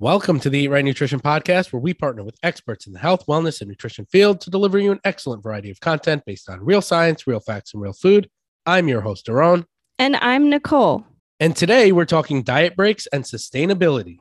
Welcome 0.00 0.40
to 0.40 0.50
the 0.50 0.58
Eat 0.58 0.68
Right 0.68 0.84
Nutrition 0.84 1.20
Podcast, 1.20 1.72
where 1.72 1.78
we 1.78 1.94
partner 1.94 2.24
with 2.24 2.36
experts 2.42 2.88
in 2.88 2.92
the 2.92 2.98
health, 2.98 3.26
wellness, 3.26 3.60
and 3.60 3.68
nutrition 3.68 4.06
field 4.06 4.40
to 4.40 4.50
deliver 4.50 4.76
you 4.76 4.90
an 4.90 4.98
excellent 5.04 5.44
variety 5.44 5.70
of 5.70 5.78
content 5.78 6.24
based 6.26 6.50
on 6.50 6.64
real 6.64 6.82
science, 6.82 7.28
real 7.28 7.38
facts, 7.38 7.74
and 7.74 7.80
real 7.80 7.92
food. 7.92 8.28
I'm 8.66 8.88
your 8.88 9.02
host, 9.02 9.26
Daron. 9.26 9.66
And 10.00 10.16
I'm 10.16 10.50
Nicole. 10.50 11.06
And 11.38 11.54
today 11.54 11.92
we're 11.92 12.06
talking 12.06 12.42
diet 12.42 12.74
breaks 12.74 13.06
and 13.12 13.22
sustainability. 13.22 14.18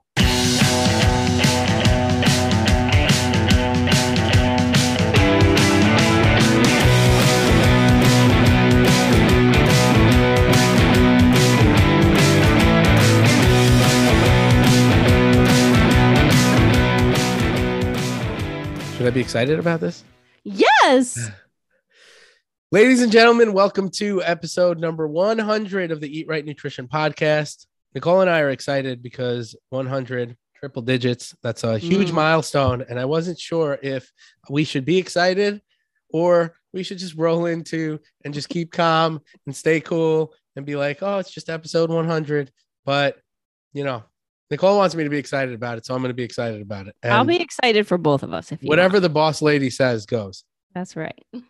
Should 19.04 19.12
I 19.12 19.16
be 19.16 19.20
excited 19.20 19.60
about 19.60 19.82
this? 19.82 20.02
Yes. 20.46 21.30
Ladies 22.72 23.02
and 23.02 23.12
gentlemen, 23.12 23.52
welcome 23.52 23.90
to 23.96 24.24
episode 24.24 24.80
number 24.80 25.10
100 25.10 25.92
of 25.92 26.00
the 26.00 26.08
Eat 26.08 26.26
Right 26.30 26.46
Nutrition 26.46 26.88
Podcast. 26.88 27.66
Nicole 27.94 28.22
and 28.22 28.30
I 28.30 28.40
are 28.40 28.52
excited 28.52 29.04
because 29.04 29.58
100 29.72 30.38
triple 30.56 30.84
digits, 30.84 31.36
that's 31.44 31.66
a 31.66 31.78
huge 31.78 32.12
Mm. 32.12 32.14
milestone. 32.14 32.86
And 32.88 32.98
I 32.98 33.04
wasn't 33.04 33.38
sure 33.38 33.78
if 33.84 34.10
we 34.50 34.64
should 34.64 34.86
be 34.86 35.00
excited 35.00 35.62
or 36.10 36.56
we 36.72 36.82
should 36.84 37.00
just 37.00 37.18
roll 37.18 37.48
into 37.48 38.00
and 38.24 38.34
just 38.34 38.48
keep 38.48 38.72
calm 38.72 39.20
and 39.46 39.54
stay 39.54 39.82
cool 39.82 40.34
and 40.56 40.66
be 40.66 40.78
like, 40.78 41.00
oh, 41.04 41.18
it's 41.18 41.34
just 41.34 41.50
episode 41.50 41.90
100. 41.90 42.54
But, 42.86 43.18
you 43.74 43.84
know, 43.84 44.04
Nicole 44.54 44.78
wants 44.78 44.94
me 44.94 45.04
to 45.04 45.10
be 45.10 45.18
excited 45.18 45.56
about 45.56 45.80
it. 45.80 45.86
So 45.88 45.96
I'm 45.96 46.02
going 46.02 46.12
to 46.12 46.14
be 46.14 46.22
excited 46.22 46.62
about 46.62 46.86
it. 46.86 46.96
I'll 47.04 47.26
be 47.26 47.42
excited 47.42 47.88
for 47.88 47.98
both 47.98 48.22
of 48.22 48.34
us 48.34 48.52
if 48.52 48.62
you 48.62 48.70
whatever 48.70 48.94
want. 48.94 49.02
the 49.02 49.10
boss 49.10 49.42
lady 49.42 49.72
says 49.72 50.06
goes. 50.06 50.44
That's 50.76 50.96
right. 50.96 51.20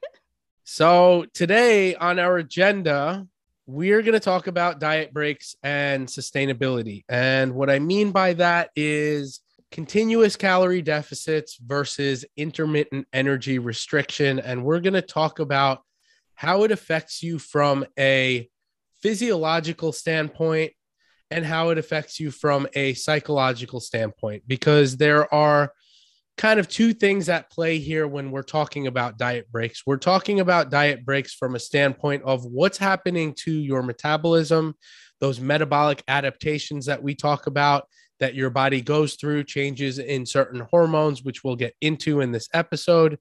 So, 0.66 1.26
today 1.34 1.94
on 1.94 2.20
our 2.20 2.38
agenda, 2.38 3.28
we're 3.66 4.02
going 4.02 4.14
to 4.14 4.20
talk 4.22 4.48
about 4.48 4.80
diet 4.80 5.14
breaks 5.14 5.58
and 5.62 6.08
sustainability. 6.08 7.04
And 7.10 7.54
what 7.54 7.70
I 7.70 7.80
mean 7.80 8.12
by 8.12 8.32
that 8.36 8.70
is 8.74 9.42
continuous 9.72 10.38
calorie 10.38 10.82
deficits 10.82 11.58
versus 11.58 12.24
intermittent 12.38 13.08
energy 13.12 13.60
restriction. 13.60 14.40
And 14.40 14.64
we're 14.64 14.80
going 14.80 14.94
to 14.94 15.02
talk 15.02 15.40
about 15.40 15.82
how 16.36 16.64
it 16.64 16.72
affects 16.72 17.22
you 17.22 17.40
from 17.40 17.86
a 18.00 18.48
physiological 19.02 19.92
standpoint 19.92 20.72
and 21.34 21.44
how 21.46 21.70
it 21.70 21.80
affects 21.80 22.20
you 22.20 22.30
from 22.30 22.68
a 22.76 22.94
psychological 22.94 23.80
standpoint, 23.80 24.44
because 24.46 24.98
there 24.98 25.34
are 25.34 25.74
kind 26.38 26.60
of 26.60 26.68
two 26.68 26.94
things 26.94 27.28
at 27.28 27.50
play 27.50 27.80
here 27.80 28.08
when 28.08 28.32
we're 28.32 28.44
talking 28.44 28.88
about 28.88 29.18
diet 29.18 29.52
breaks. 29.52 29.84
We're 29.86 29.98
talking 29.98 30.40
about 30.40 30.70
diet 30.70 31.04
breaks 31.04 31.34
from 31.34 31.56
a 31.56 31.60
standpoint 31.60 32.24
of 32.24 32.46
what's 32.46 32.78
happening 32.78 33.34
to 33.40 33.52
your 33.52 33.82
metabolism, 33.82 34.76
those 35.20 35.40
metabolic 35.40 36.04
adaptations 36.08 36.86
that 36.86 37.02
we 37.02 37.16
talk 37.16 37.48
about 37.48 37.88
that 38.20 38.36
your 38.36 38.52
body 38.52 38.82
goes 38.82 39.16
through, 39.16 39.44
changes 39.44 39.98
in 39.98 40.26
certain 40.26 40.62
hormones 40.72 41.24
which 41.24 41.44
we'll 41.44 41.56
get 41.56 41.74
into 41.82 42.22
in 42.22 42.32
this 42.32 42.48
episode. 42.54 43.18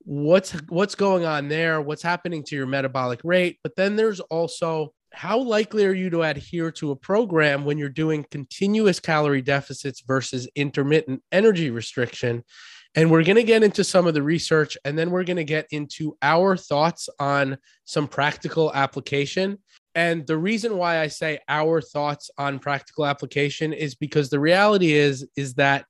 What's 0.00 0.50
what's 0.68 0.94
going 0.96 1.24
on 1.24 1.48
there? 1.48 1.80
What's 1.80 2.02
happening 2.02 2.42
to 2.44 2.56
your 2.56 2.66
metabolic 2.66 3.20
rate? 3.24 3.58
But 3.62 3.76
then 3.76 3.96
there's 3.96 4.20
also 4.20 4.92
how 5.14 5.38
likely 5.38 5.86
are 5.86 5.92
you 5.92 6.10
to 6.10 6.22
adhere 6.22 6.70
to 6.72 6.90
a 6.90 6.96
program 6.96 7.64
when 7.64 7.78
you're 7.78 7.88
doing 7.88 8.26
continuous 8.30 9.00
calorie 9.00 9.42
deficits 9.42 10.02
versus 10.06 10.48
intermittent 10.54 11.22
energy 11.32 11.70
restriction? 11.70 12.42
And 12.96 13.10
we're 13.10 13.24
going 13.24 13.36
to 13.36 13.42
get 13.42 13.62
into 13.62 13.84
some 13.84 14.06
of 14.06 14.14
the 14.14 14.22
research 14.22 14.76
and 14.84 14.98
then 14.98 15.10
we're 15.10 15.24
going 15.24 15.36
to 15.36 15.44
get 15.44 15.66
into 15.70 16.16
our 16.22 16.56
thoughts 16.56 17.08
on 17.18 17.58
some 17.84 18.06
practical 18.06 18.72
application. 18.74 19.58
And 19.94 20.26
the 20.26 20.38
reason 20.38 20.76
why 20.76 21.00
I 21.00 21.06
say 21.06 21.38
our 21.48 21.80
thoughts 21.80 22.30
on 22.36 22.58
practical 22.58 23.06
application 23.06 23.72
is 23.72 23.94
because 23.94 24.30
the 24.30 24.40
reality 24.40 24.92
is 24.92 25.26
is 25.36 25.54
that 25.54 25.86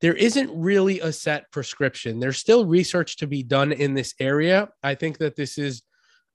there 0.00 0.14
isn't 0.14 0.50
really 0.54 1.00
a 1.00 1.12
set 1.12 1.50
prescription. 1.52 2.20
There's 2.20 2.36
still 2.36 2.66
research 2.66 3.16
to 3.18 3.26
be 3.26 3.42
done 3.42 3.72
in 3.72 3.94
this 3.94 4.14
area. 4.20 4.68
I 4.82 4.94
think 4.94 5.18
that 5.18 5.36
this 5.36 5.56
is 5.58 5.82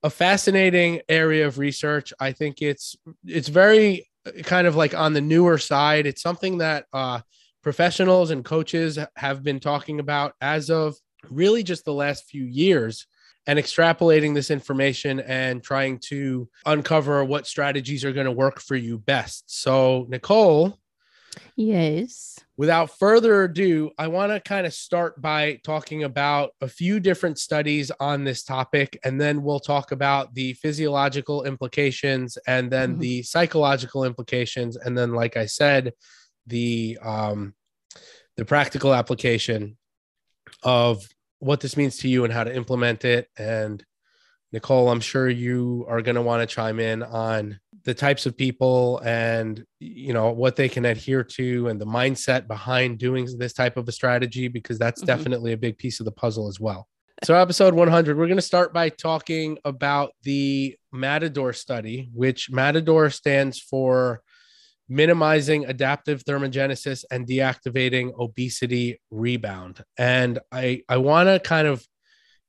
a 0.04 0.10
fascinating 0.10 1.02
area 1.08 1.48
of 1.48 1.58
research. 1.60 2.14
I 2.20 2.32
think 2.32 2.62
it's 2.62 2.96
it's 3.26 3.48
very 3.48 4.10
kind 4.44 4.68
of 4.68 4.76
like 4.76 4.94
on 4.94 5.14
the 5.14 5.22
newer 5.22 5.58
side. 5.58 6.06
It's 6.06 6.22
something 6.22 6.60
that 6.60 6.86
uh, 6.94 7.22
professionals 7.64 8.32
and 8.32 8.44
coaches 8.46 8.98
have 9.16 9.44
been 9.44 9.60
talking 9.60 10.00
about 10.00 10.34
as 10.42 10.70
of 10.70 10.96
really 11.30 11.64
just 11.64 11.86
the 11.86 11.94
last 11.94 12.26
few 12.26 12.44
years 12.44 13.08
and 13.48 13.58
extrapolating 13.58 14.36
this 14.36 14.52
information 14.52 15.20
and 15.20 15.64
trying 15.64 15.98
to 15.98 16.48
uncover 16.66 17.24
what 17.24 17.48
strategies 17.48 18.06
are 18.06 18.12
going 18.12 18.26
to 18.26 18.32
work 18.32 18.60
for 18.60 18.76
you 18.76 19.00
best. 19.00 19.44
So, 19.48 20.06
Nicole, 20.10 20.78
Yes. 21.56 22.40
Without 22.62 22.96
further 23.00 23.46
ado, 23.46 23.90
I 23.98 24.08
want 24.08 24.32
to 24.32 24.40
kind 24.40 24.68
of 24.68 24.74
start 24.76 25.20
by 25.20 25.60
talking 25.64 26.04
about 26.04 26.52
a 26.62 26.68
few 26.68 27.00
different 27.00 27.40
studies 27.40 27.90
on 28.00 28.24
this 28.24 28.44
topic, 28.44 29.00
and 29.04 29.20
then 29.20 29.42
we'll 29.42 29.60
talk 29.60 29.92
about 29.92 30.36
the 30.36 30.54
physiological 30.54 31.44
implications 31.46 32.38
and 32.46 32.70
then 32.70 32.98
Mhm. 32.98 33.00
the 33.00 33.24
psychological 33.24 34.04
implications, 34.04 34.78
and 34.78 34.96
then, 34.96 35.12
like 35.12 35.38
I 35.38 35.48
said, 35.48 35.94
the 36.46 37.00
um, 37.02 37.56
the 38.38 38.46
practical 38.46 38.94
application 38.94 39.76
of 40.62 41.10
what 41.40 41.62
this 41.62 41.76
means 41.76 41.98
to 41.98 42.08
you 42.08 42.26
and 42.26 42.32
how 42.32 42.44
to 42.44 42.56
implement 42.56 43.04
it. 43.04 43.28
And 43.40 43.84
Nicole, 44.52 44.92
I'm 44.92 45.02
sure 45.02 45.28
you 45.28 45.88
are 45.90 46.04
going 46.04 46.14
to 46.14 46.22
want 46.22 46.48
to 46.48 46.56
chime 46.56 46.80
in 46.80 47.02
on 47.02 47.60
the 47.84 47.94
types 47.94 48.26
of 48.26 48.38
people 48.38 49.00
and 49.04 49.64
you 49.80 50.14
know 50.14 50.30
what 50.32 50.56
they 50.56 50.70
can 50.70 50.86
adhere 50.86 51.24
to 51.24 51.68
and 51.68 51.82
the 51.82 51.86
mindset 51.86 52.48
behind 52.48 53.00
doing 53.00 53.28
this 53.38 53.54
type 53.54 53.76
of 53.78 53.88
a 53.88 53.92
strategy 53.92 54.48
because 54.48 54.78
that's 54.78 55.02
Mhm. 55.02 55.08
definitely 55.08 55.52
a 55.54 55.58
big 55.58 55.78
piece 55.78 56.00
of 56.00 56.06
the 56.06 56.12
puzzle 56.12 56.48
as 56.48 56.60
well. 56.60 56.88
So 57.24 57.36
episode 57.36 57.74
100 57.74 58.18
we're 58.18 58.28
going 58.28 58.38
to 58.38 58.42
start 58.42 58.74
by 58.74 58.90
talking 58.90 59.58
about 59.66 60.12
the 60.24 60.76
Matador 60.92 61.54
study 61.54 62.10
which 62.14 62.50
Matador 62.52 63.10
stands 63.10 63.60
for 63.60 64.22
minimizing 64.90 65.66
adaptive 65.66 66.24
thermogenesis 66.26 67.06
and 67.12 67.26
deactivating 67.28 68.12
obesity 68.20 69.00
rebound. 69.10 69.84
And 69.98 70.40
I 70.52 70.84
I 70.90 70.98
want 70.98 71.28
to 71.30 71.40
kind 71.40 71.68
of 71.68 71.86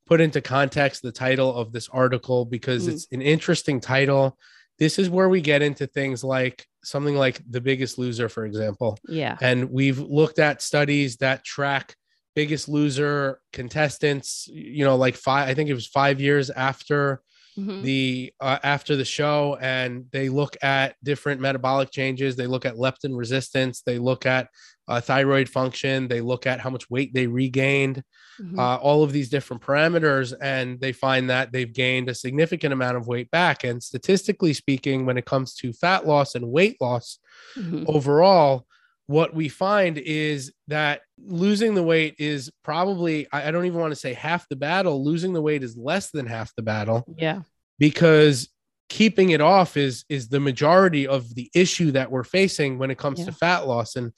put 0.06 0.20
into 0.20 0.40
context 0.40 1.02
the 1.02 1.12
title 1.12 1.54
of 1.54 1.72
this 1.72 1.88
article 1.88 2.44
because 2.44 2.86
Mm. 2.88 2.92
it's 2.92 3.06
an 3.12 3.22
interesting 3.22 3.80
title. 3.80 4.36
This 4.82 4.98
is 4.98 5.08
where 5.08 5.28
we 5.28 5.40
get 5.40 5.62
into 5.62 5.86
things 5.86 6.24
like 6.24 6.66
something 6.82 7.14
like 7.14 7.40
The 7.48 7.60
Biggest 7.60 7.98
Loser, 7.98 8.28
for 8.28 8.44
example. 8.44 8.98
Yeah. 9.08 9.36
And 9.40 9.70
we've 9.70 10.00
looked 10.00 10.40
at 10.40 10.60
studies 10.60 11.18
that 11.18 11.44
track 11.44 11.94
Biggest 12.34 12.68
Loser 12.68 13.38
contestants, 13.52 14.48
you 14.52 14.84
know, 14.84 14.96
like 14.96 15.14
five, 15.14 15.48
I 15.48 15.54
think 15.54 15.70
it 15.70 15.74
was 15.74 15.86
five 15.86 16.20
years 16.20 16.50
after 16.50 17.22
Mhm. 17.56 17.82
the 17.82 18.32
uh, 18.40 18.58
after 18.64 18.96
the 18.96 19.04
show 19.04 19.58
and 19.60 20.06
they 20.10 20.30
look 20.30 20.56
at 20.62 20.96
different 21.04 21.38
metabolic 21.38 21.90
changes 21.90 22.34
they 22.34 22.46
look 22.46 22.64
at 22.64 22.76
leptin 22.76 23.14
resistance 23.14 23.82
they 23.82 23.98
look 23.98 24.24
at 24.24 24.48
uh, 24.88 25.00
thyroid 25.00 25.48
function 25.48 26.08
they 26.08 26.20
look 26.20 26.46
at 26.46 26.60
how 26.60 26.68
much 26.70 26.90
weight 26.90 27.14
they 27.14 27.26
regained 27.26 28.02
Mhm. 28.40 28.58
uh, 28.58 28.76
all 28.76 29.02
of 29.04 29.12
these 29.12 29.28
different 29.28 29.62
parameters 29.62 30.32
and 30.40 30.80
they 30.80 30.92
find 30.92 31.28
that 31.30 31.52
they've 31.52 31.72
gained 31.72 32.08
a 32.08 32.14
significant 32.14 32.72
amount 32.72 32.96
of 32.96 33.06
weight 33.06 33.30
back 33.30 33.62
and 33.62 33.82
statistically 33.82 34.54
speaking 34.54 35.04
when 35.06 35.18
it 35.18 35.26
comes 35.26 35.54
to 35.56 35.72
fat 35.72 36.06
loss 36.06 36.34
and 36.34 36.46
weight 36.50 36.76
loss 36.80 37.18
Mhm. 37.56 37.84
overall 37.86 38.66
what 39.06 39.34
we 39.34 39.48
find 39.48 39.98
is 39.98 40.52
that 40.68 41.02
losing 41.18 41.74
the 41.74 41.82
weight 41.82 42.14
is 42.18 42.50
probably 42.64 43.26
i 43.32 43.48
I 43.48 43.50
don't 43.50 43.66
even 43.66 43.80
want 43.80 43.92
to 43.92 43.96
say 44.00 44.14
half 44.14 44.48
the 44.48 44.56
battle 44.56 45.04
losing 45.04 45.32
the 45.32 45.42
weight 45.42 45.62
is 45.62 45.76
less 45.76 46.10
than 46.10 46.26
half 46.26 46.52
the 46.56 46.62
battle 46.62 47.04
yeah. 47.18 47.42
because 47.78 48.48
keeping 48.88 49.30
it 49.30 49.40
off 49.40 49.76
is 49.76 50.04
is 50.08 50.28
the 50.28 50.40
majority 50.40 51.06
of 51.06 51.34
the 51.34 51.50
issue 51.54 51.90
that 51.92 52.10
we're 52.10 52.24
facing 52.24 52.78
when 52.78 52.90
it 52.90 52.98
comes 52.98 53.24
to 53.24 53.32
fat 53.32 53.66
loss 53.66 53.96
and 53.96 54.12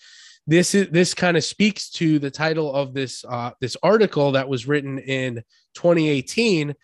this 0.47 0.75
is 0.75 0.89
this 0.91 1.15
kind 1.15 1.37
of 1.37 1.45
speaks 1.45 1.91
to 1.91 2.19
the 2.19 2.31
title 2.31 2.73
of 2.75 2.93
this 2.95 3.25
uh, 3.29 3.51
this 3.61 3.77
article 3.83 4.33
that 4.33 4.49
was 4.49 4.67
written 4.67 4.99
in 4.99 5.43
2018 5.75 6.75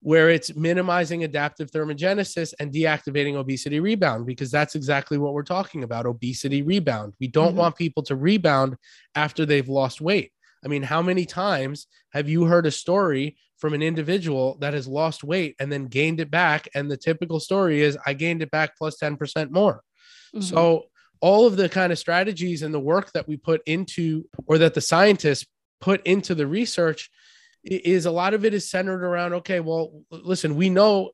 where 0.00 0.30
it's 0.30 0.54
minimizing 0.54 1.24
adaptive 1.24 1.70
thermogenesis 1.72 2.54
and 2.60 2.72
deactivating 2.72 3.34
obesity 3.34 3.80
rebound 3.80 4.26
because 4.26 4.48
that's 4.50 4.76
exactly 4.76 5.18
what 5.18 5.32
we're 5.32 5.42
talking 5.42 5.82
about 5.82 6.06
obesity 6.06 6.62
rebound 6.62 7.12
we 7.20 7.26
don't 7.26 7.54
Mhm. 7.54 7.58
want 7.58 7.76
people 7.76 8.02
to 8.04 8.14
rebound 8.14 8.76
after 9.14 9.44
they've 9.44 9.68
lost 9.68 10.00
weight 10.00 10.30
i 10.64 10.68
mean 10.68 10.82
how 10.82 11.02
many 11.02 11.24
times 11.24 11.86
have 12.12 12.28
you 12.28 12.44
heard 12.44 12.66
a 12.66 12.70
story 12.70 13.36
from 13.58 13.74
an 13.74 13.82
individual 13.82 14.56
that 14.60 14.72
has 14.72 14.86
lost 14.86 15.24
weight 15.24 15.56
and 15.58 15.72
then 15.72 15.86
gained 15.86 16.20
it 16.20 16.30
back 16.30 16.68
and 16.76 16.88
the 16.90 16.96
typical 16.96 17.40
story 17.40 17.80
is 17.82 17.98
i 18.06 18.12
gained 18.12 18.40
it 18.42 18.50
back 18.52 18.76
plus 18.78 18.96
10% 19.02 19.50
more 19.50 19.82
Mhm. 20.34 20.42
so 20.44 20.84
all 21.20 21.46
of 21.46 21.56
the 21.56 21.68
kind 21.68 21.92
of 21.92 21.98
strategies 21.98 22.62
and 22.62 22.72
the 22.72 22.80
work 22.80 23.12
that 23.12 23.26
we 23.28 23.36
put 23.36 23.60
into 23.66 24.24
or 24.46 24.58
that 24.58 24.74
the 24.74 24.80
scientists 24.80 25.46
put 25.80 26.04
into 26.06 26.34
the 26.34 26.46
research 26.46 27.10
is 27.64 28.06
a 28.06 28.10
lot 28.10 28.34
of 28.34 28.44
it 28.44 28.54
is 28.54 28.70
centered 28.70 29.02
around 29.04 29.32
okay 29.34 29.60
well 29.60 30.02
listen 30.10 30.54
we 30.56 30.70
know 30.70 31.10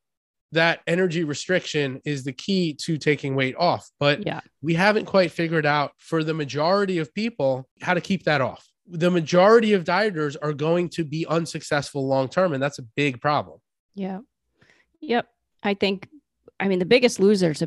that 0.52 0.80
energy 0.86 1.24
restriction 1.24 2.00
is 2.04 2.22
the 2.22 2.32
key 2.32 2.74
to 2.74 2.96
taking 2.96 3.34
weight 3.34 3.56
off 3.58 3.88
but 3.98 4.24
Yeah. 4.26 4.40
we 4.62 4.74
haven't 4.74 5.06
quite 5.06 5.32
figured 5.32 5.66
out 5.66 5.92
for 5.98 6.22
the 6.22 6.34
majority 6.34 6.98
of 6.98 7.12
people 7.14 7.68
how 7.80 7.94
to 7.94 8.00
keep 8.00 8.24
that 8.24 8.40
off 8.40 8.64
the 8.86 9.10
majority 9.10 9.72
of 9.72 9.84
dieters 9.84 10.36
are 10.40 10.52
going 10.52 10.90
to 10.90 11.04
be 11.04 11.26
unsuccessful 11.26 12.06
long 12.06 12.28
term 12.28 12.52
and 12.52 12.62
that's 12.62 12.78
a 12.78 12.82
big 12.94 13.20
problem 13.20 13.58
Yeah. 13.94 14.20
Yep. 15.00 15.26
I 15.62 15.74
think, 15.74 16.08
I 16.60 16.68
mean, 16.68 16.78
the 16.78 16.84
biggest 16.86 17.18
losers 17.20 17.62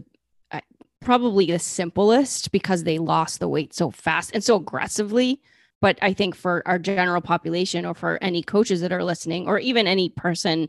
probably 1.07 1.45
the 1.45 1.57
simplest 1.57 2.51
because 2.51 2.83
they 2.83 2.97
lost 2.97 3.39
the 3.39 3.47
weight 3.47 3.73
so 3.73 3.89
fast 3.89 4.29
and 4.33 4.43
so 4.43 4.57
aggressively. 4.57 5.39
But 5.79 5.97
I 6.01 6.11
think 6.11 6.35
for 6.35 6.61
our 6.65 6.77
general 6.77 7.21
population 7.21 7.85
or 7.85 7.93
for 7.93 8.21
any 8.21 8.43
coaches 8.43 8.81
that 8.81 8.91
are 8.91 9.05
listening, 9.05 9.47
or 9.47 9.57
even 9.57 9.87
any 9.87 10.09
person 10.09 10.67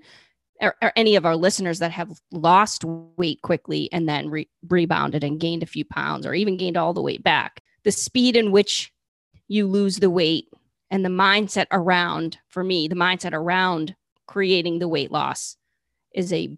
or, 0.61 0.77
or 0.81 0.93
any 0.95 1.17
of 1.17 1.27
our 1.27 1.35
listeners 1.35 1.81
that 1.81 1.91
have 1.91 2.13
lost 2.31 2.85
weight 2.85 3.43
quickly 3.43 3.89
and 3.91 4.09
then 4.09 4.31
re- 4.31 4.49
rebounded 4.69 5.25
and 5.25 5.41
gained 5.41 5.65
a 5.65 5.67
few 5.67 5.85
pounds 5.85 6.25
or 6.25 6.35
even 6.35 6.57
gained 6.57 6.77
all 6.77 6.95
the 6.95 7.03
weight 7.03 7.25
back, 7.25 7.61
the 7.83 7.91
speed 7.91 8.37
in 8.37 8.53
which 8.53 8.93
you 9.49 9.67
lose 9.67 9.97
the 9.97 10.09
weight 10.09 10.47
and 10.89 11.05
the 11.05 11.09
mindset 11.09 11.67
around, 11.73 12.39
for 12.47 12.63
me, 12.63 12.87
the 12.87 12.95
mindset 12.95 13.33
around 13.33 13.97
creating 14.29 14.79
the 14.79 14.87
weight 14.87 15.11
loss 15.11 15.57
is 16.15 16.33
a 16.33 16.57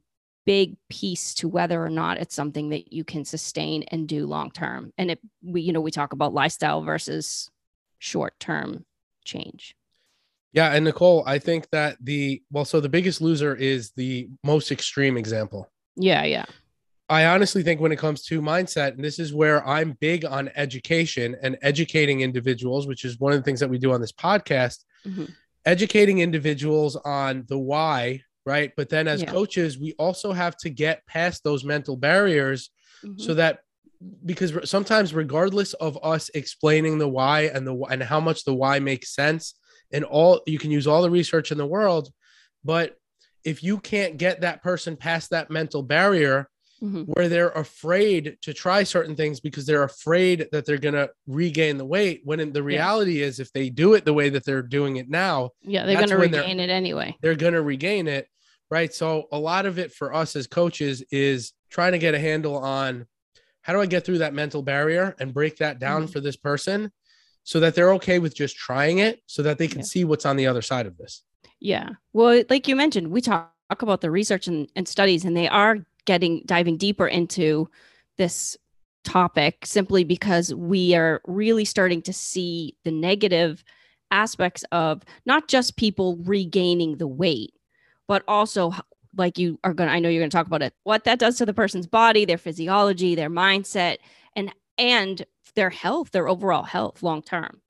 big 0.50 0.76
piece 0.88 1.32
to 1.34 1.46
whether 1.46 1.80
or 1.80 1.88
not 1.88 2.18
it's 2.18 2.34
something 2.34 2.70
that 2.70 2.92
you 2.92 3.04
can 3.04 3.24
sustain 3.24 3.84
and 3.92 4.08
do 4.08 4.26
long 4.26 4.50
term. 4.50 4.92
And 4.98 5.12
it 5.12 5.20
we 5.44 5.60
you 5.60 5.72
know 5.72 5.80
we 5.80 5.92
talk 5.92 6.12
about 6.12 6.34
lifestyle 6.34 6.82
versus 6.82 7.48
short 8.00 8.34
term 8.40 8.84
change. 9.24 9.76
Yeah, 10.52 10.74
and 10.74 10.84
Nicole, 10.84 11.22
I 11.24 11.38
think 11.38 11.70
that 11.70 11.98
the 12.02 12.42
well, 12.50 12.64
so 12.64 12.80
the 12.80 12.88
biggest 12.88 13.20
loser 13.20 13.54
is 13.54 13.92
the 13.92 14.28
most 14.42 14.72
extreme 14.72 15.16
example. 15.16 15.70
Yeah, 15.94 16.24
yeah. 16.24 16.46
I 17.08 17.26
honestly 17.26 17.62
think 17.62 17.80
when 17.80 17.92
it 17.92 17.98
comes 17.98 18.22
to 18.24 18.42
mindset, 18.42 18.94
and 18.94 19.04
this 19.04 19.18
is 19.20 19.32
where 19.32 19.64
I'm 19.76 19.96
big 20.00 20.24
on 20.24 20.50
education 20.56 21.36
and 21.42 21.56
educating 21.62 22.22
individuals, 22.22 22.88
which 22.88 23.04
is 23.04 23.20
one 23.20 23.32
of 23.32 23.38
the 23.38 23.44
things 23.44 23.60
that 23.60 23.70
we 23.70 23.78
do 23.78 23.92
on 23.92 24.00
this 24.00 24.12
podcast, 24.12 24.78
Mhm. 25.06 25.30
educating 25.64 26.18
individuals 26.18 26.96
on 26.96 27.44
the 27.48 27.58
why, 27.58 28.22
right? 28.46 28.72
But 28.76 28.88
then 28.88 29.08
as 29.08 29.22
Yeah. 29.22 29.30
coaches, 29.30 29.78
we 29.78 29.94
also 29.98 30.32
have 30.32 30.56
to 30.58 30.70
get 30.70 31.06
past 31.06 31.44
those 31.44 31.64
mental 31.64 31.96
barriers 31.96 32.70
Mhm. 33.04 33.20
so 33.20 33.34
that 33.34 33.60
because 34.24 34.52
sometimes 34.68 35.12
regardless 35.12 35.74
of 35.74 35.98
us 36.02 36.30
explaining 36.34 36.96
the 36.98 37.08
why 37.08 37.42
and 37.42 37.66
the 37.66 37.74
and 37.90 38.02
how 38.02 38.18
much 38.18 38.44
the 38.44 38.54
why 38.54 38.78
makes 38.78 39.14
sense 39.14 39.54
and 39.92 40.04
all 40.04 40.40
you 40.46 40.58
can 40.58 40.70
use 40.70 40.86
all 40.86 41.02
the 41.02 41.10
research 41.10 41.52
in 41.52 41.58
the 41.58 41.66
world 41.66 42.08
but 42.64 42.96
if 43.44 43.62
you 43.62 43.78
can't 43.78 44.16
get 44.16 44.40
that 44.40 44.62
person 44.62 44.96
past 44.96 45.28
that 45.30 45.50
mental 45.50 45.82
barrier 45.82 46.48
Mhm. 46.82 47.06
where 47.08 47.28
they're 47.28 47.50
afraid 47.50 48.38
to 48.42 48.54
try 48.54 48.82
certain 48.84 49.14
things 49.14 49.38
because 49.40 49.66
they're 49.66 49.82
afraid 49.82 50.48
that 50.52 50.64
they're 50.64 50.78
going 50.78 50.94
to 50.94 51.10
regain 51.26 51.76
the 51.76 51.84
weight 51.84 52.22
when 52.24 52.40
in 52.40 52.52
the 52.52 52.62
reality 52.62 53.20
is 53.20 53.38
if 53.38 53.52
they 53.52 53.68
do 53.68 53.92
it 53.94 54.04
the 54.06 54.14
way 54.14 54.30
that 54.30 54.44
they're 54.44 54.62
doing 54.62 54.96
it 54.96 55.08
now 55.10 55.50
yeah, 55.62 55.84
they're 55.84 55.96
going 55.96 56.08
to 56.08 56.16
regain 56.16 56.58
it 56.58 56.70
anyway. 56.70 57.14
they're 57.20 57.34
going 57.34 57.52
to 57.52 57.62
regain 57.62 58.08
it 58.08 58.26
right 58.70 58.94
so 58.94 59.26
a 59.32 59.38
lot 59.38 59.66
of 59.66 59.78
it 59.78 59.92
for 59.92 60.14
us 60.14 60.34
as 60.36 60.46
coaches 60.46 61.02
is 61.10 61.52
trying 61.70 61.92
to 61.92 61.98
get 61.98 62.14
a 62.14 62.18
handle 62.18 62.56
on 62.56 63.06
how 63.62 63.72
do 63.74 63.80
i 63.80 63.86
get 63.86 64.04
through 64.06 64.18
that 64.18 64.32
mental 64.32 64.62
barrier 64.62 65.14
and 65.20 65.34
break 65.34 65.56
that 65.58 65.78
down 65.78 66.06
Mhm. 66.06 66.12
for 66.12 66.20
this 66.20 66.36
person 66.36 66.90
so 67.44 67.60
that 67.60 67.74
they're 67.74 67.92
okay 67.94 68.18
with 68.18 68.34
just 68.34 68.56
trying 68.56 68.98
it 69.00 69.20
so 69.26 69.42
that 69.42 69.58
they 69.58 69.68
can 69.68 69.80
Yeah. 69.80 69.84
see 69.84 70.04
what's 70.04 70.24
on 70.24 70.36
the 70.36 70.46
other 70.46 70.62
side 70.62 70.86
of 70.86 70.96
this 70.96 71.22
Yeah. 71.62 71.90
Well, 72.14 72.42
like 72.48 72.68
you 72.68 72.74
mentioned, 72.74 73.08
we 73.10 73.20
talk, 73.20 73.52
talk 73.68 73.82
about 73.82 74.00
the 74.00 74.10
research 74.10 74.46
and, 74.48 74.66
and 74.76 74.88
studies, 74.88 75.26
and 75.26 75.36
they 75.36 75.46
are 75.46 75.84
getting 76.04 76.42
diving 76.46 76.76
deeper 76.76 77.06
into 77.06 77.68
this 78.18 78.56
topic 79.04 79.64
simply 79.64 80.04
because 80.04 80.54
we 80.54 80.94
are 80.94 81.20
really 81.26 81.64
starting 81.64 82.02
to 82.02 82.12
see 82.12 82.76
the 82.84 82.90
negative 82.90 83.64
aspects 84.10 84.64
of 84.72 85.02
not 85.24 85.48
just 85.48 85.76
people 85.76 86.16
regaining 86.24 86.98
the 86.98 87.06
weight, 87.06 87.52
but 88.08 88.22
also 88.28 88.72
like 89.16 89.38
you 89.38 89.58
are 89.64 89.74
going 89.74 89.88
to, 89.88 89.94
I 89.94 89.98
know 89.98 90.08
you're 90.08 90.20
going 90.20 90.30
to 90.30 90.36
talk 90.36 90.46
about 90.46 90.62
it, 90.62 90.74
what 90.84 91.04
that 91.04 91.18
does 91.18 91.38
to 91.38 91.46
the 91.46 91.54
person's 91.54 91.86
body, 91.86 92.24
their 92.24 92.38
physiology, 92.38 93.14
their 93.14 93.30
mindset, 93.30 93.98
and, 94.36 94.54
and 94.78 95.24
their 95.54 95.70
health, 95.70 96.10
their 96.10 96.28
overall 96.28 96.62
health 96.62 97.02
long 97.02 97.22
term. 97.22 97.60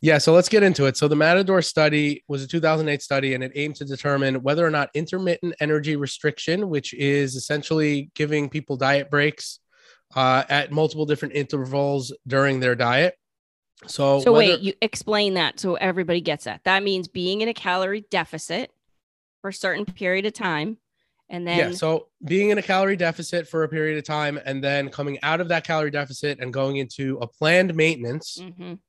Yeah 0.00 0.18
so 0.18 0.32
let's 0.32 0.48
get 0.48 0.62
into 0.62 0.86
it 0.86 0.96
so 0.96 1.06
the 1.08 1.16
matador 1.16 1.60
study 1.62 2.24
was 2.28 2.42
a 2.42 2.46
2008 2.48 3.02
study 3.02 3.34
and 3.34 3.44
it 3.44 3.52
aimed 3.54 3.76
to 3.76 3.84
determine 3.84 4.36
whether 4.42 4.66
or 4.66 4.70
not 4.70 4.88
intermittent 4.94 5.54
energy 5.60 5.96
restriction 5.96 6.68
which 6.68 6.94
is 6.94 7.36
essentially 7.36 8.10
giving 8.14 8.48
people 8.48 8.76
diet 8.76 9.10
breaks 9.10 9.58
uh, 10.16 10.42
at 10.48 10.72
multiple 10.72 11.06
different 11.06 11.34
intervals 11.34 12.12
during 12.26 12.60
their 12.60 12.74
diet 12.74 13.14
so, 13.86 14.20
So 14.20 14.32
whether- 14.32 14.52
wait, 14.52 14.60
you 14.60 14.74
explain 14.82 15.34
that 15.34 15.58
so 15.58 15.74
everybody 15.76 16.20
gets 16.20 16.44
that. 16.44 16.60
That 16.64 16.82
means 16.82 17.08
being 17.08 17.40
in 17.40 17.48
a 17.48 17.54
calorie 17.54 18.04
deficit 18.10 18.70
for 19.40 19.48
a 19.48 19.54
certain 19.54 19.86
period 19.86 20.26
of 20.26 20.34
time, 20.34 20.76
and 21.30 21.46
then 21.46 21.58
yeah. 21.58 21.70
So 21.72 22.08
being 22.22 22.50
in 22.50 22.58
a 22.58 22.62
calorie 22.62 22.96
deficit 22.98 23.48
for 23.48 23.64
a 23.64 23.70
period 23.70 23.96
of 23.96 24.04
time 24.04 24.38
and 24.44 24.62
then 24.62 24.90
coming 24.90 25.18
out 25.22 25.40
of 25.40 25.48
that 25.48 25.64
calorie 25.64 25.90
deficit 25.90 26.40
and 26.40 26.52
going 26.52 26.76
into 26.76 27.16
a 27.22 27.26
planned 27.26 27.74
maintenance 27.74 28.36
Mhm. 28.38 28.80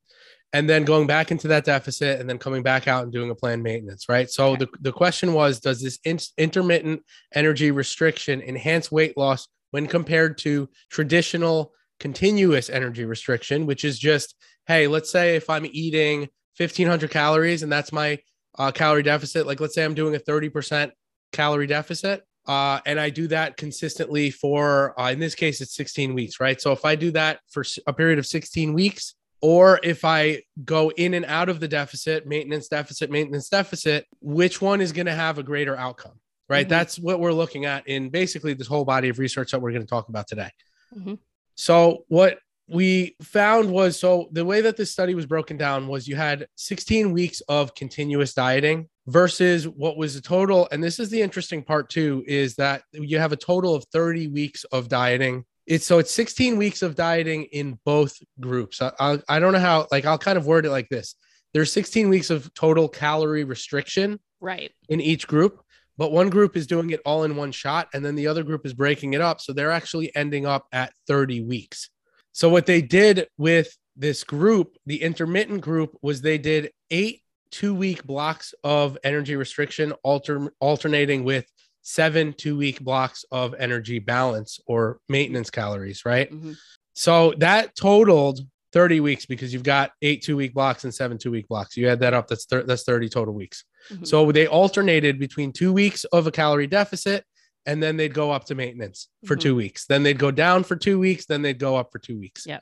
And 0.53 0.69
then 0.69 0.83
going 0.83 1.07
back 1.07 1.31
into 1.31 1.47
that 1.47 1.65
deficit 1.65 2.19
and 2.19 2.29
then 2.29 2.37
coming 2.37 2.61
back 2.61 2.87
out 2.87 3.03
and 3.03 3.11
doing 3.11 3.29
a 3.29 3.35
planned 3.35 3.63
maintenance, 3.63 4.09
right? 4.09 4.29
So 4.29 4.55
the, 4.55 4.67
the 4.81 4.91
question 4.91 5.33
was 5.33 5.59
Does 5.59 5.81
this 5.81 5.99
in- 6.03 6.19
intermittent 6.37 7.03
energy 7.33 7.71
restriction 7.71 8.41
enhance 8.41 8.91
weight 8.91 9.17
loss 9.17 9.47
when 9.71 9.87
compared 9.87 10.37
to 10.39 10.69
traditional 10.89 11.73
continuous 11.99 12.69
energy 12.69 13.05
restriction, 13.05 13.65
which 13.65 13.85
is 13.85 13.97
just, 13.97 14.35
hey, 14.67 14.87
let's 14.87 15.09
say 15.09 15.35
if 15.35 15.49
I'm 15.49 15.65
eating 15.71 16.27
1500 16.57 17.09
calories 17.09 17.63
and 17.63 17.71
that's 17.71 17.93
my 17.93 18.19
uh, 18.57 18.71
calorie 18.71 19.03
deficit, 19.03 19.47
like 19.47 19.61
let's 19.61 19.75
say 19.75 19.85
I'm 19.85 19.93
doing 19.93 20.15
a 20.15 20.19
30% 20.19 20.91
calorie 21.31 21.67
deficit. 21.67 22.23
Uh, 22.47 22.79
and 22.87 22.99
I 22.99 23.11
do 23.11 23.27
that 23.27 23.55
consistently 23.55 24.31
for, 24.31 24.99
uh, 24.99 25.11
in 25.11 25.19
this 25.19 25.35
case, 25.35 25.61
it's 25.61 25.75
16 25.75 26.15
weeks, 26.15 26.39
right? 26.39 26.59
So 26.59 26.71
if 26.71 26.83
I 26.83 26.95
do 26.95 27.11
that 27.11 27.39
for 27.49 27.63
a 27.85 27.93
period 27.93 28.17
of 28.17 28.25
16 28.25 28.73
weeks, 28.73 29.13
or 29.41 29.79
if 29.83 30.05
I 30.05 30.43
go 30.63 30.91
in 30.91 31.13
and 31.13 31.25
out 31.25 31.49
of 31.49 31.59
the 31.59 31.67
deficit, 31.67 32.27
maintenance 32.27 32.67
deficit, 32.67 33.09
maintenance 33.09 33.49
deficit, 33.49 34.05
which 34.21 34.61
one 34.61 34.81
is 34.81 34.91
going 34.91 35.07
to 35.07 35.13
have 35.15 35.37
a 35.37 35.43
greater 35.43 35.75
outcome, 35.75 36.19
right? 36.47 36.65
Mhm. 36.65 36.69
That's 36.69 36.99
what 36.99 37.19
we're 37.19 37.33
looking 37.33 37.65
at 37.65 37.87
in 37.87 38.09
basically 38.09 38.53
this 38.53 38.67
whole 38.67 38.85
body 38.85 39.09
of 39.09 39.19
research 39.19 39.51
that 39.51 39.59
we're 39.61 39.71
going 39.71 39.81
to 39.81 39.87
talk 39.87 40.09
about 40.09 40.27
today. 40.27 40.49
Mhm. 40.95 41.17
So, 41.55 42.05
what 42.07 42.39
we 42.67 43.15
found 43.21 43.69
was 43.69 43.99
so 43.99 44.29
the 44.31 44.45
way 44.45 44.61
that 44.61 44.77
this 44.77 44.91
study 44.91 45.13
was 45.13 45.25
broken 45.25 45.57
down 45.57 45.87
was 45.87 46.07
you 46.07 46.15
had 46.15 46.47
16 46.55 47.11
weeks 47.11 47.41
of 47.49 47.75
continuous 47.75 48.33
dieting 48.33 48.87
versus 49.07 49.67
what 49.67 49.97
was 49.97 50.15
the 50.15 50.21
total. 50.21 50.69
And 50.71 50.81
this 50.81 50.97
is 50.99 51.09
the 51.09 51.21
interesting 51.21 51.63
part, 51.63 51.89
too, 51.89 52.23
is 52.27 52.55
that 52.55 52.83
you 52.93 53.17
have 53.17 53.33
a 53.33 53.37
total 53.37 53.75
of 53.75 53.83
30 53.91 54.27
weeks 54.27 54.63
of 54.65 54.87
dieting 54.87 55.43
it's 55.71 55.85
so 55.85 55.99
it's 55.99 56.11
16 56.11 56.57
weeks 56.57 56.81
of 56.81 56.95
dieting 56.95 57.45
in 57.45 57.79
both 57.85 58.17
groups. 58.41 58.81
I, 58.81 58.91
I, 58.99 59.19
I 59.29 59.39
don't 59.39 59.53
know 59.53 59.59
how, 59.59 59.87
like, 59.89 60.05
I'll 60.05 60.17
kind 60.17 60.37
of 60.37 60.45
word 60.45 60.65
it 60.65 60.69
like 60.69 60.89
this 60.89 61.15
there's 61.53 61.71
16 61.71 62.09
weeks 62.09 62.29
of 62.29 62.53
total 62.53 62.87
calorie 62.87 63.43
restriction 63.43 64.19
right. 64.39 64.71
in 64.89 65.01
each 65.01 65.27
group, 65.27 65.61
but 65.97 66.11
one 66.11 66.29
group 66.29 66.55
is 66.55 66.67
doing 66.67 66.91
it 66.91 67.01
all 67.05 67.23
in 67.23 67.35
one 67.35 67.51
shot, 67.51 67.87
and 67.93 68.05
then 68.05 68.15
the 68.15 68.27
other 68.27 68.43
group 68.43 68.65
is 68.65 68.73
breaking 68.73 69.13
it 69.13 69.21
up. 69.21 69.41
So 69.41 69.53
they're 69.53 69.71
actually 69.71 70.15
ending 70.15 70.45
up 70.45 70.65
at 70.71 70.93
30 71.07 71.41
weeks. 71.41 71.89
So 72.31 72.47
what 72.49 72.65
they 72.65 72.81
did 72.81 73.27
with 73.37 73.75
this 73.97 74.23
group, 74.23 74.77
the 74.85 75.01
intermittent 75.01 75.61
group, 75.61 75.97
was 76.01 76.21
they 76.21 76.37
did 76.37 76.71
eight 76.89 77.21
two 77.51 77.75
week 77.75 78.05
blocks 78.05 78.53
of 78.63 78.97
energy 79.03 79.35
restriction, 79.35 79.91
alter, 80.03 80.53
alternating 80.61 81.25
with 81.25 81.45
seven 81.81 82.33
two 82.33 82.57
week 82.57 82.79
blocks 82.81 83.25
of 83.31 83.53
energy 83.57 83.99
balance 83.99 84.59
or 84.67 84.99
maintenance 85.09 85.49
calories, 85.49 86.05
right? 86.05 86.31
Mhm. 86.31 86.55
So 86.93 87.33
that 87.37 87.75
totaled 87.75 88.41
30 88.73 88.99
weeks 88.99 89.25
because 89.25 89.51
you've 89.53 89.63
got 89.63 89.91
eight 90.01 90.21
two 90.21 90.37
week 90.37 90.53
blocks 90.53 90.83
and 90.83 90.93
seven 90.93 91.17
two 91.17 91.31
week 91.31 91.47
blocks. 91.47 91.75
You 91.75 91.87
add 91.89 91.99
that 92.01 92.13
up, 92.13 92.27
that's 92.27 92.45
thir- 92.45 92.63
that's 92.63 92.83
30 92.83 93.09
total 93.09 93.33
weeks. 93.33 93.63
Mhm. 93.91 94.07
So 94.07 94.31
they 94.31 94.47
alternated 94.47 95.19
between 95.19 95.51
two 95.51 95.73
weeks 95.73 96.03
of 96.05 96.27
a 96.27 96.31
calorie 96.31 96.67
deficit 96.67 97.25
and 97.65 97.81
then 97.81 97.97
they'd 97.97 98.13
go 98.13 98.31
up 98.31 98.45
to 98.45 98.55
maintenance 98.55 99.07
for 99.25 99.35
Mhm. 99.35 99.41
two 99.41 99.55
weeks. 99.55 99.85
Then 99.85 100.03
they'd 100.03 100.17
go 100.19 100.31
down 100.31 100.63
for 100.63 100.75
two 100.75 100.99
weeks. 100.99 101.25
Then 101.25 101.41
they'd 101.41 101.59
go 101.59 101.75
up 101.75 101.91
for 101.91 101.99
two 101.99 102.17
weeks. 102.17 102.45
Yeah. 102.45 102.59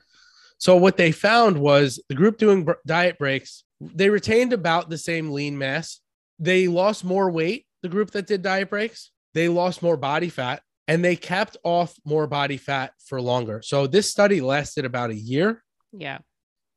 So 0.58 0.76
what 0.76 0.96
they 0.96 1.10
found 1.12 1.58
was 1.58 2.02
the 2.08 2.14
group 2.14 2.36
doing 2.38 2.64
br- 2.64 2.72
diet 2.86 3.16
breaks, 3.18 3.64
they 3.80 4.10
retained 4.10 4.52
about 4.52 4.90
the 4.90 4.98
same 4.98 5.30
lean 5.30 5.56
mass. 5.56 6.00
They 6.38 6.68
lost 6.68 7.02
more 7.04 7.30
weight, 7.30 7.66
the 7.82 7.88
group 7.88 8.10
that 8.12 8.26
did 8.26 8.42
diet 8.42 8.70
breaks. 8.70 9.10
They 9.34 9.48
lost 9.48 9.82
more 9.82 9.96
body 9.96 10.28
fat 10.28 10.62
and 10.88 11.04
they 11.04 11.16
kept 11.16 11.56
off 11.62 11.94
more 12.04 12.26
body 12.26 12.56
fat 12.56 12.92
for 13.06 13.20
longer. 13.20 13.62
So 13.62 13.86
this 13.86 14.10
study 14.10 14.40
lasted 14.40 14.84
about 14.84 15.10
a 15.10 15.14
year 15.14 15.62
Yeah. 15.92 16.18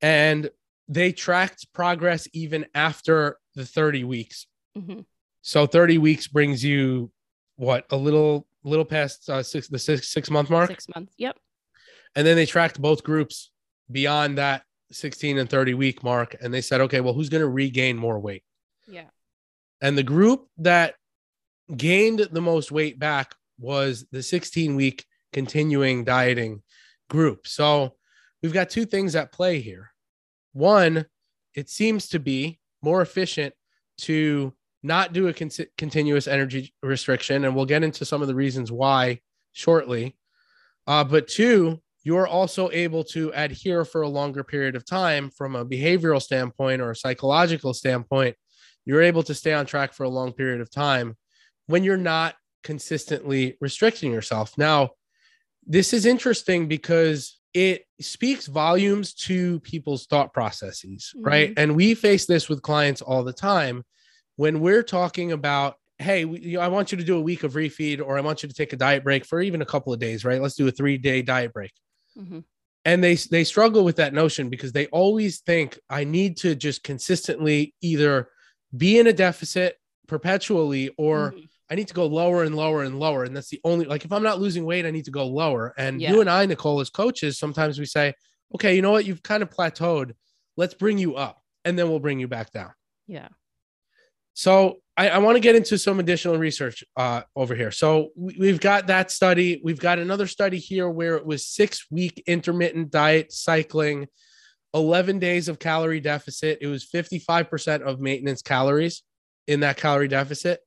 and 0.02 0.50
they 0.88 1.12
tracked 1.12 1.72
progress 1.74 2.28
even 2.34 2.66
after 2.76 3.38
the 3.56 3.66
30 3.66 4.04
weeks. 4.04 4.48
hmm 4.76 5.02
So 5.42 5.66
30 5.66 5.98
weeks 5.98 6.28
brings 6.28 6.64
you 6.64 7.12
what 7.56 7.86
a 7.92 7.96
little 7.98 8.48
little 8.64 8.86
past 8.86 9.30
uh, 9.30 9.44
six 9.44 9.68
the 9.68 9.78
six 9.80 10.10
six 10.10 10.30
month 10.30 10.50
mark, 10.50 10.70
Six 10.70 10.88
months. 10.96 11.14
Yep. 11.18 11.38
and 12.16 12.26
then 12.26 12.36
they 12.38 12.46
tracked 12.46 12.82
both 12.82 13.04
groups 13.04 13.52
beyond 13.92 14.38
that 14.38 14.64
16 14.92 15.38
and 15.38 15.50
30 15.50 15.74
week 15.74 16.04
mark, 16.04 16.36
and 16.42 16.54
they 16.54 16.62
said, 16.62 16.80
okay, 16.82 17.02
well, 17.02 17.14
who's 17.14 17.30
going 17.30 17.42
to 17.42 17.50
regain 17.50 17.98
more 17.98 18.20
weight? 18.20 18.44
Yeah. 18.88 19.10
And 19.84 19.98
the 19.98 20.04
group 20.04 20.48
that 20.58 20.96
gained 21.76 22.28
the 22.32 22.42
most 22.42 22.72
weight 22.72 22.98
back 22.98 23.36
was 23.60 24.06
the 24.12 24.24
16 24.24 24.76
week 24.76 25.06
continuing 25.34 26.06
dieting 26.06 26.64
group. 27.10 27.46
So 27.46 27.96
we've 28.42 28.54
got 28.54 28.70
two 28.70 28.86
things 28.86 29.16
at 29.16 29.34
play 29.34 29.60
here. 29.60 29.92
One, 30.54 31.06
it 31.54 31.70
seems 31.70 32.08
to 32.10 32.20
be 32.20 32.60
more 32.82 33.02
efficient 33.02 33.54
to 34.00 34.54
not 34.84 35.12
do 35.12 35.28
a 35.28 35.34
con- 35.34 35.52
continuous 35.78 36.28
energy 36.28 36.74
restriction. 36.82 37.44
And 37.44 37.54
we'll 37.54 37.66
get 37.66 37.84
into 37.84 38.06
some 38.06 38.22
of 38.22 38.30
the 38.30 38.36
reasons 38.36 38.72
why 38.72 39.20
shortly. 39.52 40.16
Uh, 40.88 41.04
but 41.04 41.28
two, 41.28 41.82
you're 42.04 42.28
also 42.28 42.70
able 42.72 43.04
to 43.06 43.32
adhere 43.36 43.84
for 43.84 44.02
a 44.02 44.10
longer 44.10 44.44
period 44.44 44.76
of 44.76 44.86
time 44.86 45.30
from 45.30 45.56
a 45.56 45.66
behavioral 45.66 46.22
standpoint 46.22 46.82
or 46.82 46.92
a 46.92 46.96
psychological 46.96 47.74
standpoint. 47.74 48.36
You're 48.86 49.02
able 49.02 49.24
to 49.24 49.34
stay 49.34 49.54
on 49.54 49.66
track 49.66 49.94
for 49.94 50.04
a 50.04 50.10
long 50.10 50.34
period 50.34 50.62
of 50.62 50.70
time 50.70 51.16
when 51.68 51.84
you're 51.84 51.98
not 51.98 52.36
consistently 52.64 53.58
restricting 53.62 54.12
yourself. 54.12 54.58
Now, 54.58 54.92
this 55.66 55.94
is 55.94 56.06
interesting 56.06 56.68
because 56.68 57.40
it 57.54 57.84
speaks 58.02 58.48
volumes 58.48 59.14
to 59.14 59.60
people's 59.62 60.06
thought 60.08 60.34
processes, 60.34 61.14
right? 61.24 61.54
And 61.56 61.76
we 61.76 61.94
face 61.94 62.26
this 62.26 62.50
with 62.50 62.62
clients 62.62 63.02
all 63.02 63.24
the 63.24 63.34
time 63.34 63.84
when 64.36 64.60
we're 64.60 64.84
talking 64.84 65.32
about, 65.32 65.76
hey, 66.00 66.26
we, 66.26 66.40
you 66.40 66.58
know, 66.58 66.64
I 66.64 66.68
want 66.68 66.92
you 66.92 66.98
to 66.98 67.04
do 67.04 67.18
a 67.18 67.22
week 67.22 67.44
of 67.44 67.54
refeed, 67.54 68.02
or 68.02 68.18
I 68.18 68.22
want 68.22 68.44
you 68.44 68.50
to 68.50 68.56
take 68.56 68.74
a 68.74 68.78
diet 68.78 69.04
break 69.04 69.26
for 69.26 69.40
even 69.42 69.62
a 69.62 69.66
couple 69.66 69.94
of 69.94 70.00
days, 70.00 70.26
right? 70.26 70.42
Let's 70.42 70.56
do 70.56 70.68
a 70.68 70.72
three 70.72 70.98
day 70.98 71.22
diet 71.22 71.54
break. 71.54 71.72
hmm 72.18 72.40
And 72.84 73.04
they 73.04 73.16
they 73.16 73.44
struggle 73.44 73.86
with 73.86 73.98
that 73.98 74.14
notion 74.14 74.50
because 74.50 74.72
they 74.72 74.88
always 74.88 75.42
think 75.42 75.80
I 75.90 76.04
need 76.04 76.38
to 76.38 76.56
just 76.56 76.84
consistently 76.84 77.76
either 77.82 78.30
be 78.76 79.00
in 79.00 79.08
a 79.08 79.14
deficit 79.14 79.78
perpetually 80.08 80.90
or 80.98 81.32
Mhm. 81.32 81.48
I 81.70 81.76
need 81.76 81.88
to 81.88 81.94
go 81.94 82.06
lower 82.06 82.44
and 82.44 82.56
lower 82.56 82.84
and 82.84 83.00
lower. 83.00 83.24
And 83.24 83.36
that's 83.36 83.50
the 83.50 83.62
only 83.64 83.86
like 83.86 84.06
if 84.06 84.12
I'm 84.12 84.22
not 84.24 84.40
losing 84.40 84.66
weight, 84.66 84.86
I 84.86 84.92
need 84.92 85.06
to 85.06 85.12
go 85.12 85.26
lower. 85.26 85.74
And 85.78 86.02
Yeah. 86.02 86.12
you 86.12 86.22
and 86.22 86.30
I, 86.30 86.46
Nicole, 86.46 86.80
as 86.82 86.90
coaches, 86.90 87.40
sometimes 87.40 87.80
we 87.80 87.86
say, 87.86 88.14
okay, 88.54 88.76
you 88.76 88.82
know 88.82 88.92
what? 88.92 89.06
You've 89.06 89.24
kind 89.24 89.42
of 89.42 89.50
plateaued. 89.50 90.12
Let's 90.58 90.74
bring 90.74 90.98
you 90.98 91.16
up 91.16 91.42
and 91.66 91.80
then 91.80 91.90
we'll 91.90 92.00
bring 92.00 92.20
you 92.20 92.28
back 92.28 92.52
down. 92.52 92.74
Yeah. 93.08 93.30
So 94.34 94.80
I, 94.98 95.10
I 95.10 95.18
want 95.20 95.36
to 95.36 95.40
get 95.40 95.56
into 95.56 95.78
some 95.78 96.00
additional 96.00 96.38
research 96.38 96.84
uh, 96.98 97.22
over 97.36 97.56
here. 97.56 97.72
So 97.72 98.10
we, 98.16 98.36
we've 98.40 98.60
got 98.60 98.88
that 98.88 99.12
study. 99.12 99.62
We've 99.64 99.80
got 99.80 100.00
another 100.00 100.28
study 100.28 100.58
here 100.58 100.90
where 100.90 101.16
it 101.16 101.26
was 101.26 101.48
six 101.48 101.86
week 101.90 102.24
intermittent 102.28 102.92
diet 102.92 103.32
cycling, 103.32 104.08
11 104.74 105.20
days 105.20 105.48
of 105.48 105.60
calorie 105.60 106.00
deficit. 106.00 106.60
It 106.62 106.68
was 106.68 106.86
55% 106.86 107.82
of 107.82 108.00
maintenance 108.00 108.42
calories 108.42 109.04
in 109.48 109.60
that 109.62 109.78
calorie 109.78 110.08
deficit, 110.08 110.62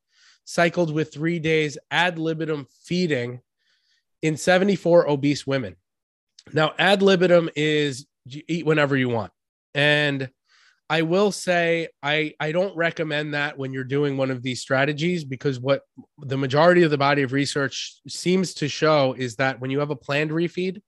cycled 0.44 0.92
with 0.92 1.12
three 1.12 1.38
days 1.38 1.78
ad 1.90 2.18
libitum 2.18 2.66
feeding 2.84 3.40
in 4.22 4.36
74 4.36 5.08
obese 5.08 5.46
women. 5.46 5.76
Now, 6.52 6.74
ad 6.78 7.02
libitum 7.02 7.50
is 7.56 8.06
eat 8.28 8.66
whenever 8.66 8.96
you 8.96 9.08
want. 9.08 9.32
And 9.74 10.30
I 10.88 11.02
will 11.02 11.32
say 11.32 11.88
I 12.02 12.34
I 12.38 12.52
don't 12.52 12.76
recommend 12.76 13.34
that 13.34 13.58
when 13.58 13.72
you're 13.72 13.84
doing 13.84 14.16
one 14.16 14.30
of 14.30 14.42
these 14.42 14.60
strategies 14.60 15.24
because 15.24 15.58
what 15.58 15.82
the 16.18 16.36
majority 16.36 16.84
of 16.84 16.90
the 16.90 16.98
body 16.98 17.22
of 17.22 17.32
research 17.32 18.00
seems 18.06 18.54
to 18.54 18.68
show 18.68 19.12
is 19.14 19.36
that 19.36 19.60
when 19.60 19.70
you 19.70 19.80
have 19.80 19.90
a 19.90 19.96
planned 19.96 20.30
refeed, 20.30 20.80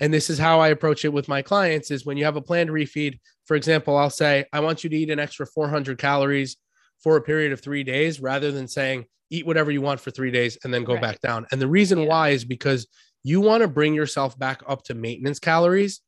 and 0.00 0.12
this 0.12 0.30
is 0.30 0.38
how 0.38 0.60
I 0.60 0.68
approach 0.68 1.04
it 1.04 1.12
with 1.12 1.28
my 1.28 1.42
clients 1.42 1.90
is 1.90 2.06
when 2.06 2.16
you 2.16 2.24
have 2.24 2.36
a 2.36 2.42
planned 2.42 2.70
refeed, 2.70 3.18
for 3.46 3.56
example, 3.56 3.96
I'll 3.96 4.10
say 4.10 4.44
I 4.52 4.60
want 4.60 4.84
you 4.84 4.90
to 4.90 4.96
eat 4.96 5.10
an 5.10 5.18
extra 5.18 5.46
400 5.46 5.98
calories 5.98 6.56
for 7.02 7.16
a 7.16 7.22
period 7.22 7.52
of 7.52 7.60
3 7.60 7.82
days 7.84 8.20
rather 8.20 8.52
than 8.52 8.68
saying 8.68 9.06
eat 9.30 9.46
whatever 9.46 9.70
you 9.70 9.80
want 9.80 10.00
for 10.00 10.10
3 10.10 10.30
days 10.30 10.58
and 10.64 10.72
then 10.72 10.84
go 10.84 10.94
Right. 10.94 11.02
back 11.02 11.20
down. 11.20 11.46
And 11.52 11.60
the 11.60 11.68
reason 11.68 11.98
Yeah. 12.00 12.06
why 12.06 12.28
is 12.30 12.44
because 12.44 12.86
you 13.24 13.40
want 13.40 13.62
to 13.62 13.68
bring 13.68 13.94
yourself 13.94 14.38
back 14.38 14.62
up 14.68 14.84
to 14.84 14.94
maintenance 14.94 15.38
calories 15.38 16.00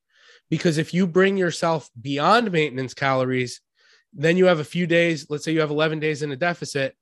because 0.49 0.79
if 0.79 0.95
you 0.95 1.07
bring 1.07 1.37
yourself 1.37 1.91
beyond 2.01 2.51
maintenance 2.51 2.95
calories, 2.95 3.61
then 4.13 4.37
you 4.37 4.47
have 4.47 4.59
a 4.59 4.65
few 4.65 4.87
days, 4.87 5.27
let's 5.31 5.45
say 5.45 5.53
you 5.53 5.61
have 5.61 5.71
11 5.71 6.01
days 6.01 6.23
in 6.23 6.33
a 6.33 6.37
deficit, 6.37 6.97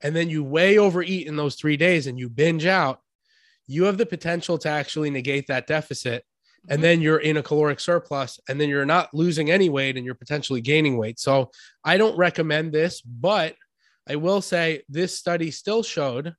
and 0.00 0.14
then 0.14 0.28
you 0.30 0.44
way 0.44 0.78
overeat 0.78 1.26
in 1.26 1.36
those 1.36 1.56
three 1.56 1.76
days 1.76 2.06
and 2.06 2.18
you 2.18 2.28
binge 2.28 2.66
out, 2.66 3.00
you 3.66 3.84
have 3.84 3.98
the 3.98 4.06
potential 4.06 4.58
to 4.58 4.68
actually 4.68 5.10
negate 5.10 5.46
that 5.48 5.66
deficit. 5.66 6.24
And 6.68 6.78
Mhm. 6.78 6.82
then 6.82 7.00
you're 7.00 7.18
in 7.18 7.36
a 7.36 7.42
caloric 7.42 7.80
surplus, 7.80 8.38
and 8.48 8.60
then 8.60 8.68
you're 8.68 8.86
not 8.86 9.12
losing 9.12 9.50
any 9.50 9.68
weight 9.68 9.96
and 9.96 10.06
you're 10.06 10.14
potentially 10.14 10.60
gaining 10.60 10.96
weight. 10.96 11.18
So 11.18 11.50
I 11.84 11.96
don't 11.96 12.16
recommend 12.16 12.72
this, 12.72 13.00
but 13.00 13.56
I 14.08 14.16
will 14.16 14.42
say 14.42 14.82
this 14.88 15.18
study 15.18 15.50
still 15.50 15.82
showed. 15.82 16.34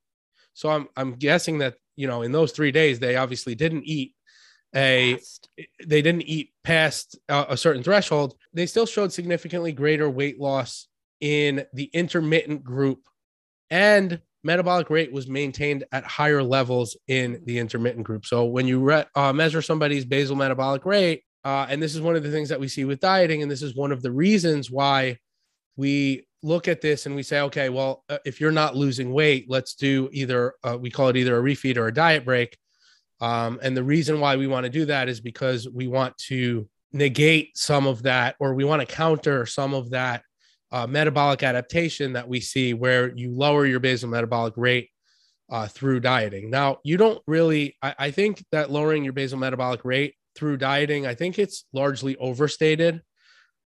So 0.53 0.69
I'm, 0.69 0.87
I'm 0.95 1.15
guessing 1.15 1.57
that, 1.59 1.75
you 1.95 2.07
know, 2.07 2.21
in 2.21 2.31
those 2.31 2.51
three 2.51 2.71
days, 2.71 2.99
they 2.99 3.15
obviously 3.17 3.55
didn't 3.55 3.83
eat 3.85 4.13
a 4.75 5.15
Fast. 5.15 5.49
they 5.85 6.01
didn't 6.01 6.23
eat 6.23 6.51
past 6.63 7.19
a, 7.29 7.45
a 7.49 7.57
certain 7.57 7.83
threshold, 7.83 8.35
they 8.53 8.65
still 8.65 8.85
showed 8.87 9.13
significantly 9.13 9.71
greater 9.71 10.09
weight 10.09 10.39
loss 10.39 10.87
in 11.21 11.65
the 11.73 11.85
intermittent 11.93 12.63
group, 12.63 13.07
and 13.69 14.19
metabolic 14.43 14.89
rate 14.89 15.11
was 15.11 15.27
maintained 15.27 15.85
at 15.91 16.03
higher 16.03 16.43
levels 16.43 16.97
in 17.07 17.41
the 17.45 17.57
intermittent 17.59 18.05
group. 18.05 18.25
So 18.25 18.45
when 18.45 18.67
you 18.67 18.79
re- 18.79 19.05
uh, 19.15 19.33
measure 19.33 19.61
somebody's 19.61 20.05
basal 20.05 20.35
metabolic 20.35 20.85
rate, 20.85 21.23
uh, 21.45 21.65
and 21.69 21.81
this 21.81 21.95
is 21.95 22.01
one 22.01 22.15
of 22.15 22.23
the 22.23 22.31
things 22.31 22.49
that 22.49 22.59
we 22.59 22.67
see 22.67 22.85
with 22.85 22.99
dieting, 22.99 23.41
and 23.41 23.51
this 23.51 23.61
is 23.61 23.75
one 23.75 23.91
of 23.91 24.01
the 24.01 24.11
reasons 24.11 24.69
why 24.69 25.17
we 25.75 26.25
look 26.41 26.67
at 26.67 26.81
this 26.81 27.05
and 27.05 27.15
we 27.15 27.23
say, 27.23 27.39
okay, 27.41 27.69
well, 27.69 28.03
uh, 28.09 28.17
if 28.25 28.39
you're 28.39 28.51
not 28.51 28.75
losing 28.75 29.11
weight, 29.13 29.45
let's 29.49 29.75
do 29.75 30.09
either 30.11 30.53
uh, 30.63 30.77
we 30.79 30.91
call 30.91 31.07
it 31.07 31.17
either 31.17 31.37
a 31.37 31.41
refeed 31.41 31.77
or 31.77 31.87
a 31.87 31.93
diet 31.93 32.25
break. 32.25 32.57
Um, 33.21 33.59
and 33.61 33.75
the 33.75 33.83
reason 33.83 34.19
why 34.19 34.35
we 34.35 34.47
want 34.47 34.65
to 34.65 34.69
do 34.69 34.85
that 34.85 35.07
is 35.07 35.21
because 35.21 35.69
we 35.69 35.87
want 35.87 36.17
to 36.29 36.67
negate 36.91 37.57
some 37.57 37.87
of 37.87 38.03
that, 38.03 38.35
or 38.39 38.53
we 38.53 38.65
want 38.65 38.81
to 38.81 38.95
counter 38.95 39.45
some 39.45 39.73
of 39.73 39.91
that 39.91 40.23
uh, 40.73 40.87
metabolic 40.87 41.43
adaptation 41.43 42.13
that 42.13 42.27
we 42.27 42.41
see 42.41 42.73
where 42.73 43.15
you 43.15 43.31
lower 43.31 43.65
your 43.65 43.79
basal 43.79 44.09
metabolic 44.09 44.55
rate 44.57 44.89
uh, 45.51 45.67
through 45.67 45.99
dieting. 45.99 46.49
Now, 46.49 46.79
you 46.83 46.97
don't 46.97 47.21
really, 47.27 47.77
I, 47.81 47.95
I 47.99 48.11
think 48.11 48.43
that 48.51 48.71
lowering 48.71 49.03
your 49.03 49.13
basal 49.13 49.37
metabolic 49.37 49.85
rate 49.85 50.15
through 50.35 50.57
dieting, 50.57 51.05
I 51.05 51.13
think 51.13 51.37
it's 51.37 51.65
largely 51.73 52.17
overstated. 52.17 53.03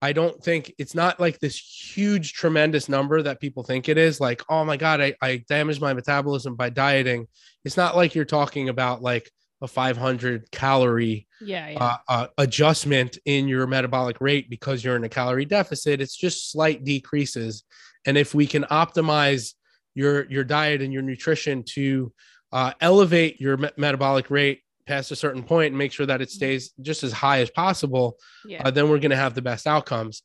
I 0.01 0.11
don't 0.11 0.43
think 0.43 0.73
it's 0.77 0.93
not 0.93 1.19
like 1.19 1.39
this 1.39 1.57
huge, 1.57 2.33
tremendous 2.33 2.89
number 2.89 3.21
that 3.23 3.39
people 3.39 3.63
think 3.63 3.87
it 3.87 3.97
is. 3.97 4.19
Like, 4.19 4.43
oh 4.49 4.65
my 4.65 4.75
God, 4.75 4.99
I, 4.99 5.15
I 5.21 5.45
damaged 5.47 5.81
my 5.81 5.93
metabolism 5.93 6.55
by 6.55 6.69
dieting. 6.69 7.27
It's 7.63 7.77
not 7.77 7.95
like 7.95 8.15
you're 8.15 8.25
talking 8.25 8.67
about 8.67 9.01
like 9.01 9.31
a 9.61 9.67
500 9.67 10.51
calorie 10.51 11.27
Yeah. 11.41 11.69
Yeah. 11.69 11.83
uh, 11.83 11.97
uh, 12.07 12.27
adjustment 12.37 13.17
in 13.25 13.47
your 13.47 13.65
metabolic 13.67 14.17
rate 14.21 14.49
because 14.49 14.83
you're 14.83 14.95
in 14.95 15.03
a 15.03 15.09
calorie 15.09 15.45
deficit. 15.45 16.01
It's 16.01 16.15
just 16.15 16.51
slight 16.51 16.83
decreases. 16.83 17.63
And 18.05 18.17
if 18.17 18.33
we 18.35 18.47
can 18.47 18.63
optimize 18.65 19.53
your 19.95 20.25
your 20.29 20.43
diet 20.43 20.81
and 20.81 20.93
your 20.93 21.01
nutrition 21.01 21.63
to 21.63 22.13
uh, 22.51 22.73
elevate 22.81 23.41
your 23.41 23.57
me- 23.57 23.71
metabolic 23.77 24.29
rate 24.29 24.61
past 24.85 25.11
a 25.11 25.15
certain 25.15 25.43
point 25.43 25.67
and 25.67 25.77
make 25.77 25.91
sure 25.91 26.05
that 26.05 26.21
it 26.21 26.29
stays 26.31 26.71
just 26.81 27.03
as 27.03 27.11
high 27.11 27.41
as 27.41 27.49
possible, 27.49 28.17
yeah. 28.45 28.61
uh, 28.63 28.71
then 28.71 28.89
we're 28.89 28.99
going 28.99 29.11
to 29.11 29.17
have 29.17 29.33
the 29.33 29.41
best 29.41 29.67
outcomes. 29.67 30.23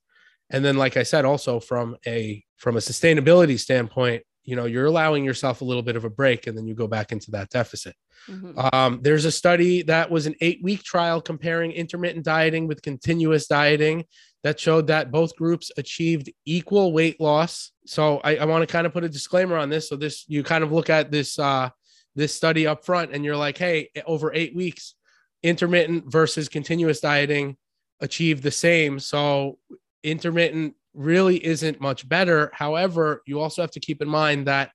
And 0.50 0.64
then, 0.64 0.76
like 0.76 0.96
I 0.96 1.02
said, 1.02 1.24
also 1.24 1.58
from 1.58 1.96
a 2.06 2.44
from 2.58 2.76
a 2.76 2.80
sustainability 2.80 3.58
standpoint, 3.58 4.22
you 4.44 4.56
know, 4.56 4.64
you're 4.64 4.86
allowing 4.86 5.24
yourself 5.24 5.60
a 5.60 5.64
little 5.64 5.82
bit 5.82 5.96
of 5.96 6.04
a 6.04 6.10
break, 6.10 6.46
and 6.46 6.56
then 6.56 6.66
you 6.66 6.74
go 6.74 6.86
back 6.86 7.12
into 7.12 7.30
that 7.30 7.50
deficit. 7.50 7.94
Mhm. 8.28 8.72
Um, 8.74 9.00
there's 9.02 9.24
a 9.24 9.32
study 9.32 9.82
that 9.82 10.10
was 10.10 10.26
an 10.26 10.34
eight 10.40 10.60
week 10.62 10.82
trial 10.82 11.20
comparing 11.20 11.72
intermittent 11.72 12.24
dieting 12.24 12.66
with 12.66 12.82
continuous 12.82 13.46
dieting 13.46 14.04
that 14.42 14.58
showed 14.58 14.88
that 14.88 15.10
both 15.10 15.36
groups 15.36 15.70
achieved 15.76 16.30
equal 16.44 16.92
weight 16.92 17.20
loss. 17.20 17.72
So 17.86 18.18
I, 18.24 18.36
I 18.36 18.44
want 18.44 18.62
to 18.62 18.72
kind 18.72 18.86
of 18.86 18.92
put 18.92 19.04
a 19.04 19.08
disclaimer 19.08 19.56
on 19.56 19.70
this. 19.70 19.88
So 19.88 19.96
this 19.96 20.24
you 20.28 20.42
kind 20.42 20.64
of 20.64 20.72
look 20.72 20.90
at 20.90 21.10
this 21.10 21.38
uh, 21.38 21.70
this 22.14 22.34
study 22.34 22.66
up 22.66 22.84
front 22.84 23.12
and 23.12 23.24
you're 23.24 23.36
like, 23.36 23.58
hey, 23.58 23.90
over 24.06 24.32
eight 24.34 24.54
weeks, 24.54 24.94
intermittent 25.42 26.10
versus 26.10 26.48
continuous 26.48 27.00
dieting 27.00 27.56
achieved 28.00 28.42
the 28.42 28.50
same. 28.50 28.98
So 28.98 29.58
intermittent 30.02 30.74
really 30.94 31.44
isn't 31.44 31.80
much 31.80 32.08
better. 32.08 32.50
However, 32.54 33.22
you 33.26 33.40
also 33.40 33.62
have 33.62 33.70
to 33.72 33.80
keep 33.80 34.02
in 34.02 34.08
mind 34.08 34.46
that 34.46 34.72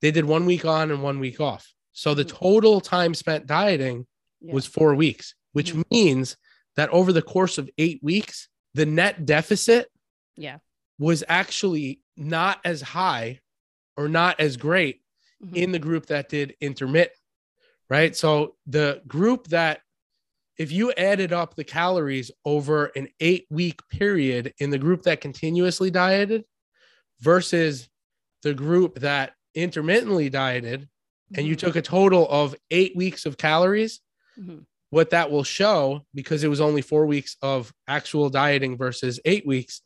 they 0.00 0.10
did 0.10 0.24
one 0.24 0.46
week 0.46 0.64
on 0.64 0.90
and 0.90 1.02
one 1.02 1.20
week 1.20 1.40
off. 1.40 1.72
So 1.92 2.14
the 2.14 2.24
Mhm. 2.24 2.28
total 2.28 2.80
time 2.80 3.14
spent 3.14 3.46
dieting 3.46 4.06
Yeah. 4.40 4.54
was 4.54 4.66
four 4.66 4.94
weeks, 4.94 5.34
which 5.52 5.72
Mhm. 5.72 5.84
means 5.90 6.36
that 6.76 6.88
over 6.90 7.12
the 7.12 7.22
course 7.22 7.58
of 7.58 7.70
eight 7.78 8.02
weeks, 8.02 8.48
the 8.74 8.86
net 8.86 9.26
deficit 9.26 9.90
Yeah. 10.36 10.58
was 10.98 11.22
actually 11.28 12.00
not 12.16 12.60
as 12.64 12.82
high 12.82 13.40
or 13.96 14.08
not 14.08 14.40
as 14.40 14.56
great 14.56 15.02
Mhm. 15.42 15.56
in 15.56 15.72
the 15.72 15.78
group 15.78 16.06
that 16.06 16.28
did 16.28 16.56
intermittent, 16.60 17.16
right? 17.88 18.16
So 18.16 18.56
the 18.66 19.02
group 19.06 19.48
that, 19.48 19.82
if 20.58 20.70
you 20.70 20.92
added 20.92 21.32
up 21.32 21.54
the 21.54 21.64
calories 21.64 22.30
over 22.44 22.86
an 22.96 23.08
eight 23.20 23.46
week 23.50 23.80
period 23.90 24.52
in 24.58 24.70
the 24.70 24.78
group 24.78 25.02
that 25.02 25.20
continuously 25.20 25.90
dieted 25.90 26.44
versus 27.20 27.88
the 28.42 28.54
group 28.54 28.98
that 29.00 29.32
intermittently 29.54 30.28
dieted, 30.28 30.88
and 31.34 31.46
you 31.46 31.54
Mhm. 31.56 31.60
took 31.60 31.76
a 31.76 31.82
total 31.82 32.28
of 32.28 32.54
eight 32.70 32.94
weeks 32.96 33.24
of 33.24 33.38
calories, 33.38 34.00
Mhm. 34.38 34.66
what 34.90 35.10
that 35.10 35.30
will 35.30 35.44
show, 35.44 36.04
because 36.14 36.44
it 36.44 36.48
was 36.48 36.60
only 36.60 36.82
four 36.82 37.06
weeks 37.06 37.36
of 37.40 37.72
actual 37.88 38.28
dieting 38.28 38.76
versus 38.76 39.20
eight 39.24 39.46
weeks, 39.46 39.80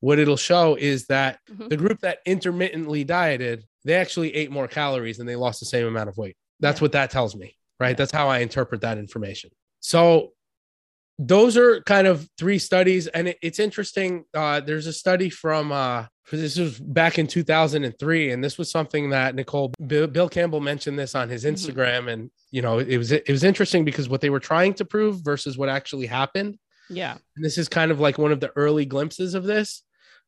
what 0.00 0.18
it'll 0.18 0.36
show 0.36 0.76
is 0.76 1.06
that 1.06 1.38
Mhm. 1.48 1.68
the 1.68 1.76
group 1.76 2.00
that 2.00 2.20
intermittently 2.24 3.04
dieted, 3.04 3.64
they 3.84 3.94
actually 3.94 4.34
ate 4.34 4.50
more 4.50 4.66
calories 4.66 5.18
and 5.20 5.28
they 5.28 5.36
lost 5.36 5.60
the 5.60 5.66
same 5.66 5.86
amount 5.86 6.08
of 6.08 6.16
weight. 6.16 6.36
That's 6.58 6.80
Yeah. 6.80 6.84
what 6.84 6.92
that 6.92 7.10
tells 7.10 7.36
me, 7.36 7.56
right? 7.78 7.90
Yeah. 7.90 7.94
That's 7.94 8.12
how 8.12 8.28
I 8.28 8.38
interpret 8.38 8.80
that 8.80 8.98
information. 8.98 9.50
So 9.80 10.32
those 11.18 11.56
are 11.56 11.82
kind 11.82 12.06
of 12.06 12.26
three 12.38 12.58
studies, 12.58 13.06
and 13.08 13.28
it- 13.28 13.38
it's 13.42 13.58
interesting. 13.58 14.24
Uh, 14.32 14.60
there's 14.60 14.86
a 14.86 14.92
study 14.92 15.28
from 15.28 15.70
uh, 15.72 16.06
this 16.32 16.56
was 16.56 16.78
back 16.80 17.18
in 17.18 17.26
2003, 17.26 18.30
and 18.30 18.42
this 18.42 18.56
was 18.56 18.70
something 18.70 19.10
that 19.10 19.34
Nicole 19.34 19.72
Bill, 19.86 20.06
Bill 20.06 20.28
Campbell 20.28 20.60
mentioned 20.60 20.98
this 20.98 21.14
on 21.14 21.28
his 21.28 21.44
Mhm. 21.44 21.52
Instagram, 21.52 22.10
and 22.10 22.30
you 22.50 22.62
know 22.62 22.78
it 22.78 22.96
was 22.96 23.12
it 23.12 23.28
was 23.28 23.44
interesting 23.44 23.84
because 23.84 24.08
what 24.08 24.20
they 24.20 24.30
were 24.30 24.40
trying 24.40 24.72
to 24.74 24.84
prove 24.84 25.22
versus 25.24 25.58
what 25.58 25.68
actually 25.68 26.06
happened 26.06 26.58
Yeah. 26.88 27.16
and 27.36 27.44
this 27.44 27.58
is 27.58 27.68
kind 27.68 27.90
of 27.90 28.00
like 28.00 28.16
one 28.18 28.32
of 28.32 28.40
the 28.40 28.52
early 28.56 28.84
glimpses 28.86 29.34
of 29.34 29.44
this. 29.44 29.82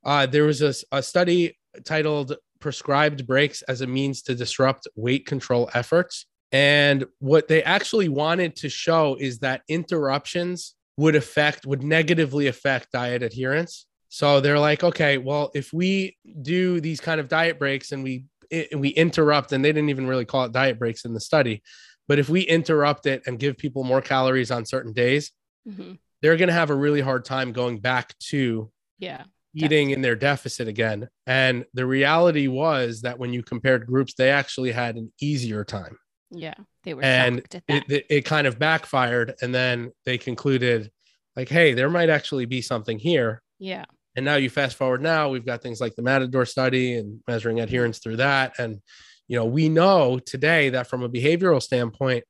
Uh, 0.05 0.27
there 0.27 0.45
was 0.45 0.61
a, 0.63 0.75
a 0.91 1.03
study 1.03 1.57
titled 1.85 2.37
Prescribed 2.61 3.27
Breaks 3.27 3.63
as 3.63 3.81
a 3.81 3.87
Means 3.87 4.23
to 4.23 4.35
Disrupt 4.35 4.87
Weight 4.97 5.25
Control 5.27 5.71
Efforts. 5.75 6.27
And 6.53 7.07
what 7.19 7.49
they 7.49 7.63
actually 7.63 8.09
wanted 8.09 8.57
to 8.57 8.69
show 8.69 9.17
is 9.19 9.39
that 9.39 9.63
interruptions 9.69 10.75
would 10.99 11.17
affect, 11.17 11.65
would 11.67 11.83
negatively 11.83 12.47
affect 12.47 12.93
diet 12.93 13.23
adherence. 13.23 13.87
So 14.11 14.41
they're 14.41 14.59
like, 14.59 14.85
okay, 14.85 15.17
well, 15.17 15.51
if 15.55 15.73
we 15.73 16.19
do 16.43 16.81
these 16.81 17.01
kind 17.01 17.19
of 17.19 17.29
diet 17.29 17.59
breaks 17.59 17.93
and 17.93 18.05
we 18.05 18.27
and 18.51 18.83
we 18.83 18.91
interrupt, 18.91 19.53
and 19.53 19.65
they 19.65 19.73
didn't 19.73 19.89
even 19.89 20.07
really 20.07 20.27
call 20.27 20.45
it 20.45 20.53
diet 20.53 20.79
breaks 20.79 21.07
in 21.07 21.15
the 21.15 21.21
study, 21.21 21.63
but 22.07 22.19
if 22.19 22.29
we 22.29 22.43
interrupt 22.43 23.07
it 23.07 23.23
and 23.27 23.39
give 23.39 23.57
people 23.57 23.83
more 23.83 24.03
calories 24.03 24.51
on 24.51 24.67
certain 24.67 24.93
days, 24.93 25.33
Mhm. 25.67 25.99
they're 26.21 26.37
going 26.37 26.49
to 26.49 26.53
have 26.53 26.69
a 26.69 26.75
really 26.75 27.01
hard 27.01 27.25
time 27.25 27.53
going 27.53 27.79
back 27.79 28.15
to 28.29 28.71
Yeah. 28.99 29.25
eating 29.55 29.89
in 29.89 30.03
their 30.03 30.17
deficit 30.17 30.69
again. 30.69 31.09
And 31.27 31.65
the 31.73 31.87
reality 31.87 32.47
was 32.47 33.01
that 33.03 33.19
when 33.19 33.33
you 33.33 33.43
compared 33.43 33.87
groups, 33.87 34.13
they 34.13 34.29
actually 34.31 34.73
had 34.73 34.97
an 34.97 35.11
easier 35.19 35.65
time. 35.65 35.97
Yeah. 36.33 36.55
They 36.83 36.95
were 36.95 37.05
And 37.05 37.37
shocked 37.37 37.55
at 37.55 37.67
that. 37.69 37.77
It, 37.77 37.93
it, 37.93 38.07
it 38.09 38.25
kind 38.25 38.47
of 38.47 38.59
backfired. 38.59 39.35
And 39.43 39.55
then 39.55 39.93
they 40.05 40.19
concluded, 40.19 40.91
like, 41.37 41.49
hey, 41.49 41.75
there 41.75 41.91
might 41.91 42.11
actually 42.11 42.47
be 42.47 42.61
something 42.63 42.99
here. 42.99 43.43
yeah. 43.59 43.85
And 44.15 44.27
now 44.27 44.35
you 44.35 44.51
fast 44.51 44.77
forward 44.77 45.01
now, 45.01 45.31
we've 45.31 45.47
got 45.47 45.63
things 45.63 45.81
like 45.81 45.95
the 45.95 46.03
Matador 46.03 46.45
study 46.45 46.99
and 46.99 47.21
measuring 47.27 47.61
adherence 47.61 47.99
through 47.99 48.17
that. 48.17 48.59
And, 48.59 48.81
you 49.27 49.39
know, 49.39 49.47
we 49.47 49.71
know 49.71 50.19
today 50.19 50.69
that 50.69 50.87
from 50.87 51.03
a 51.03 51.09
behavioral 51.09 51.63
standpoint, 51.63 52.25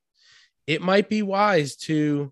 it 0.65 0.81
might 0.81 1.09
be 1.09 1.23
wise 1.23 1.75
to 1.75 2.31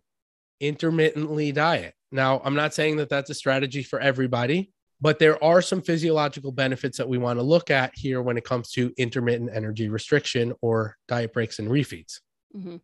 intermittently 0.61 1.51
diet. 1.51 1.93
Now, 2.13 2.41
I'm 2.45 2.55
not 2.55 2.73
saying 2.73 2.95
that 2.97 3.09
that's 3.09 3.29
a 3.29 3.33
strategy 3.33 3.83
for 3.83 3.99
everybody, 3.99 4.71
but 5.01 5.20
there 5.20 5.43
are 5.43 5.62
some 5.62 5.81
physiological 5.81 6.51
benefits 6.51 6.98
that 6.98 7.10
we 7.10 7.17
want 7.17 7.39
to 7.39 7.43
look 7.43 7.72
at 7.72 7.91
here 7.96 8.22
when 8.22 8.37
it 8.37 8.46
comes 8.46 8.72
to 8.72 8.94
intermittent 8.98 9.50
energy 9.53 9.90
restriction 9.90 10.53
or 10.61 10.96
diet 11.07 11.33
breaks 11.33 11.59
and 11.59 11.68
refeeds. 11.68 12.20
Mhm. 12.55 12.79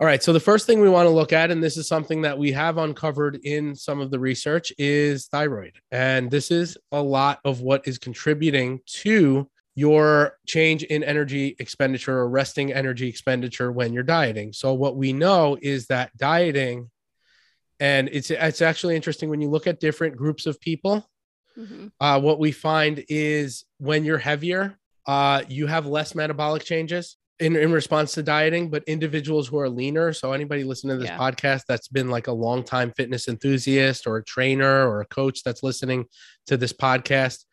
All 0.00 0.06
right. 0.06 0.22
So 0.22 0.32
the 0.32 0.38
first 0.38 0.64
thing 0.64 0.80
we 0.80 0.88
want 0.88 1.06
to 1.06 1.10
look 1.10 1.32
at, 1.32 1.50
and 1.50 1.60
this 1.60 1.76
is 1.76 1.88
something 1.88 2.22
that 2.22 2.38
we 2.38 2.52
have 2.52 2.78
uncovered 2.78 3.40
in 3.42 3.74
some 3.74 4.00
of 4.00 4.12
the 4.12 4.20
research, 4.20 4.72
is 4.78 5.26
thyroid. 5.26 5.72
And 5.90 6.30
this 6.30 6.52
is 6.52 6.78
a 6.92 7.02
lot 7.02 7.40
of 7.44 7.62
what 7.62 7.88
is 7.88 7.98
contributing 7.98 8.78
to 9.02 9.50
your 9.74 10.36
change 10.46 10.84
in 10.84 11.02
energy 11.02 11.56
expenditure 11.58 12.16
or 12.18 12.28
resting 12.28 12.72
energy 12.72 13.08
expenditure 13.08 13.72
when 13.72 13.92
you're 13.92 14.04
dieting. 14.04 14.52
So 14.52 14.72
what 14.74 14.96
we 14.96 15.12
know 15.12 15.58
is 15.60 15.86
that 15.86 16.16
dieting, 16.16 16.90
and 17.80 18.08
it's 18.12 18.30
it's 18.30 18.62
actually 18.62 18.94
interesting 18.94 19.30
when 19.30 19.40
you 19.40 19.48
look 19.50 19.66
at 19.66 19.80
different 19.80 20.16
groups 20.16 20.46
of 20.46 20.60
people. 20.60 21.08
Mhm. 21.58 21.90
Uh, 22.00 22.20
what 22.20 22.38
we 22.38 22.52
find 22.52 23.04
is 23.08 23.64
when 23.78 24.04
you're 24.04 24.18
heavier, 24.18 24.78
uh, 25.06 25.42
you 25.48 25.66
have 25.66 25.86
less 25.86 26.14
metabolic 26.14 26.62
changes 26.64 27.16
in, 27.40 27.56
in 27.56 27.72
response 27.72 28.12
to 28.12 28.22
dieting, 28.22 28.68
but 28.70 28.84
individuals 28.86 29.48
who 29.48 29.58
are 29.58 29.68
leaner. 29.68 30.12
So, 30.12 30.32
anybody 30.32 30.64
listening 30.64 30.96
to 30.96 31.00
this 31.00 31.08
Yeah. 31.10 31.18
podcast 31.18 31.62
that's 31.68 31.88
been 31.88 32.10
like 32.10 32.26
a 32.26 32.32
long 32.32 32.62
time 32.64 32.92
fitness 32.96 33.28
enthusiast 33.28 34.06
or 34.06 34.16
a 34.18 34.24
trainer 34.24 34.88
or 34.88 35.00
a 35.00 35.06
coach 35.06 35.42
that's 35.42 35.62
listening 35.62 36.06
to 36.46 36.56
this 36.56 36.72
podcast, 36.72 37.44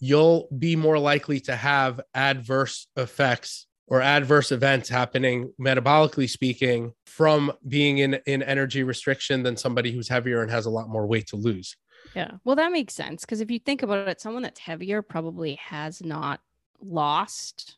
you'll 0.00 0.48
be 0.58 0.76
more 0.76 0.98
likely 0.98 1.40
to 1.40 1.56
have 1.56 2.00
adverse 2.14 2.88
effects 2.96 3.66
or 3.86 4.00
adverse 4.00 4.50
events 4.50 4.88
happening 4.88 5.52
metabolically 5.60 6.28
speaking 6.28 6.92
from 7.06 7.52
being 7.68 7.98
in, 7.98 8.14
in 8.26 8.42
energy 8.42 8.82
restriction 8.82 9.42
than 9.42 9.56
somebody 9.56 9.92
who's 9.92 10.08
heavier 10.08 10.42
and 10.42 10.50
has 10.50 10.66
a 10.66 10.70
lot 10.70 10.88
more 10.88 11.06
weight 11.06 11.26
to 11.28 11.36
lose. 11.36 11.76
Yeah. 12.14 12.32
Well, 12.44 12.56
that 12.56 12.72
makes 12.72 12.94
sense 12.94 13.22
because 13.22 13.40
if 13.40 13.50
you 13.50 13.58
think 13.58 13.82
about 13.82 14.08
it, 14.08 14.20
someone 14.20 14.42
that's 14.42 14.60
heavier 14.60 15.02
probably 15.02 15.56
has 15.56 16.02
not 16.02 16.40
lost. 16.80 17.76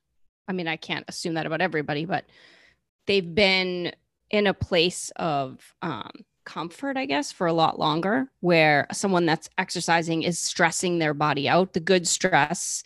I 0.49 0.53
mean, 0.53 0.68
I 0.68 0.77
can't 0.77 1.05
assume 1.09 1.35
that 1.35 1.46
about 1.46 1.61
everybody, 1.61 2.05
but 2.05 2.27
they've 3.07 3.35
been 3.35 3.92
in 4.31 4.46
a 4.46 4.55
place 4.55 5.11
of 5.16 5.75
um, 5.83 6.11
comfort, 6.44 6.96
I 6.96 7.07
guess, 7.07 7.33
for 7.33 7.46
a 7.46 7.53
lot 7.53 7.79
longer, 7.79 8.31
where 8.40 8.87
someone 8.92 9.27
that's 9.27 9.49
exercising 9.59 10.22
is 10.22 10.38
stressing 10.38 10.99
their 10.99 11.14
body 11.14 11.49
out, 11.49 11.72
the 11.72 11.81
good 11.81 12.07
stress 12.07 12.85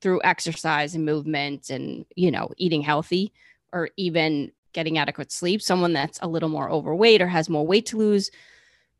through 0.00 0.20
exercise 0.24 0.94
and 0.94 1.04
movement 1.04 1.70
and, 1.70 2.04
you 2.16 2.30
know, 2.30 2.50
eating 2.56 2.82
healthy 2.82 3.32
or 3.72 3.88
even 3.96 4.50
getting 4.72 4.98
adequate 4.98 5.30
sleep. 5.30 5.62
Someone 5.62 5.92
that's 5.92 6.18
a 6.22 6.28
little 6.28 6.48
more 6.48 6.70
overweight 6.70 7.22
or 7.22 7.28
has 7.28 7.48
more 7.48 7.66
weight 7.66 7.86
to 7.86 7.96
lose 7.96 8.30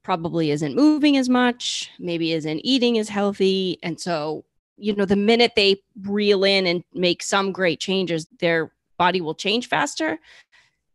probably 0.02 0.50
isn't 0.50 0.74
moving 0.74 1.16
as 1.16 1.28
much, 1.28 1.90
maybe 1.98 2.32
isn't 2.32 2.60
eating 2.64 2.98
as 2.98 3.08
healthy. 3.08 3.78
And 3.82 4.00
so, 4.00 4.44
you 4.76 4.94
know, 4.94 5.04
the 5.04 5.16
minute 5.16 5.52
they 5.54 5.80
reel 6.02 6.44
in 6.44 6.66
and 6.66 6.82
make 6.92 7.22
some 7.22 7.52
great 7.52 7.80
changes, 7.80 8.26
their 8.40 8.72
body 8.98 9.20
will 9.20 9.34
change 9.34 9.68
faster 9.68 10.18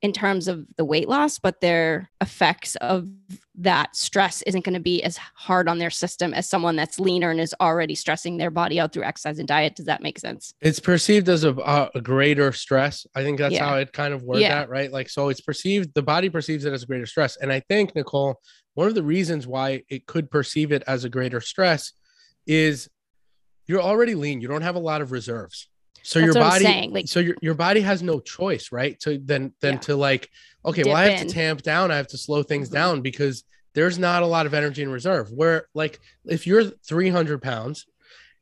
in 0.04 0.14
terms 0.14 0.48
of 0.48 0.64
the 0.76 0.86
weight 0.86 1.10
loss, 1.10 1.40
but 1.40 1.60
their 1.60 2.08
effects 2.22 2.76
of 2.78 3.10
that 3.56 3.96
stress 3.96 4.44
isn't 4.44 4.64
going 4.64 4.76
to 4.76 4.80
be 4.80 5.02
as 5.02 5.18
hard 5.34 5.68
on 5.68 5.80
their 5.80 5.90
system 5.90 6.36
as 6.36 6.48
someone 6.48 6.76
that's 6.76 7.00
leaner 7.00 7.32
and 7.32 7.40
is 7.40 7.56
already 7.60 7.96
stressing 7.96 8.38
their 8.38 8.52
body 8.52 8.80
out 8.80 8.94
through 8.94 9.02
exercise 9.04 9.40
and 9.40 9.48
diet. 9.48 9.76
Does 9.76 9.88
that 9.88 10.04
make 10.04 10.20
sense? 10.20 10.54
It's 10.62 10.80
perceived 10.80 11.28
as 11.30 11.44
a, 11.44 11.52
a, 11.54 11.90
a 11.96 12.02
greater 12.02 12.52
stress. 12.52 13.08
I 13.16 13.24
think 13.24 13.40
that's 13.40 13.56
Yeah. 13.56 13.66
how 13.66 13.78
it 13.78 13.92
kind 13.92 14.14
of 14.14 14.22
worked 14.22 14.42
Yeah. 14.42 14.60
out, 14.62 14.70
right? 14.70 14.92
Like, 14.92 15.10
so 15.10 15.30
it's 15.30 15.42
perceived, 15.42 15.96
the 15.96 16.04
body 16.04 16.30
perceives 16.30 16.66
it 16.66 16.74
as 16.74 16.84
a 16.84 16.86
greater 16.86 17.08
stress. 17.08 17.36
And 17.38 17.52
I 17.52 17.62
think, 17.62 17.96
Nicole, 17.96 18.40
one 18.78 18.88
of 18.88 18.94
the 18.94 19.02
reasons 19.02 19.48
why 19.48 19.82
it 19.90 20.06
could 20.06 20.30
perceive 20.30 20.72
it 20.72 20.84
as 20.86 21.04
a 21.04 21.10
greater 21.10 21.42
stress 21.42 21.94
is 22.46 22.88
you're 23.66 23.82
already 23.82 24.14
lean. 24.14 24.40
You 24.40 24.48
don't 24.48 24.62
have 24.62 24.76
a 24.76 24.80
lot 24.80 25.02
of 25.02 25.12
reserves. 25.12 25.68
So 26.04 26.20
That's 26.20 26.36
your 26.36 26.44
body, 26.44 26.88
like- 26.92 27.08
so 27.08 27.20
your, 27.20 27.36
your 27.42 27.56
body 27.56 27.82
has 27.82 28.04
no 28.04 28.20
choice, 28.20 28.72
right? 28.72 28.98
To 29.00 29.18
then, 29.18 29.52
then 29.62 29.74
Yeah. 29.74 29.80
to 29.80 29.96
like, 29.96 30.30
okay, 30.64 30.84
well, 30.86 30.96
I 30.96 31.06
have 31.10 31.22
in. 31.24 31.28
to 31.28 31.34
tamp 31.34 31.64
down. 31.64 31.90
I 31.90 31.98
have 31.98 32.08
to 32.10 32.20
slow 32.20 32.44
things 32.44 32.70
Mhm. 32.70 32.74
down 32.74 33.02
because 33.02 33.44
there's 33.74 33.98
not 33.98 34.22
a 34.22 34.28
lot 34.28 34.46
of 34.46 34.54
energy 34.54 34.84
in 34.84 34.90
reserve. 34.92 35.32
Where 35.32 35.68
like, 35.74 36.00
if 36.26 36.46
you're 36.46 36.66
300 36.66 37.42
pounds 37.42 37.88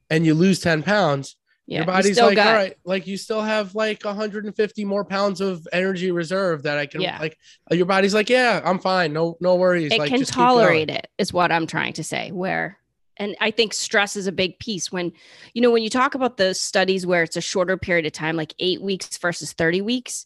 and 0.10 0.26
you 0.26 0.34
lose 0.34 0.60
10 0.60 0.84
pounds, 0.84 1.38
Yeah. 1.68 1.78
your 1.80 1.86
body's 1.88 2.14
still 2.14 2.28
like, 2.28 2.36
got- 2.36 2.48
all 2.48 2.54
right, 2.54 2.76
like 2.86 3.08
you 3.08 3.18
still 3.18 3.42
have 3.42 3.74
like 3.74 4.04
150 4.06 4.86
more 4.86 5.04
pounds 5.04 5.42
of 5.42 5.68
energy 5.74 6.12
reserve 6.12 6.64
that 6.64 6.78
I 6.78 6.86
can 6.86 7.02
Yeah. 7.02 7.18
like. 7.20 7.38
Uh, 7.72 7.76
your 7.76 7.88
body's 7.88 8.14
like, 8.14 8.30
yeah, 8.30 8.62
I'm 8.64 8.78
fine, 8.80 9.14
no, 9.14 9.36
no 9.42 9.56
worries. 9.56 9.92
it 9.92 9.98
like, 10.00 10.10
can 10.10 10.20
just 10.20 10.32
tolerate 10.34 10.90
it 10.92 11.08
is 11.18 11.34
what 11.34 11.52
i'm 11.52 11.66
trying 11.66 11.94
to 11.94 12.04
say 12.04 12.32
where 12.32 12.78
and 13.18 13.36
i 13.42 13.50
think 13.50 13.74
stress 13.74 14.16
is 14.16 14.28
a 14.28 14.32
big 14.32 14.60
piece 14.60 14.92
when 14.92 15.12
you 15.54 15.62
know 15.62 15.72
when 15.72 15.82
you 15.82 15.90
talk 15.90 16.14
about 16.16 16.38
the 16.38 16.54
studies 16.54 17.06
where 17.08 17.24
it's 17.24 17.38
a 17.38 17.42
shorter 17.42 17.78
period 17.78 18.06
of 18.06 18.12
time 18.12 18.36
like 18.36 18.54
eight 18.60 18.82
weeks 18.82 19.18
versus 19.18 19.54
30 19.54 19.82
weeks 19.82 20.26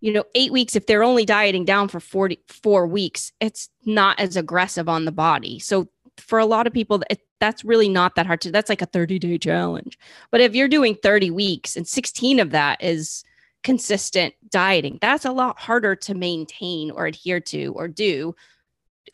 you 0.00 0.12
know 0.12 0.24
eight 0.34 0.50
weeks 0.50 0.74
if 0.74 0.86
they're 0.86 1.02
only 1.04 1.24
dieting 1.26 1.64
down 1.66 1.86
for 1.88 2.00
44 2.00 2.86
weeks 2.86 3.32
it's 3.40 3.68
not 3.84 4.18
as 4.18 4.36
aggressive 4.36 4.88
on 4.88 5.04
the 5.04 5.12
body 5.12 5.58
so 5.58 5.88
for 6.20 6.38
a 6.38 6.46
lot 6.46 6.66
of 6.66 6.72
people 6.72 7.02
it, 7.10 7.20
that's 7.40 7.64
really 7.64 7.88
not 7.88 8.14
that 8.14 8.26
hard 8.26 8.40
to 8.40 8.50
that's 8.50 8.68
like 8.68 8.82
a 8.82 8.86
30 8.86 9.18
day 9.18 9.38
challenge 9.38 9.98
but 10.30 10.40
if 10.40 10.54
you're 10.54 10.68
doing 10.68 10.96
30 11.02 11.30
weeks 11.30 11.76
and 11.76 11.86
16 11.86 12.38
of 12.38 12.50
that 12.50 12.82
is 12.82 13.24
consistent 13.62 14.34
dieting. 14.48 14.98
That's 15.00 15.24
a 15.24 15.32
lot 15.32 15.58
harder 15.58 15.94
to 15.96 16.14
maintain 16.14 16.90
or 16.90 17.06
adhere 17.06 17.40
to 17.40 17.72
or 17.74 17.88
do, 17.88 18.34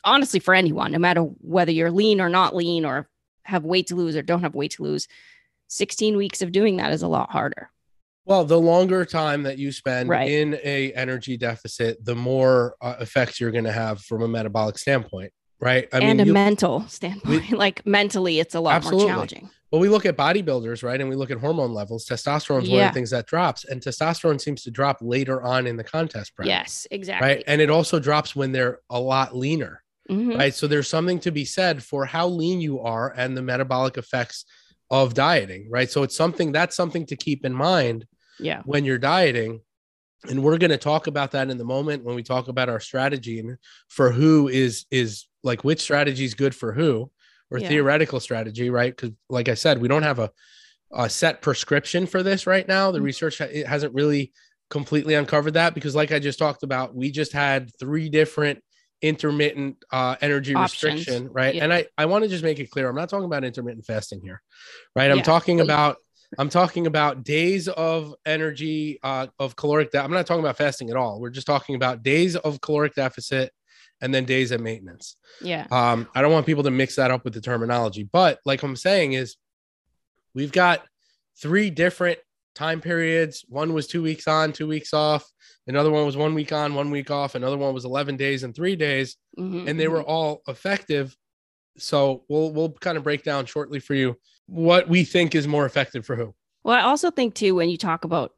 honestly, 0.03 0.39
for 0.39 0.53
anyone, 0.53 0.91
no 0.91 0.99
matter 0.99 1.21
whether 1.21 1.71
you're 1.71 1.91
lean 1.91 2.21
or 2.21 2.29
not 2.29 2.55
lean 2.55 2.85
or 2.85 3.09
have 3.43 3.65
weight 3.65 3.87
to 3.87 3.95
lose 3.95 4.15
or 4.15 4.21
don't 4.21 4.41
have 4.41 4.55
weight 4.55 4.71
to 4.71 4.83
lose. 4.83 5.07
16 5.69 6.15
weeks 6.15 6.41
of 6.41 6.51
doing 6.51 6.77
that 6.77 6.93
is 6.93 7.01
a 7.01 7.07
lot 7.07 7.29
harder. 7.31 7.69
Well, 8.25 8.43
the 8.43 8.59
longer 8.59 9.05
time 9.05 9.43
that 9.43 9.57
you 9.57 9.71
spend 9.71 10.09
Right. 10.09 10.29
in 10.29 10.59
a 10.63 10.91
energy 10.93 11.37
deficit, 11.37 12.03
the 12.03 12.15
more 12.15 12.75
uh, 12.81 12.95
effects 12.99 13.39
you're 13.39 13.51
going 13.51 13.63
to 13.63 13.71
have 13.71 14.01
from 14.01 14.21
a 14.21 14.27
metabolic 14.27 14.77
standpoint, 14.77 15.31
right? 15.59 15.87
I 15.93 15.99
and 15.99 16.21
a 16.21 16.25
you- 16.25 16.33
mental 16.33 16.81
standpoint, 16.87 17.51
like 17.57 17.85
mentally, 17.85 18.39
it's 18.39 18.55
a 18.55 18.59
lot 18.59 18.75
Absolutely. 18.75 19.05
more 19.05 19.13
challenging. 19.13 19.49
Well, 19.71 19.81
we 19.81 19.89
look 19.89 20.05
at 20.05 20.15
bodybuilders, 20.15 20.81
right? 20.81 20.99
And 21.01 21.09
we 21.09 21.17
look 21.17 21.29
at 21.29 21.39
hormone 21.39 21.73
levels. 21.73 22.05
Testosterone 22.07 22.63
is 22.63 22.69
one 22.69 22.79
of 22.83 22.87
the 22.87 22.93
things 22.93 23.09
that 23.09 23.25
drops, 23.27 23.65
and 23.65 23.81
testosterone 23.81 24.39
seems 24.39 24.63
to 24.63 24.71
drop 24.71 24.97
later 25.01 25.41
on 25.43 25.67
in 25.67 25.75
the 25.75 25.83
contest 25.83 26.35
prep. 26.35 26.47
Yes, 26.47 26.87
exactly. 26.89 27.27
Right. 27.27 27.43
And 27.47 27.59
it 27.59 27.69
also 27.69 27.99
drops 27.99 28.33
when 28.33 28.53
they're 28.53 28.79
a 28.89 28.99
lot 28.99 29.35
leaner. 29.35 29.83
Mhm. 30.09 30.37
Right. 30.37 30.53
So 30.55 30.67
there's 30.67 30.87
something 30.87 31.19
to 31.19 31.31
be 31.31 31.43
said 31.43 31.83
for 31.83 32.05
how 32.05 32.29
lean 32.29 32.61
you 32.61 32.79
are 32.79 33.13
and 33.17 33.35
the 33.35 33.41
metabolic 33.41 33.97
effects 33.97 34.45
of 34.89 35.13
dieting. 35.13 35.67
Right. 35.69 35.91
So 35.91 36.03
it's 36.03 36.15
something 36.15 36.53
that's 36.53 36.73
something 36.77 37.05
to 37.07 37.17
keep 37.17 37.43
in 37.43 37.51
mind 37.53 38.05
Yeah. 38.39 38.61
when 38.63 38.85
you're 38.85 38.97
dieting. 38.99 39.59
And 40.29 40.43
we're 40.43 40.57
going 40.59 40.71
to 40.71 40.77
talk 40.77 41.07
about 41.07 41.31
that 41.31 41.49
in 41.49 41.57
the 41.57 41.65
moment 41.65 42.05
when 42.05 42.15
we 42.15 42.23
talk 42.23 42.47
about 42.47 42.69
our 42.69 42.79
strategy 42.79 43.39
and 43.39 43.57
for 43.89 44.13
who 44.13 44.47
is 44.47 44.85
is 44.91 45.25
like 45.47 45.63
which 45.63 45.81
strategy 45.81 46.25
is 46.25 46.35
good 46.35 46.53
for 46.53 46.73
who 46.73 47.09
or 47.49 47.57
Yeah. 47.57 47.69
theoretical 47.69 48.19
strategy, 48.19 48.69
right? 48.69 48.95
Because 48.95 49.15
like 49.29 49.49
I 49.49 49.55
said, 49.55 49.79
we 49.81 49.87
don't 49.87 50.03
have 50.03 50.19
a, 50.19 50.29
a 50.91 51.09
set 51.09 51.41
prescription 51.41 52.05
for 52.05 52.21
this 52.21 52.45
right 52.45 52.67
now. 52.67 52.91
The 52.91 52.99
Mhm. 52.99 53.03
research 53.03 53.37
ha- 53.39 53.45
it 53.51 53.65
hasn't 53.65 53.93
really 53.95 54.31
completely 54.69 55.15
uncovered 55.15 55.53
that 55.55 55.73
because, 55.73 55.95
like 55.95 56.11
I 56.11 56.19
just 56.19 56.37
talked 56.39 56.61
about, 56.63 56.93
we 56.93 57.09
just 57.09 57.31
had 57.31 57.71
three 57.79 58.09
different 58.09 58.59
intermittent 59.01 59.77
uh, 59.91 60.15
energy 60.21 60.53
Options. 60.55 60.83
restriction, 60.99 61.29
right? 61.31 61.55
Yeah. 61.55 61.63
And 61.63 61.73
I 61.73 61.85
I 61.97 62.05
want 62.07 62.23
to 62.23 62.29
just 62.29 62.43
make 62.43 62.59
it 62.59 62.69
clear, 62.71 62.89
I'm 62.89 62.95
not 62.95 63.09
talking 63.09 63.25
about 63.25 63.43
intermittent 63.43 63.85
fasting 63.85 64.21
here, 64.21 64.41
right? 64.95 65.09
I'm 65.11 65.17
Yeah. 65.17 65.23
talking 65.23 65.61
about 65.61 65.97
I'm 66.37 66.49
talking 66.49 66.87
about 66.87 67.23
days 67.23 67.69
of 67.69 68.13
energy 68.25 68.99
uh, 69.01 69.27
of 69.39 69.55
caloric. 69.55 69.91
De- 69.91 70.03
I'm 70.03 70.11
not 70.11 70.25
talking 70.27 70.43
about 70.43 70.57
fasting 70.57 70.89
at 70.89 70.97
all. 70.97 71.21
We're 71.21 71.29
just 71.29 71.47
talking 71.47 71.75
about 71.75 72.03
days 72.03 72.35
of 72.35 72.59
caloric 72.59 72.95
deficit 72.95 73.53
and 74.01 74.13
then 74.13 74.25
days 74.25 74.51
at 74.51 74.59
maintenance. 74.59 75.15
Yeah. 75.41 75.67
Um, 75.71 76.07
I 76.13 76.21
don't 76.21 76.31
want 76.31 76.45
people 76.45 76.63
to 76.63 76.71
mix 76.71 76.95
that 76.95 77.11
up 77.11 77.23
with 77.23 77.33
the 77.33 77.41
terminology, 77.41 78.07
but 78.11 78.39
like 78.45 78.63
I'm 78.63 78.75
saying 78.75 79.13
is 79.13 79.37
we've 80.33 80.51
got 80.51 80.85
three 81.41 81.69
different 81.69 82.19
time 82.55 82.81
periods. 82.81 83.45
One 83.49 83.73
was 83.73 83.87
two 83.87 84.01
weeks 84.01 84.27
on, 84.27 84.51
two 84.53 84.67
weeks 84.67 84.93
off. 84.93 85.25
Another 85.67 85.91
one 85.91 86.05
was 86.05 86.17
one 86.17 86.33
week 86.33 86.51
on, 86.51 86.73
one 86.75 86.91
week 86.91 87.11
off. 87.11 87.35
Another 87.35 87.57
one 87.57 87.73
was 87.73 87.85
11 87.85 88.17
days 88.17 88.43
and 88.43 88.55
three 88.55 88.75
days, 88.75 89.17
Mhm, 89.37 89.67
and 89.67 89.79
they 89.79 89.87
were 89.87 90.01
all 90.01 90.41
effective. 90.47 91.15
So 91.77 92.23
we'll 92.29 92.51
we'll 92.51 92.71
kind 92.71 92.97
of 92.97 93.03
break 93.03 93.23
down 93.23 93.45
shortly 93.45 93.79
for 93.79 93.93
you 93.93 94.17
what 94.47 94.87
we 94.87 95.03
think 95.03 95.35
is 95.35 95.47
more 95.47 95.65
effective 95.65 96.05
for 96.05 96.15
who. 96.15 96.33
Well, 96.63 96.75
I 96.75 96.81
also 96.81 97.11
think 97.11 97.35
too 97.35 97.53
when 97.55 97.69
you 97.69 97.77
talk 97.77 98.03
about 98.03 98.33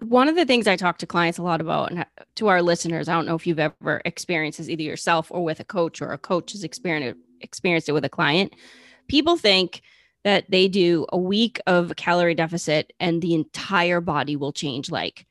one 0.00 0.28
of 0.28 0.36
the 0.36 0.44
things 0.44 0.66
I 0.66 0.76
talk 0.76 0.98
to 0.98 1.06
clients 1.06 1.38
a 1.38 1.42
lot 1.42 1.60
about, 1.60 1.90
and 1.90 2.00
uh, 2.00 2.04
to 2.36 2.48
our 2.48 2.62
listeners, 2.62 3.08
I 3.08 3.14
don't 3.14 3.26
know 3.26 3.34
if 3.34 3.46
you've 3.46 3.58
ever 3.58 4.02
experienced 4.04 4.58
this 4.58 4.68
either 4.68 4.82
yourself 4.82 5.30
or 5.30 5.42
with 5.42 5.60
a 5.60 5.64
coach, 5.64 6.02
or 6.02 6.12
a 6.12 6.18
coach 6.18 6.52
has 6.52 6.64
experienced 6.64 7.18
experienced 7.40 7.88
it 7.88 7.92
with 7.92 8.04
a 8.04 8.10
client. 8.10 8.54
People 9.08 9.36
think 9.36 9.82
that 10.24 10.50
they 10.50 10.68
do 10.68 11.06
a 11.10 11.18
week 11.18 11.58
of 11.66 11.96
calorie 11.96 12.34
deficit 12.34 12.92
and 13.00 13.22
the 13.22 13.34
entire 13.34 14.02
body 14.02 14.36
will 14.36 14.52
change, 14.52 14.90
like 14.90 15.26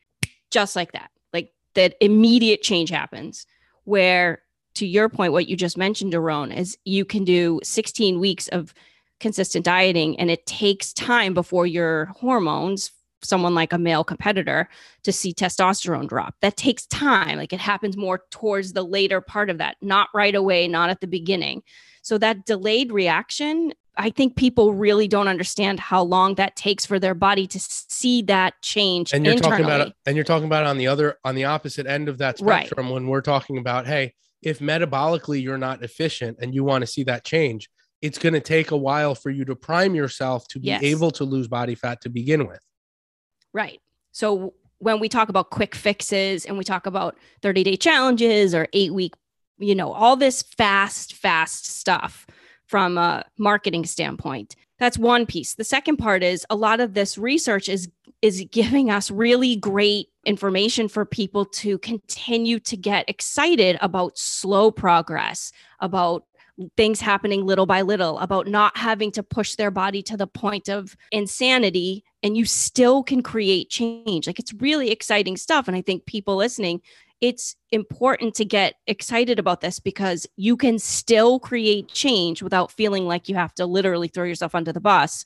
just 0.50 0.76
like 0.76 0.92
that, 0.94 1.12
like 1.34 1.54
that 1.76 1.96
immediate 2.02 2.64
change 2.64 2.90
happens. 2.90 3.46
Where 3.84 4.42
to 4.76 4.88
your 4.88 5.10
point, 5.10 5.34
what 5.34 5.48
you 5.48 5.56
just 5.56 5.78
mentioned, 5.78 6.14
Daron, 6.14 6.56
is 6.56 6.78
you 6.86 7.06
can 7.06 7.24
do 7.24 7.60
16 7.64 8.20
weeks 8.20 8.48
of 8.48 8.74
consistent 9.20 9.66
dieting 9.66 10.20
and 10.20 10.32
it 10.32 10.46
takes 10.46 10.94
time 10.94 11.34
before 11.34 11.68
your 11.68 12.06
hormones 12.06 12.92
someone 13.24 13.54
like 13.56 13.74
a 13.74 13.78
male 13.78 14.04
competitor 14.04 14.68
to 15.04 15.12
see 15.12 15.34
testosterone 15.34 16.08
drop 16.08 16.36
that 16.42 16.58
takes 16.58 16.86
time 16.88 17.38
like 17.38 17.54
it 17.54 17.60
happens 17.60 17.98
more 17.98 18.24
towards 18.32 18.74
the 18.74 18.84
later 18.84 19.22
part 19.22 19.50
of 19.50 19.58
that 19.58 19.76
not 19.82 20.08
right 20.14 20.36
away 20.36 20.68
not 20.68 20.90
at 20.90 21.02
the 21.02 21.08
beginning 21.08 21.62
so 22.02 22.18
that 22.18 22.46
delayed 22.46 22.92
reaction 22.92 23.74
i 23.98 24.10
think 24.10 24.36
people 24.36 24.74
really 24.74 25.08
don't 25.08 25.28
understand 25.28 25.80
how 25.80 26.02
long 26.02 26.36
that 26.36 26.56
takes 26.56 26.86
for 26.86 27.00
their 27.00 27.16
body 27.16 27.46
to 27.48 27.60
see 27.60 28.22
that 28.22 28.54
change 28.62 29.14
And 29.14 29.26
you're 29.26 29.34
internally. 29.34 29.52
talking 29.64 29.66
about 29.66 29.94
and 30.06 30.16
you're 30.16 30.24
talking 30.24 30.46
about 30.48 30.66
on 30.66 30.78
the 30.78 30.88
other 30.88 31.18
on 31.26 31.36
the 31.36 31.46
opposite 31.46 31.86
end 31.88 32.08
of 32.10 32.18
that 32.20 32.40
Right. 32.42 32.66
spectrum 32.66 32.90
when 32.90 33.08
we're 33.08 33.22
talking 33.22 33.58
about 33.58 33.86
hey, 33.88 34.14
if 34.42 34.60
metabolically 34.60 35.42
you're 35.42 35.58
not 35.58 35.84
efficient 35.84 36.38
and 36.40 36.56
you 36.56 36.64
want 36.64 36.82
to 36.82 36.88
see 36.88 37.04
that 37.04 37.26
change, 37.26 37.70
it's 38.02 38.18
going 38.18 38.32
to 38.34 38.40
take 38.40 38.72
a 38.72 38.78
while 38.78 39.14
for 39.14 39.30
you 39.30 39.44
to 39.44 39.54
prime 39.56 39.94
yourself 39.96 40.48
to 40.50 40.60
be 40.60 40.68
Yes. 40.68 40.82
able 40.82 41.12
to 41.12 41.26
lose 41.26 41.50
body 41.50 41.76
fat 41.76 42.00
to 42.02 42.10
begin 42.10 42.48
with. 42.48 42.62
Right. 43.54 43.80
So 44.12 44.54
when 44.80 45.00
we 45.00 45.10
talk 45.10 45.30
about 45.30 45.50
quick 45.50 45.76
fixes 45.76 46.46
and 46.46 46.58
we 46.58 46.64
talk 46.64 46.86
about 46.86 47.18
30 47.42 47.64
day 47.64 47.76
challenges 47.76 48.56
or 48.56 48.68
eight 48.74 48.94
week, 48.94 49.14
you 49.58 49.76
know, 49.76 49.92
all 49.92 50.16
this 50.16 50.42
fast, 50.42 51.14
fast 51.16 51.66
stuff 51.66 52.26
from 52.66 52.98
a 52.98 53.26
marketing 53.38 53.86
standpoint, 53.86 54.56
that's 54.78 54.98
one 54.98 55.26
piece. 55.26 55.56
The 55.56 55.64
second 55.64 55.98
part 55.98 56.24
is 56.24 56.46
a 56.50 56.56
lot 56.56 56.80
of 56.80 56.94
this 56.94 57.18
research 57.18 57.70
is 57.70 57.90
is 58.22 58.46
giving 58.52 58.92
us 58.92 59.10
really 59.10 59.56
great 59.56 60.08
information 60.26 60.90
for 60.90 61.06
people 61.06 61.46
to 61.46 61.78
continue 61.78 62.60
to 62.60 62.76
get 62.76 63.10
excited 63.10 63.78
about 63.82 64.18
slow 64.18 64.72
progress, 64.72 65.54
about 65.80 66.26
things 66.76 67.00
happening 67.00 67.46
little 67.46 67.66
by 67.66 67.82
little, 67.82 68.20
about 68.20 68.48
not 68.48 68.76
having 68.78 69.12
to 69.14 69.24
push 69.24 69.56
their 69.56 69.72
body 69.72 70.02
to 70.04 70.18
the 70.18 70.28
point 70.28 70.70
of 70.70 70.96
insanity 71.12 72.04
and 72.24 72.36
you 72.36 72.46
still 72.46 73.04
can 73.04 73.24
create 73.24 73.70
change. 73.70 74.28
Like 74.28 74.40
it's 74.40 74.54
really 74.54 74.92
exciting 74.92 75.38
stuff. 75.38 75.68
And 75.68 75.78
I 75.78 75.82
think 75.82 76.06
people 76.06 76.36
listening, 76.36 76.82
it's 77.22 77.56
important 77.72 78.34
to 78.36 78.46
get 78.46 78.76
excited 78.88 79.40
about 79.40 79.62
this 79.62 79.80
because 79.80 80.28
you 80.36 80.58
can 80.58 80.80
still 80.80 81.40
create 81.40 81.88
change 81.90 82.42
without 82.42 82.72
feeling 82.72 83.06
like 83.06 83.30
you 83.30 83.36
have 83.36 83.54
to 83.56 83.66
literally 83.66 84.08
throw 84.08 84.26
yourself 84.26 84.56
under 84.56 84.72
the 84.72 84.82
bus 84.82 85.26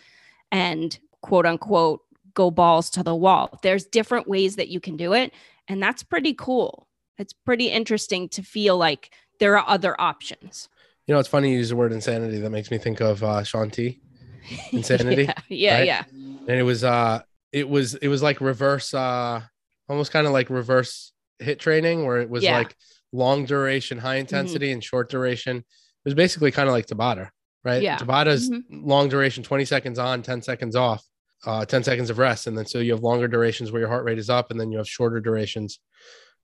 and 0.51 0.99
quote 1.21 1.45
unquote 1.45 2.01
go 2.33 2.49
balls 2.51 2.89
to 2.91 3.03
the 3.03 3.15
wall. 3.15 3.59
There's 3.61 3.85
different 3.85 4.27
ways 4.27 4.55
that 4.55 4.69
you 4.69 4.79
can 4.79 4.97
do 4.97 5.13
it. 5.13 5.33
And 5.67 5.81
that's 5.81 6.03
pretty 6.03 6.33
cool. 6.33 6.87
It's 7.17 7.33
pretty 7.33 7.69
interesting 7.69 8.27
to 8.29 8.41
feel 8.41 8.77
like 8.77 9.11
there 9.39 9.57
are 9.57 9.67
other 9.67 9.99
options. 9.99 10.69
You 11.07 11.13
know, 11.13 11.19
it's 11.19 11.27
funny 11.29 11.51
you 11.51 11.57
use 11.57 11.69
the 11.69 11.75
word 11.75 11.91
insanity. 11.91 12.39
That 12.39 12.49
makes 12.49 12.71
me 12.71 12.77
think 12.77 13.01
of 13.01 13.23
uh, 13.23 13.43
Shaun 13.43 13.69
T. 13.69 13.99
Insanity, 14.71 15.23
yeah, 15.23 15.33
yeah, 15.49 15.77
right? 15.77 15.85
yeah. 15.87 16.03
and 16.09 16.49
it 16.59 16.63
was 16.63 16.83
uh 16.83 17.21
it 17.53 17.69
was 17.69 17.95
it 17.95 18.09
was 18.09 18.21
like 18.21 18.41
reverse 18.41 18.93
uh 18.93 19.41
almost 19.87 20.11
kind 20.11 20.27
of 20.27 20.33
like 20.33 20.49
reverse 20.49 21.13
HIIT 21.41 21.59
training 21.59 22.05
where 22.05 22.17
it 22.19 22.29
was 22.29 22.43
Yeah. 22.43 22.51
Mm-hmm. 22.51 22.57
like 22.63 22.75
long 23.13 23.45
duration 23.45 23.97
high 23.99 24.15
intensity 24.17 24.73
and 24.73 24.83
short 24.83 25.09
duration 25.09 25.57
it 25.59 25.63
was 26.03 26.13
basically 26.13 26.51
kind 26.51 26.67
of 26.67 26.73
like 26.73 26.87
tabata 26.87 27.29
right 27.63 27.81
Yeah. 27.81 27.97
tabata's 27.97 28.49
Mhm. 28.49 28.63
long 28.85 29.07
duration 29.07 29.43
20 29.43 29.63
seconds 29.63 29.97
on 29.97 30.21
10 30.23 30.41
seconds 30.41 30.75
off 30.75 31.01
uh 31.45 31.63
10 31.65 31.83
seconds 31.85 32.09
of 32.09 32.17
rest 32.17 32.45
and 32.47 32.57
then 32.57 32.65
so 32.65 32.79
you 32.79 32.91
have 32.91 33.01
longer 33.01 33.29
durations 33.29 33.71
where 33.71 33.79
your 33.79 33.87
heart 33.89 34.03
rate 34.03 34.17
is 34.19 34.29
up 34.29 34.51
and 34.51 34.59
then 34.59 34.71
you 34.73 34.77
have 34.77 34.89
shorter 34.89 35.21
durations 35.21 35.79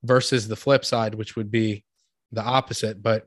versus 0.04 0.48
the 0.48 0.56
flip 0.56 0.86
side 0.86 1.16
which 1.16 1.36
would 1.36 1.52
be 1.52 1.84
the 2.32 2.42
opposite 2.44 3.02
but 3.02 3.26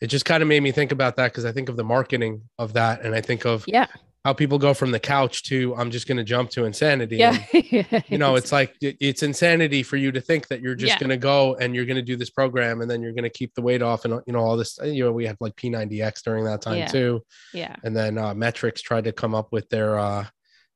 it 0.00 0.06
just 0.08 0.24
kind 0.24 0.42
of 0.42 0.48
made 0.48 0.62
me 0.62 0.72
think 0.72 0.92
about 0.92 1.16
that 1.16 1.30
because 1.30 1.44
i 1.44 1.52
think 1.52 1.68
of 1.68 1.76
the 1.76 1.84
marketing 1.84 2.42
of 2.58 2.72
that 2.72 3.02
and 3.02 3.14
i 3.14 3.20
think 3.20 3.44
of 3.44 3.64
Yeah. 3.68 3.86
how 4.24 4.32
people 4.34 4.58
go 4.58 4.74
from 4.74 4.90
the 4.90 5.00
couch 5.00 5.44
to 5.44 5.74
I'm 5.76 5.90
just 5.90 6.06
going 6.06 6.18
to 6.18 6.24
jump 6.24 6.50
to 6.50 6.64
insanity. 6.66 7.16
Yeah. 7.16 7.38
And, 7.54 8.04
you 8.08 8.18
know, 8.18 8.36
it's 8.36 8.52
like 8.52 8.74
it's 8.82 9.22
insanity 9.22 9.82
for 9.82 9.96
you 9.96 10.12
to 10.12 10.20
think 10.20 10.48
that 10.48 10.60
you're 10.60 10.74
just 10.74 10.92
Yeah. 10.92 10.98
going 10.98 11.08
to 11.10 11.16
go 11.16 11.54
and 11.54 11.74
you're 11.74 11.86
going 11.86 11.96
to 11.96 12.02
do 12.12 12.16
this 12.16 12.28
program 12.28 12.82
and 12.82 12.90
then 12.90 13.00
you're 13.00 13.14
going 13.14 13.24
to 13.30 13.30
keep 13.40 13.54
the 13.54 13.62
weight 13.62 13.80
off 13.80 14.04
and 14.04 14.20
you 14.26 14.32
know 14.34 14.40
all 14.40 14.58
this. 14.58 14.78
You 14.82 15.04
know, 15.04 15.12
we 15.12 15.24
had 15.24 15.38
like 15.40 15.56
P90X 15.56 16.22
during 16.22 16.44
that 16.44 16.60
time 16.60 16.76
Yeah. 16.78 16.86
too, 16.88 17.22
yeah. 17.54 17.74
and 17.82 17.96
then 17.96 18.18
uh, 18.18 18.34
Metrics 18.34 18.82
tried 18.82 19.04
to 19.04 19.12
come 19.12 19.34
up 19.34 19.52
with 19.52 19.70
their 19.70 19.98
uh, 19.98 20.20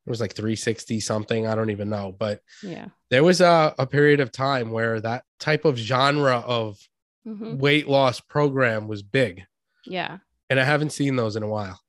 it 0.06 0.10
was 0.10 0.20
like 0.22 0.32
360 0.34 1.00
something. 1.00 1.46
I 1.46 1.54
don't 1.54 1.68
even 1.70 1.90
know, 1.90 2.14
but 2.18 2.40
Yeah. 2.62 2.86
there 3.10 3.24
was 3.24 3.42
a, 3.42 3.74
a 3.78 3.86
period 3.86 4.20
of 4.20 4.32
time 4.32 4.70
where 4.70 5.00
that 5.02 5.24
type 5.38 5.66
of 5.66 5.76
genre 5.76 6.38
of 6.38 6.78
Mhm. 7.26 7.58
weight 7.58 7.88
loss 7.88 8.20
program 8.20 8.86
was 8.88 9.02
big, 9.02 9.44
Yeah. 9.86 10.18
and 10.50 10.60
I 10.60 10.64
haven't 10.64 10.90
seen 10.90 11.16
those 11.16 11.36
in 11.36 11.42
a 11.42 11.48
while. 11.48 11.80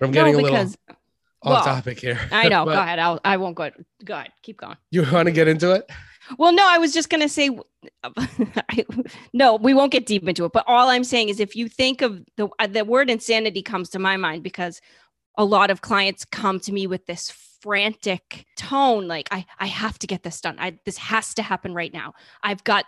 I'm 0.00 0.10
No, 0.10 0.12
getting 0.12 0.34
a 0.34 0.38
little 0.38 0.56
off 0.58 0.76
well, 1.44 1.64
topic 1.64 1.98
here. 2.00 2.18
I 2.32 2.48
know. 2.48 2.64
go 2.64 2.70
ahead. 2.70 2.98
I'll, 2.98 3.20
I 3.24 3.36
won't 3.36 3.56
go. 3.56 3.70
Go 4.04 4.14
ahead. 4.14 4.32
Keep 4.42 4.58
going. 4.58 4.76
You 4.90 5.04
want 5.10 5.26
to 5.26 5.32
get 5.32 5.48
into 5.48 5.72
it? 5.72 5.90
Well, 6.38 6.52
no, 6.52 6.64
I 6.68 6.78
was 6.78 6.92
just 6.92 7.10
going 7.10 7.20
to 7.20 7.28
say, 7.28 7.50
I, 8.04 8.84
no, 9.32 9.56
we 9.56 9.74
won't 9.74 9.90
get 9.92 10.06
deep 10.06 10.26
into 10.28 10.44
it. 10.44 10.52
But 10.52 10.64
all 10.68 10.88
I'm 10.88 11.04
saying 11.04 11.28
is 11.28 11.40
if 11.40 11.56
you 11.56 11.68
think 11.68 12.00
of 12.02 12.22
the, 12.36 12.48
uh, 12.60 12.68
the 12.68 12.84
word 12.84 13.10
insanity 13.10 13.62
comes 13.62 13.88
to 13.90 13.98
my 13.98 14.16
mind 14.16 14.42
because 14.44 14.80
a 15.36 15.44
lot 15.44 15.70
of 15.70 15.80
clients 15.80 16.24
come 16.24 16.60
to 16.60 16.72
me 16.72 16.86
with 16.86 17.06
this 17.06 17.30
frantic 17.62 18.44
tone 18.56 19.06
like 19.06 19.28
i 19.30 19.46
i 19.60 19.66
have 19.66 19.96
to 19.96 20.08
get 20.08 20.24
this 20.24 20.40
done 20.40 20.56
i 20.58 20.76
this 20.84 20.98
has 20.98 21.32
to 21.32 21.42
happen 21.44 21.72
right 21.72 21.92
now 21.92 22.12
i've 22.42 22.64
got 22.64 22.84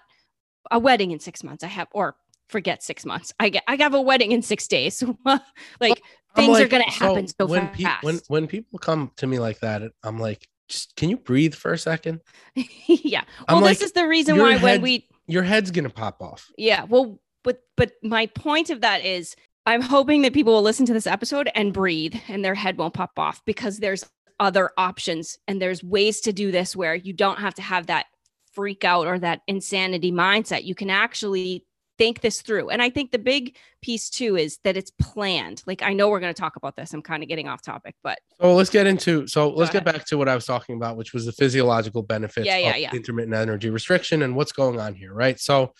a 0.70 0.78
wedding 0.78 1.10
in 1.10 1.20
6 1.20 1.44
months. 1.44 1.64
I 1.64 1.68
have 1.68 1.88
or 1.92 2.16
forget 2.48 2.82
6 2.82 3.04
months. 3.04 3.32
I 3.40 3.48
get 3.48 3.64
i 3.66 3.76
have 3.76 3.94
a 3.94 4.00
wedding 4.00 4.32
in 4.32 4.42
6 4.42 4.68
days. 4.68 5.02
Like 5.80 6.02
things 6.36 6.48
like, 6.48 6.64
are 6.64 6.68
going 6.68 6.82
to 6.82 6.90
happen 6.90 7.28
so, 7.28 7.34
so 7.40 7.46
when 7.46 7.68
fast. 7.68 8.02
pe- 8.02 8.06
when 8.06 8.20
when 8.28 8.46
people 8.46 8.78
come 8.78 9.12
to 9.16 9.26
me 9.26 9.38
like 9.38 9.60
that 9.60 9.82
i'm 10.02 10.18
like 10.18 10.48
just 10.68 10.96
can 10.96 11.10
you 11.10 11.16
breathe 11.16 11.54
for 11.54 11.72
a 11.72 11.78
second? 11.78 12.20
Yeah. 12.86 13.24
Well 13.48 13.58
I'm 13.58 13.62
this 13.64 13.80
like, 13.80 13.82
is 13.82 13.92
the 13.92 14.06
reason 14.06 14.38
why 14.38 14.52
head, 14.52 14.62
when 14.62 14.82
we 14.82 15.08
your 15.26 15.42
head's 15.42 15.70
going 15.70 15.84
to 15.84 15.90
pop 15.90 16.20
off. 16.22 16.50
Yeah 16.56 16.84
well 16.84 17.20
but 17.42 17.60
but 17.76 17.92
my 18.02 18.26
point 18.26 18.70
of 18.70 18.80
that 18.80 19.04
is 19.04 19.36
I'm 19.66 19.80
hoping 19.80 20.22
that 20.22 20.34
people 20.34 20.52
will 20.52 20.62
listen 20.62 20.86
to 20.86 20.92
this 20.92 21.06
episode 21.06 21.50
and 21.54 21.72
breathe 21.72 22.14
and 22.28 22.44
their 22.44 22.54
head 22.54 22.76
won't 22.76 22.94
pop 22.94 23.18
off 23.18 23.42
because 23.44 23.78
there's 23.78 24.04
other 24.40 24.70
options 24.76 25.38
and 25.48 25.60
there's 25.60 25.82
ways 25.82 26.20
to 26.22 26.32
do 26.32 26.50
this 26.50 26.74
where 26.74 26.94
you 26.94 27.12
don't 27.12 27.38
have 27.38 27.54
to 27.54 27.62
have 27.62 27.86
that 27.86 28.06
freak 28.54 28.84
out 28.84 29.06
or 29.06 29.18
that 29.18 29.40
insanity 29.46 30.12
mindset. 30.12 30.64
You 30.64 30.74
can 30.74 30.90
actually 30.90 31.64
think 31.98 32.20
this 32.20 32.42
through. 32.42 32.70
And 32.70 32.82
I 32.82 32.90
think 32.90 33.12
the 33.12 33.18
big 33.18 33.56
piece 33.80 34.10
too 34.10 34.36
is 34.36 34.58
that 34.64 34.76
it's 34.76 34.90
planned. 34.90 35.62
Like 35.66 35.82
I 35.82 35.92
know 35.92 36.08
we're 36.08 36.20
going 36.20 36.34
to 36.34 36.40
talk 36.40 36.56
about 36.56 36.76
this. 36.76 36.92
I'm 36.92 37.02
kind 37.02 37.22
of 37.22 37.28
getting 37.28 37.48
off 37.48 37.62
topic, 37.62 37.94
but 38.02 38.18
so 38.40 38.54
let's 38.54 38.70
get 38.70 38.86
into 38.86 39.26
so 39.26 39.50
let's 39.50 39.70
get 39.70 39.84
back 39.84 40.04
to 40.06 40.18
what 40.18 40.28
I 40.28 40.34
was 40.34 40.44
talking 40.44 40.76
about, 40.76 40.96
which 40.96 41.12
was 41.12 41.26
the 41.26 41.32
physiological 41.32 42.02
benefits 42.02 42.46
yeah, 42.46 42.58
yeah, 42.58 42.76
yeah. 42.76 42.90
intermittent 42.92 43.34
energy 43.34 43.70
restriction 43.70 44.22
and 44.22 44.34
what's 44.34 44.52
going 44.52 44.80
on 44.80 44.94
here, 44.94 45.12
right? 45.12 45.38
So 45.38 45.72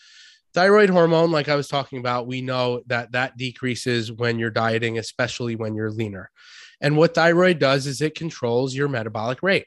thyroid 0.55 0.89
hormone 0.89 1.33
like 1.33 1.49
i 1.49 1.57
was 1.57 1.67
talking 1.67 1.99
about 1.99 2.29
we 2.29 2.41
know 2.41 2.81
that 2.87 3.11
that 3.11 3.37
decreases 3.37 4.13
when 4.13 4.39
you're 4.39 4.51
dieting 4.51 4.99
especially 4.99 5.57
when 5.57 5.75
you're 5.75 5.91
leaner 5.91 6.31
and 6.81 6.97
what 6.97 7.15
thyroid 7.15 7.59
does 7.59 7.87
is 7.89 8.01
it 8.01 8.15
controls 8.15 8.73
your 8.73 8.89
metabolic 8.89 9.43
rate 9.43 9.67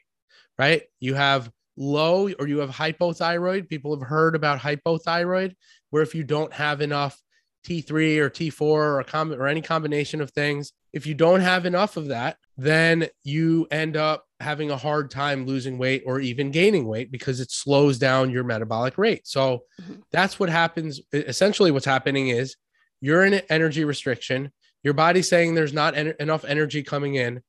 right 0.58 0.84
you 0.98 1.14
have 1.14 1.50
low 1.78 2.28
or 2.38 2.48
you 2.48 2.58
have 2.58 2.70
hypothyroid 2.70 3.68
people 3.68 3.94
have 3.96 4.06
heard 4.06 4.34
about 4.34 4.58
hypothyroid 4.58 5.54
where 5.90 6.02
if 6.02 6.14
you 6.14 6.24
don't 6.24 6.52
have 6.52 6.80
enough 6.80 7.22
T3 7.68 8.18
or 8.18 8.30
T4 8.30 8.60
or 8.60 9.00
a 9.00 9.04
com- 9.04 9.32
or 9.32 9.46
any 9.46 9.60
combination 9.60 10.20
of 10.20 10.30
things. 10.30 10.72
If 10.92 11.06
you 11.06 11.14
don't 11.14 11.40
have 11.40 11.66
enough 11.66 11.96
of 11.96 12.08
that, 12.08 12.38
then 12.56 13.08
you 13.24 13.66
end 13.70 13.96
up 13.96 14.24
having 14.40 14.70
a 14.70 14.76
hard 14.76 15.10
time 15.10 15.46
losing 15.46 15.78
weight 15.78 16.02
or 16.06 16.20
even 16.20 16.50
gaining 16.50 16.86
weight 16.86 17.12
because 17.12 17.40
it 17.40 17.50
slows 17.50 17.98
down 17.98 18.30
your 18.30 18.44
metabolic 18.44 18.96
rate. 18.96 19.26
So 19.26 19.64
mm-hmm. 19.82 20.00
that's 20.12 20.40
what 20.40 20.48
happens. 20.48 21.00
Essentially, 21.12 21.70
what's 21.70 21.84
happening 21.84 22.28
is 22.28 22.56
you're 23.00 23.24
in 23.24 23.34
an 23.34 23.42
energy 23.50 23.84
restriction. 23.84 24.50
Your 24.82 24.94
body's 24.94 25.28
saying 25.28 25.54
there's 25.54 25.72
not 25.72 25.96
en- 25.96 26.14
enough 26.20 26.44
energy 26.44 26.82
coming 26.82 27.16
in. 27.16 27.42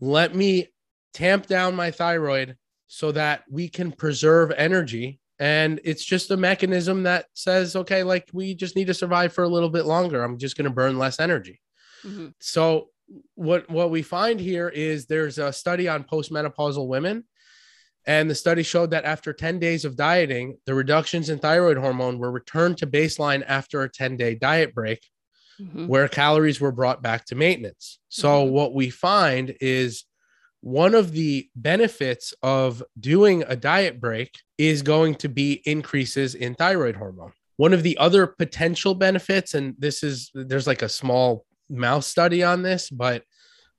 Let 0.00 0.34
me 0.34 0.68
tamp 1.12 1.46
down 1.46 1.74
my 1.74 1.90
thyroid 1.90 2.56
so 2.88 3.12
that 3.12 3.44
we 3.50 3.68
can 3.68 3.92
preserve 3.92 4.50
energy 4.56 5.20
and 5.38 5.80
it's 5.84 6.04
just 6.04 6.30
a 6.30 6.36
mechanism 6.36 7.04
that 7.04 7.26
says 7.34 7.76
okay 7.76 8.02
like 8.02 8.28
we 8.32 8.54
just 8.54 8.74
need 8.74 8.86
to 8.86 8.94
survive 8.94 9.32
for 9.32 9.44
a 9.44 9.48
little 9.48 9.68
bit 9.68 9.84
longer 9.84 10.24
i'm 10.24 10.38
just 10.38 10.56
going 10.56 10.64
to 10.64 10.70
burn 10.74 10.98
less 10.98 11.20
energy 11.20 11.60
mm-hmm. 12.04 12.28
so 12.40 12.88
what 13.34 13.68
what 13.70 13.90
we 13.90 14.02
find 14.02 14.40
here 14.40 14.68
is 14.68 15.06
there's 15.06 15.38
a 15.38 15.52
study 15.52 15.88
on 15.88 16.02
postmenopausal 16.02 16.88
women 16.88 17.24
and 18.06 18.30
the 18.30 18.34
study 18.34 18.62
showed 18.62 18.90
that 18.90 19.04
after 19.04 19.32
10 19.32 19.58
days 19.58 19.84
of 19.84 19.96
dieting 19.96 20.56
the 20.66 20.74
reductions 20.74 21.28
in 21.28 21.38
thyroid 21.38 21.76
hormone 21.76 22.18
were 22.18 22.32
returned 22.32 22.78
to 22.78 22.86
baseline 22.86 23.44
after 23.46 23.82
a 23.82 23.88
10 23.88 24.16
day 24.16 24.34
diet 24.34 24.74
break 24.74 25.00
mm-hmm. 25.60 25.86
where 25.86 26.08
calories 26.08 26.60
were 26.60 26.72
brought 26.72 27.02
back 27.02 27.24
to 27.26 27.34
maintenance 27.34 27.98
so 28.08 28.44
mm-hmm. 28.44 28.52
what 28.52 28.74
we 28.74 28.90
find 28.90 29.54
is 29.60 30.04
one 30.60 30.94
of 30.94 31.12
the 31.12 31.48
benefits 31.54 32.34
of 32.42 32.82
doing 32.98 33.44
a 33.46 33.56
diet 33.56 34.00
break 34.00 34.34
is 34.56 34.82
going 34.82 35.14
to 35.16 35.28
be 35.28 35.62
increases 35.64 36.34
in 36.34 36.54
thyroid 36.54 36.96
hormone. 36.96 37.32
One 37.56 37.72
of 37.72 37.82
the 37.82 37.96
other 37.98 38.26
potential 38.26 38.94
benefits, 38.94 39.54
and 39.54 39.74
this 39.78 40.02
is 40.02 40.30
there's 40.34 40.66
like 40.66 40.82
a 40.82 40.88
small 40.88 41.44
mouse 41.68 42.06
study 42.06 42.42
on 42.42 42.62
this, 42.62 42.90
but 42.90 43.24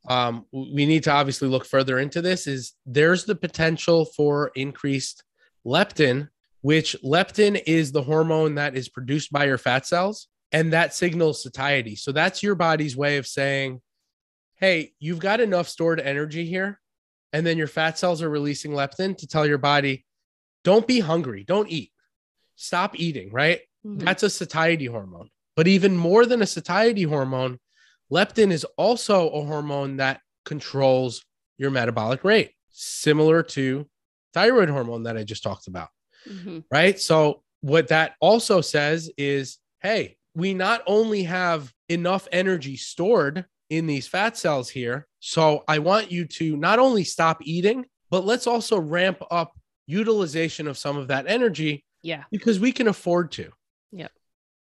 um, 0.10 0.46
we 0.52 0.86
need 0.86 1.04
to 1.04 1.12
obviously 1.12 1.48
look 1.48 1.66
further 1.66 2.00
into 2.00 2.22
this. 2.22 2.48
Is 2.48 2.74
there's 2.86 3.26
the 3.26 3.36
potential 3.36 4.06
for 4.06 4.52
increased 4.56 5.24
leptin, 5.66 6.30
which 6.62 6.96
leptin 7.04 7.62
is 7.66 7.92
the 7.92 8.04
hormone 8.04 8.56
that 8.56 8.76
is 8.76 8.90
produced 8.90 9.32
by 9.32 9.46
your 9.46 9.58
fat 9.58 9.86
cells, 9.86 10.28
and 10.52 10.74
that 10.74 10.94
signals 10.94 11.44
satiety. 11.44 11.96
So 11.96 12.12
that's 12.12 12.42
your 12.42 12.56
body's 12.56 12.98
way 12.98 13.18
of 13.18 13.28
saying, 13.28 13.82
hey, 14.60 14.94
you've 15.00 15.20
got 15.20 15.40
enough 15.40 15.68
stored 15.68 16.00
energy 16.00 16.46
here. 16.46 16.80
And 17.32 17.46
then 17.46 17.58
your 17.58 17.68
fat 17.68 17.98
cells 17.98 18.22
are 18.22 18.30
releasing 18.30 18.72
leptin 18.72 19.18
to 19.18 19.28
tell 19.28 19.46
your 19.46 19.58
body, 19.58 20.06
don't 20.64 20.88
be 20.88 21.00
hungry, 21.00 21.44
don't 21.44 21.70
eat, 21.70 21.92
stop 22.56 23.00
eating, 23.00 23.32
right? 23.32 23.62
Mm-hmm. 23.86 24.00
That's 24.00 24.24
a 24.24 24.30
satiety 24.30 24.86
hormone. 24.86 25.30
But 25.56 25.68
even 25.68 25.96
more 25.96 26.26
than 26.26 26.42
a 26.42 26.48
satiety 26.48 27.04
hormone, 27.04 27.60
leptin 28.12 28.52
is 28.52 28.66
also 28.78 29.30
a 29.30 29.46
hormone 29.46 29.98
that 29.98 30.22
controls 30.44 31.24
your 31.58 31.72
metabolic 31.72 32.24
rate, 32.24 32.52
similar 32.72 33.44
to 33.44 33.88
thyroid 34.34 34.70
hormone 34.70 35.04
that 35.04 35.18
I 35.18 35.24
just 35.24 35.44
talked 35.44 35.68
about. 35.68 35.90
Mm-hmm. 36.28 36.60
Right. 36.72 37.00
So, 37.00 37.44
what 37.62 37.90
that 37.90 38.16
also 38.22 38.62
says 38.62 39.12
is 39.18 39.58
hey, 39.82 40.18
we 40.34 40.54
not 40.54 40.82
only 40.88 41.24
have 41.24 41.72
enough 41.88 42.28
energy 42.32 42.78
stored 42.78 43.46
in 43.70 43.88
these 43.88 44.08
fat 44.08 44.38
cells 44.38 44.70
here. 44.70 45.08
So 45.20 45.64
I 45.68 45.80
want 45.80 46.12
you 46.12 46.26
to 46.26 46.58
not 46.58 46.80
only 46.80 47.04
stop 47.04 47.40
eating, 47.42 47.86
but 48.10 48.26
let's 48.26 48.48
also 48.48 48.80
ramp 48.80 49.22
up 49.30 49.52
utilization 49.86 50.68
of 50.68 50.78
some 50.78 50.98
of 50.98 51.08
that 51.10 51.28
energy. 51.28 51.86
Yeah. 52.02 52.24
Because 52.32 52.60
we 52.60 52.72
can 52.72 52.88
afford 52.88 53.32
to. 53.34 53.52
Yeah. 53.92 54.08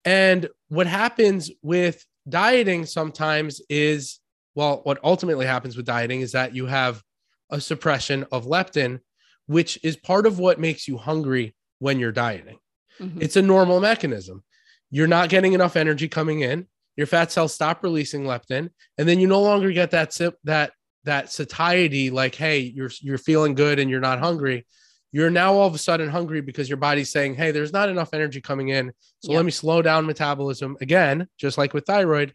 And 0.05 0.49
what 0.67 0.87
happens 0.87 1.51
with 1.61 2.05
dieting 2.27 2.85
sometimes 2.85 3.61
is, 3.69 4.19
well, 4.55 4.81
what 4.83 4.99
ultimately 5.03 5.45
happens 5.45 5.77
with 5.77 5.85
dieting 5.85 6.21
is 6.21 6.33
that 6.33 6.55
you 6.55 6.65
have 6.65 7.01
a 7.49 7.59
suppression 7.61 8.25
of 8.31 8.45
leptin, 8.45 8.99
which 9.47 9.79
is 9.83 9.95
part 9.95 10.25
of 10.27 10.37
what 10.37 10.59
makes 10.59 10.87
you 10.87 10.97
hungry 10.97 11.55
when 11.79 11.99
you're 11.99 12.11
dieting. 12.11 12.59
Mm-hmm. 12.99 13.21
It's 13.21 13.35
a 13.35 13.41
normal 13.41 13.79
mechanism. 13.79 14.43
You're 14.91 15.07
not 15.07 15.29
getting 15.29 15.53
enough 15.53 15.75
energy 15.75 16.07
coming 16.07 16.41
in 16.41 16.67
your 16.99 17.07
fat 17.07 17.31
cells 17.31 17.53
stop 17.53 17.81
releasing 17.81 18.25
leptin, 18.25 18.69
and 18.97 19.07
then 19.07 19.21
you 19.21 19.27
no 19.27 19.41
longer 19.41 19.71
get 19.71 19.91
that 19.91 20.19
that 20.43 20.73
that 21.05 21.31
satiety, 21.31 22.09
like, 22.09 22.35
hey, 22.35 22.59
you're 22.59 22.91
you're 22.99 23.17
feeling 23.17 23.53
good 23.53 23.79
and 23.79 23.89
you're 23.89 24.01
not 24.01 24.19
hungry. 24.19 24.67
You're 25.13 25.29
now 25.29 25.53
all 25.53 25.65
of 25.65 25.73
a 25.73 25.77
sudden 25.77 26.09
hungry 26.09 26.41
because 26.41 26.67
your 26.67 26.77
body's 26.77 27.09
saying, 27.09 27.35
hey, 27.35 27.51
there's 27.51 27.71
not 27.71 27.87
enough 27.87 28.13
energy 28.13 28.41
coming 28.41 28.67
in. 28.67 28.91
So 29.21 29.31
let 29.31 29.45
me 29.45 29.51
slow 29.51 29.81
down 29.81 30.05
metabolism 30.07 30.75
again, 30.81 31.29
just 31.37 31.57
like 31.57 31.73
with 31.73 31.85
thyroid. 31.85 32.33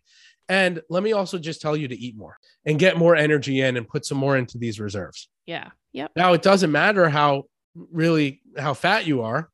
And 0.49 0.81
let 0.89 1.03
me 1.03 1.13
also 1.13 1.39
just 1.39 1.61
tell 1.61 1.77
you 1.77 1.87
to 1.89 1.95
eat 1.95 2.17
more 2.17 2.39
and 2.65 2.79
get 2.79 2.97
more 2.97 3.15
energy 3.15 3.61
in 3.61 3.77
and 3.77 3.87
put 3.87 4.07
some 4.07 4.17
more 4.17 4.39
into 4.39 4.57
these 4.57 4.81
reserves. 4.81 5.29
Yeah. 5.45 5.73
Yep. 5.93 6.13
Now 6.17 6.33
it 6.33 6.41
doesn't 6.41 6.73
matter 6.73 7.11
how 7.11 7.45
really 7.93 8.41
how 8.57 8.73
fat 8.73 9.07
you 9.07 9.21
are 9.23 9.51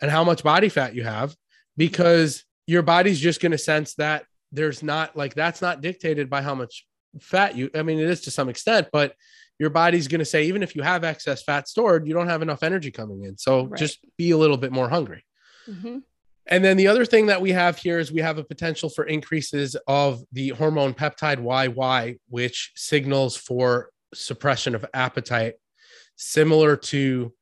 and 0.00 0.12
how 0.12 0.22
much 0.22 0.44
body 0.44 0.68
fat 0.68 0.94
you 0.94 1.02
have 1.02 1.34
because 1.76 2.44
your 2.68 2.82
body's 2.82 3.18
just 3.18 3.40
going 3.40 3.52
to 3.52 3.58
sense 3.58 3.94
that 3.94 4.26
there's 4.52 4.82
not 4.82 5.16
like 5.16 5.34
that's 5.34 5.60
not 5.60 5.80
dictated 5.80 6.30
by 6.30 6.42
how 6.42 6.54
much 6.54 6.86
fat 7.20 7.56
you 7.56 7.70
i 7.74 7.82
mean 7.82 7.98
it 7.98 8.08
is 8.08 8.20
to 8.20 8.30
some 8.30 8.48
extent 8.48 8.86
but 8.92 9.14
your 9.58 9.70
body's 9.70 10.06
going 10.06 10.20
to 10.20 10.24
say 10.24 10.44
even 10.44 10.62
if 10.62 10.76
you 10.76 10.82
have 10.82 11.02
excess 11.02 11.42
fat 11.42 11.66
stored 11.66 12.06
you 12.06 12.14
don't 12.14 12.28
have 12.28 12.42
enough 12.42 12.62
energy 12.62 12.90
coming 12.90 13.24
in 13.24 13.36
so 13.36 13.64
right. 13.64 13.78
just 13.78 13.98
be 14.16 14.30
a 14.30 14.36
little 14.36 14.58
bit 14.58 14.70
more 14.70 14.88
hungry 14.88 15.24
mm-hmm. 15.66 15.98
and 16.46 16.64
then 16.64 16.76
the 16.76 16.86
other 16.86 17.04
thing 17.04 17.26
that 17.26 17.40
we 17.40 17.50
have 17.50 17.78
here 17.78 17.98
is 17.98 18.12
we 18.12 18.20
have 18.20 18.38
a 18.38 18.44
potential 18.44 18.88
for 18.90 19.04
increases 19.04 19.74
of 19.86 20.22
the 20.32 20.50
hormone 20.50 20.92
peptide 20.92 21.42
yy 21.42 22.16
which 22.28 22.72
signals 22.76 23.36
for 23.36 23.90
suppression 24.14 24.74
of 24.74 24.84
appetite 24.92 25.54
similar 26.16 26.76
to 26.76 27.32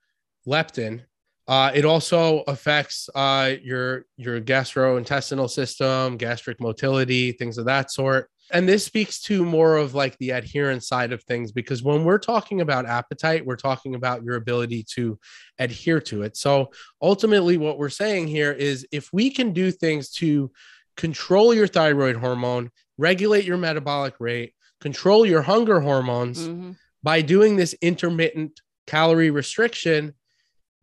leptin 0.46 1.02
uh, 1.48 1.70
it 1.74 1.84
also 1.84 2.42
affects 2.48 3.08
uh, 3.14 3.52
your 3.62 4.04
your 4.16 4.40
gastrointestinal 4.40 5.48
system, 5.48 6.16
gastric 6.16 6.60
motility, 6.60 7.32
things 7.32 7.58
of 7.58 7.66
that 7.66 7.90
sort. 7.90 8.28
And 8.52 8.68
this 8.68 8.84
speaks 8.84 9.20
to 9.22 9.44
more 9.44 9.76
of 9.76 9.94
like 9.94 10.16
the 10.18 10.30
adherence 10.30 10.86
side 10.86 11.12
of 11.12 11.22
things 11.24 11.50
because 11.50 11.82
when 11.82 12.04
we're 12.04 12.18
talking 12.18 12.60
about 12.60 12.86
appetite, 12.86 13.44
we're 13.44 13.56
talking 13.56 13.96
about 13.96 14.22
your 14.22 14.36
ability 14.36 14.84
to 14.94 15.18
adhere 15.58 16.00
to 16.02 16.22
it. 16.22 16.36
So 16.36 16.70
ultimately, 17.02 17.56
what 17.56 17.78
we're 17.78 17.88
saying 17.88 18.28
here 18.28 18.52
is 18.52 18.86
if 18.92 19.12
we 19.12 19.30
can 19.30 19.52
do 19.52 19.70
things 19.70 20.10
to 20.14 20.52
control 20.96 21.54
your 21.54 21.66
thyroid 21.66 22.16
hormone, 22.16 22.70
regulate 22.98 23.44
your 23.44 23.56
metabolic 23.58 24.14
rate, 24.20 24.54
control 24.80 25.26
your 25.26 25.42
hunger 25.42 25.80
hormones 25.80 26.46
mm-hmm. 26.46 26.72
by 27.02 27.22
doing 27.22 27.56
this 27.56 27.74
intermittent 27.82 28.60
calorie 28.86 29.30
restriction 29.30 30.14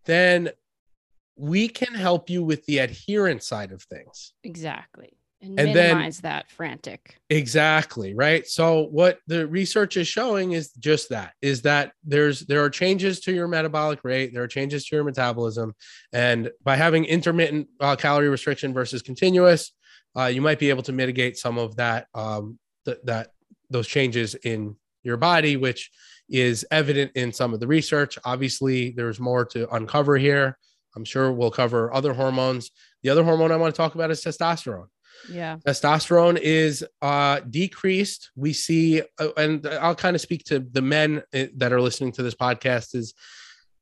then 0.06 0.50
we 1.36 1.68
can 1.68 1.94
help 1.94 2.30
you 2.30 2.44
with 2.44 2.66
the 2.66 2.80
adherence 2.80 3.48
side 3.48 3.72
of 3.72 3.82
things. 3.84 4.34
Exactly. 4.44 5.14
and, 5.42 5.60
And 5.60 5.76
then- 5.76 5.96
minimize 5.96 6.22
that 6.22 6.50
frantic. 6.52 7.18
Exactly, 7.30 8.14
right? 8.14 8.46
So 8.48 8.84
what 8.92 9.20
the 9.28 9.48
research 9.48 9.98
is 9.98 10.08
showing 10.08 10.52
is 10.54 10.72
just 10.74 11.10
that 11.10 11.34
is 11.42 11.64
that 11.64 11.92
there's 12.04 12.42
there 12.42 12.64
are 12.64 12.70
changes 12.70 13.20
to 13.22 13.34
your 13.34 13.48
metabolic 13.48 14.00
rate, 14.04 14.34
there 14.34 14.44
are 14.44 14.48
changes 14.48 14.86
to 14.86 14.96
your 14.96 15.04
metabolism 15.04 15.74
and 16.14 16.50
by 16.64 16.76
having 16.76 17.04
intermittent 17.06 17.68
uh, 17.80 17.96
calorie 17.96 18.30
restriction 18.30 18.74
versus 18.74 19.02
continuous, 19.02 19.72
uh, 20.16 20.26
you 20.26 20.42
might 20.42 20.60
be 20.60 20.70
able 20.70 20.84
to 20.84 20.94
mitigate 20.94 21.38
some 21.38 21.58
of 21.58 21.76
that 21.78 22.08
um 22.14 22.60
th- 22.86 23.00
that 23.04 23.32
those 23.70 23.88
changes 23.88 24.36
in 24.36 24.76
your 25.04 25.18
body 25.18 25.58
which 25.58 25.90
is 26.30 26.66
evident 26.72 27.12
in 27.16 27.32
some 27.34 27.54
of 27.54 27.60
the 27.60 27.68
research. 27.68 28.18
Obviously, 28.26 28.92
there's 28.92 29.20
more 29.20 29.46
to 29.46 29.70
uncover 29.74 30.18
here. 30.18 30.58
I'm 30.96 31.06
sure 31.06 31.32
we'll 31.32 31.52
cover 31.52 31.94
other 31.94 32.14
hormones. 32.14 32.72
The 33.02 33.10
other 33.10 33.24
hormone 33.24 33.52
I 33.52 33.56
want 33.58 33.74
to 33.74 33.78
talk 33.78 33.96
about 33.96 34.12
is 34.12 34.24
testosterone 34.24 34.88
Yeah. 35.30 35.58
testosterone 35.68 36.38
is 36.40 36.86
uh, 37.02 37.40
decreased. 37.50 38.32
We 38.36 38.54
see, 38.54 39.02
uh, 39.20 39.30
and 39.38 39.66
I'll 39.68 39.96
kind 39.96 40.16
of 40.16 40.22
speak 40.22 40.44
to 40.46 40.60
the 40.60 40.82
men 40.82 41.24
uh, 41.34 41.46
that 41.58 41.74
are 41.74 41.82
listening 41.82 42.12
to 42.14 42.24
this 42.24 42.36
podcast. 42.36 42.96
Is 42.96 43.14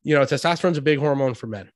you 0.04 0.16
know, 0.16 0.22
testosterone's 0.22 0.78
a 0.80 0.82
big 0.82 0.98
hormone 1.00 1.36
for 1.36 1.48
men. 1.48 1.70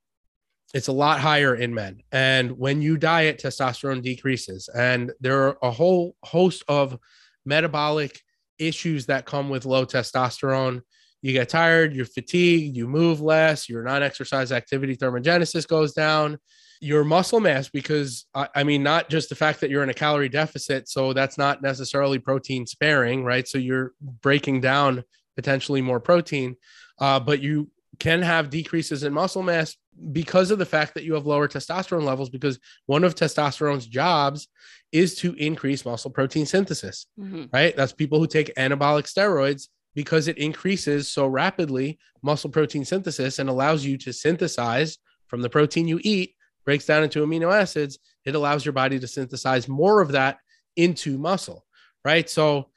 It's 0.73 0.87
a 0.87 0.91
lot 0.93 1.19
higher 1.19 1.53
in 1.55 1.73
men, 1.73 2.01
and 2.11 2.57
when 2.57 2.81
you 2.81 2.97
diet, 2.97 3.39
testosterone 3.41 4.01
decreases, 4.01 4.67
and 4.75 5.11
there 5.21 5.43
are 5.47 5.57
a 5.61 5.69
whole 5.71 6.15
host 6.23 6.63
of 6.67 6.97
metabolic 7.45 8.21
issues 8.59 9.05
that 9.07 9.25
come 9.25 9.49
with 9.49 9.65
low 9.65 9.85
testosterone. 9.85 10.81
You 11.21 11.33
get 11.33 11.49
tired, 11.49 11.95
you're 11.95 12.05
fatigued, 12.05 12.75
you 12.75 12.87
move 12.87 13.21
less, 13.21 13.67
your 13.67 13.83
non-exercise 13.83 14.51
activity 14.51 14.95
thermogenesis 14.95 15.67
goes 15.67 15.93
down 15.93 16.37
your 16.81 17.03
muscle 17.03 17.39
mass 17.39 17.69
because 17.69 18.25
I, 18.33 18.47
I 18.55 18.63
mean 18.63 18.83
not 18.83 19.09
just 19.09 19.29
the 19.29 19.35
fact 19.35 19.61
that 19.61 19.69
you're 19.69 19.83
in 19.83 19.89
a 19.89 19.93
calorie 19.93 20.29
deficit 20.29 20.89
so 20.89 21.13
that's 21.13 21.37
not 21.37 21.61
necessarily 21.61 22.19
protein 22.19 22.67
sparing 22.67 23.23
right 23.23 23.47
so 23.47 23.57
you're 23.57 23.93
breaking 24.21 24.61
down 24.61 25.03
potentially 25.35 25.81
more 25.81 25.99
protein 25.99 26.55
uh, 26.99 27.19
but 27.19 27.41
you 27.41 27.69
can 27.99 28.21
have 28.21 28.49
decreases 28.49 29.03
in 29.03 29.13
muscle 29.13 29.43
mass 29.43 29.75
because 30.11 30.51
of 30.51 30.59
the 30.59 30.65
fact 30.65 30.93
that 30.93 31.03
you 31.03 31.13
have 31.13 31.25
lower 31.25 31.47
testosterone 31.47 32.03
levels 32.03 32.29
because 32.29 32.59
one 32.87 33.03
of 33.03 33.15
testosterone's 33.15 33.87
jobs 33.87 34.47
is 34.91 35.15
to 35.15 35.33
increase 35.35 35.85
muscle 35.85 36.11
protein 36.11 36.45
synthesis 36.45 37.07
Mhm. 37.19 37.49
right? 37.53 37.75
That's 37.75 37.93
people 37.93 38.19
who 38.19 38.27
take 38.27 38.53
anabolic 38.55 39.05
steroids 39.05 39.69
because 39.93 40.27
it 40.27 40.37
increases 40.37 41.07
so 41.09 41.25
rapidly 41.27 41.97
muscle 42.21 42.49
protein 42.49 42.83
synthesis 42.83 43.39
and 43.39 43.49
allows 43.49 43.85
you 43.85 43.97
to 43.99 44.11
synthesize 44.11 44.97
from 45.27 45.41
the 45.41 45.49
protein 45.49 45.87
you 45.87 45.99
eat, 46.03 46.35
breaks 46.65 46.85
down 46.85 47.03
into 47.03 47.25
amino 47.25 47.53
acids. 47.53 47.99
It 48.25 48.35
allows 48.35 48.65
your 48.65 48.73
body 48.73 48.99
to 48.99 49.07
synthesize 49.07 49.67
more 49.67 50.01
of 50.01 50.11
that 50.11 50.39
into 50.75 51.17
muscle, 51.17 51.65
right? 52.03 52.29
So 52.29 52.69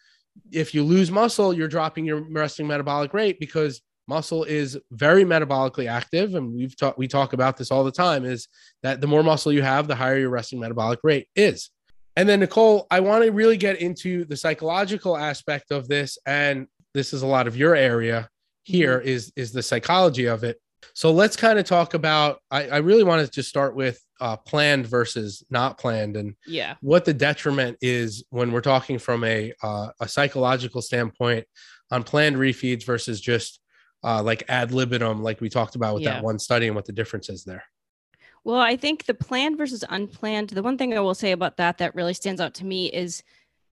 if 0.52 0.74
you 0.74 0.84
lose 0.84 1.10
muscle, 1.10 1.52
you're 1.52 1.66
dropping 1.68 2.04
your 2.04 2.20
resting 2.30 2.68
metabolic 2.68 3.12
rate 3.12 3.40
because 3.40 3.80
muscle 4.08 4.44
is 4.44 4.78
very 4.90 5.24
metabolically 5.24 5.88
active 5.88 6.34
and 6.34 6.52
we've 6.54 6.76
talked 6.76 6.98
we 6.98 7.06
talk 7.06 7.32
about 7.34 7.56
this 7.56 7.70
all 7.70 7.84
the 7.84 7.92
time 7.92 8.24
is 8.24 8.48
that 8.82 9.00
the 9.00 9.06
more 9.06 9.22
muscle 9.22 9.52
you 9.52 9.62
have 9.62 9.86
the 9.86 9.94
higher 9.94 10.18
your 10.18 10.30
resting 10.30 10.58
metabolic 10.60 10.98
rate 11.04 11.28
is. 11.36 11.70
And 12.16 12.28
then 12.28 12.40
nicole 12.40 12.86
i 12.90 13.00
want 13.00 13.24
to 13.24 13.30
really 13.30 13.56
get 13.56 13.80
into 13.80 14.24
the 14.24 14.36
psychological 14.36 15.16
aspect 15.16 15.70
of 15.70 15.86
this 15.88 16.18
and 16.26 16.66
this 16.94 17.12
is 17.12 17.22
a 17.22 17.26
lot 17.26 17.46
of 17.46 17.56
your 17.56 17.74
area 17.76 18.28
here 18.64 18.98
is 18.98 19.32
is 19.36 19.52
the 19.52 19.62
psychology 19.62 20.26
of 20.26 20.42
it. 20.44 20.58
So 20.94 21.10
let's 21.12 21.36
kind 21.36 21.58
of 21.58 21.64
talk 21.64 21.94
about 21.94 22.40
i, 22.50 22.68
I 22.68 22.76
really 22.78 23.04
want 23.04 23.24
to 23.24 23.30
just 23.30 23.48
start 23.48 23.74
with 23.76 24.02
uh, 24.20 24.36
planned 24.36 24.86
versus 24.86 25.44
not 25.48 25.78
planned 25.78 26.16
and 26.16 26.34
Yeah. 26.46 26.74
what 26.80 27.04
the 27.04 27.14
detriment 27.14 27.78
is 27.80 28.24
when 28.30 28.50
we're 28.52 28.62
talking 28.62 28.98
from 28.98 29.22
a 29.22 29.52
uh, 29.62 29.88
a 30.00 30.08
psychological 30.08 30.82
standpoint 30.82 31.44
on 31.90 32.02
planned 32.02 32.36
refeeds 32.36 32.84
versus 32.84 33.20
just 33.20 33.60
uh, 34.04 34.22
like 34.22 34.44
ad 34.48 34.72
libitum, 34.72 35.22
like 35.22 35.40
we 35.40 35.48
talked 35.48 35.74
about 35.74 35.94
with 35.94 36.04
Yeah. 36.04 36.14
that 36.14 36.22
one 36.24 36.38
study, 36.38 36.66
and 36.66 36.76
what 36.76 36.84
the 36.86 36.92
difference 36.92 37.28
is 37.28 37.44
there. 37.44 37.64
Well, 38.44 38.60
I 38.60 38.76
think 38.76 39.04
the 39.04 39.14
planned 39.14 39.58
versus 39.58 39.84
unplanned, 39.88 40.50
the 40.50 40.62
one 40.62 40.78
thing 40.78 40.96
I 40.96 41.00
will 41.00 41.14
say 41.14 41.32
about 41.32 41.56
that 41.58 41.78
that 41.78 41.94
really 41.94 42.14
stands 42.14 42.40
out 42.40 42.54
to 42.54 42.64
me 42.64 42.86
is 42.86 43.22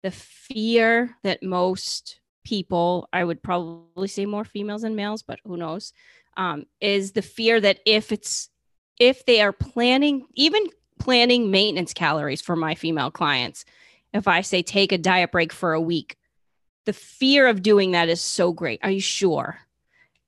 the 0.03 0.11
fear 0.11 1.17
that 1.23 1.43
most 1.43 2.19
people, 2.43 3.07
I 3.11 3.23
would 3.23 3.43
probably 3.43 4.07
say 4.07 4.25
more 4.25 4.45
females 4.45 4.81
than 4.83 4.95
males, 4.95 5.23
but 5.23 5.39
who 5.45 5.57
knows, 5.57 5.93
um, 6.37 6.65
is 6.79 7.11
the 7.11 7.21
fear 7.21 7.59
that 7.59 7.79
if 7.85 8.11
it's, 8.11 8.49
if 8.99 9.25
they 9.25 9.41
are 9.41 9.51
planning, 9.51 10.25
even 10.35 10.63
planning 10.99 11.51
maintenance 11.51 11.93
calories 11.93 12.41
for 12.41 12.55
my 12.55 12.75
female 12.75 13.11
clients, 13.11 13.65
if 14.13 14.27
I 14.27 14.41
say 14.41 14.61
take 14.61 14.91
a 14.91 14.97
diet 14.97 15.31
break 15.31 15.51
for 15.51 15.73
a 15.73 15.81
week, 15.81 16.17
the 16.85 16.93
fear 16.93 17.47
of 17.47 17.61
doing 17.61 17.91
that 17.91 18.09
is 18.09 18.21
so 18.21 18.53
great. 18.53 18.79
Are 18.83 18.91
you 18.91 19.01
sure? 19.01 19.59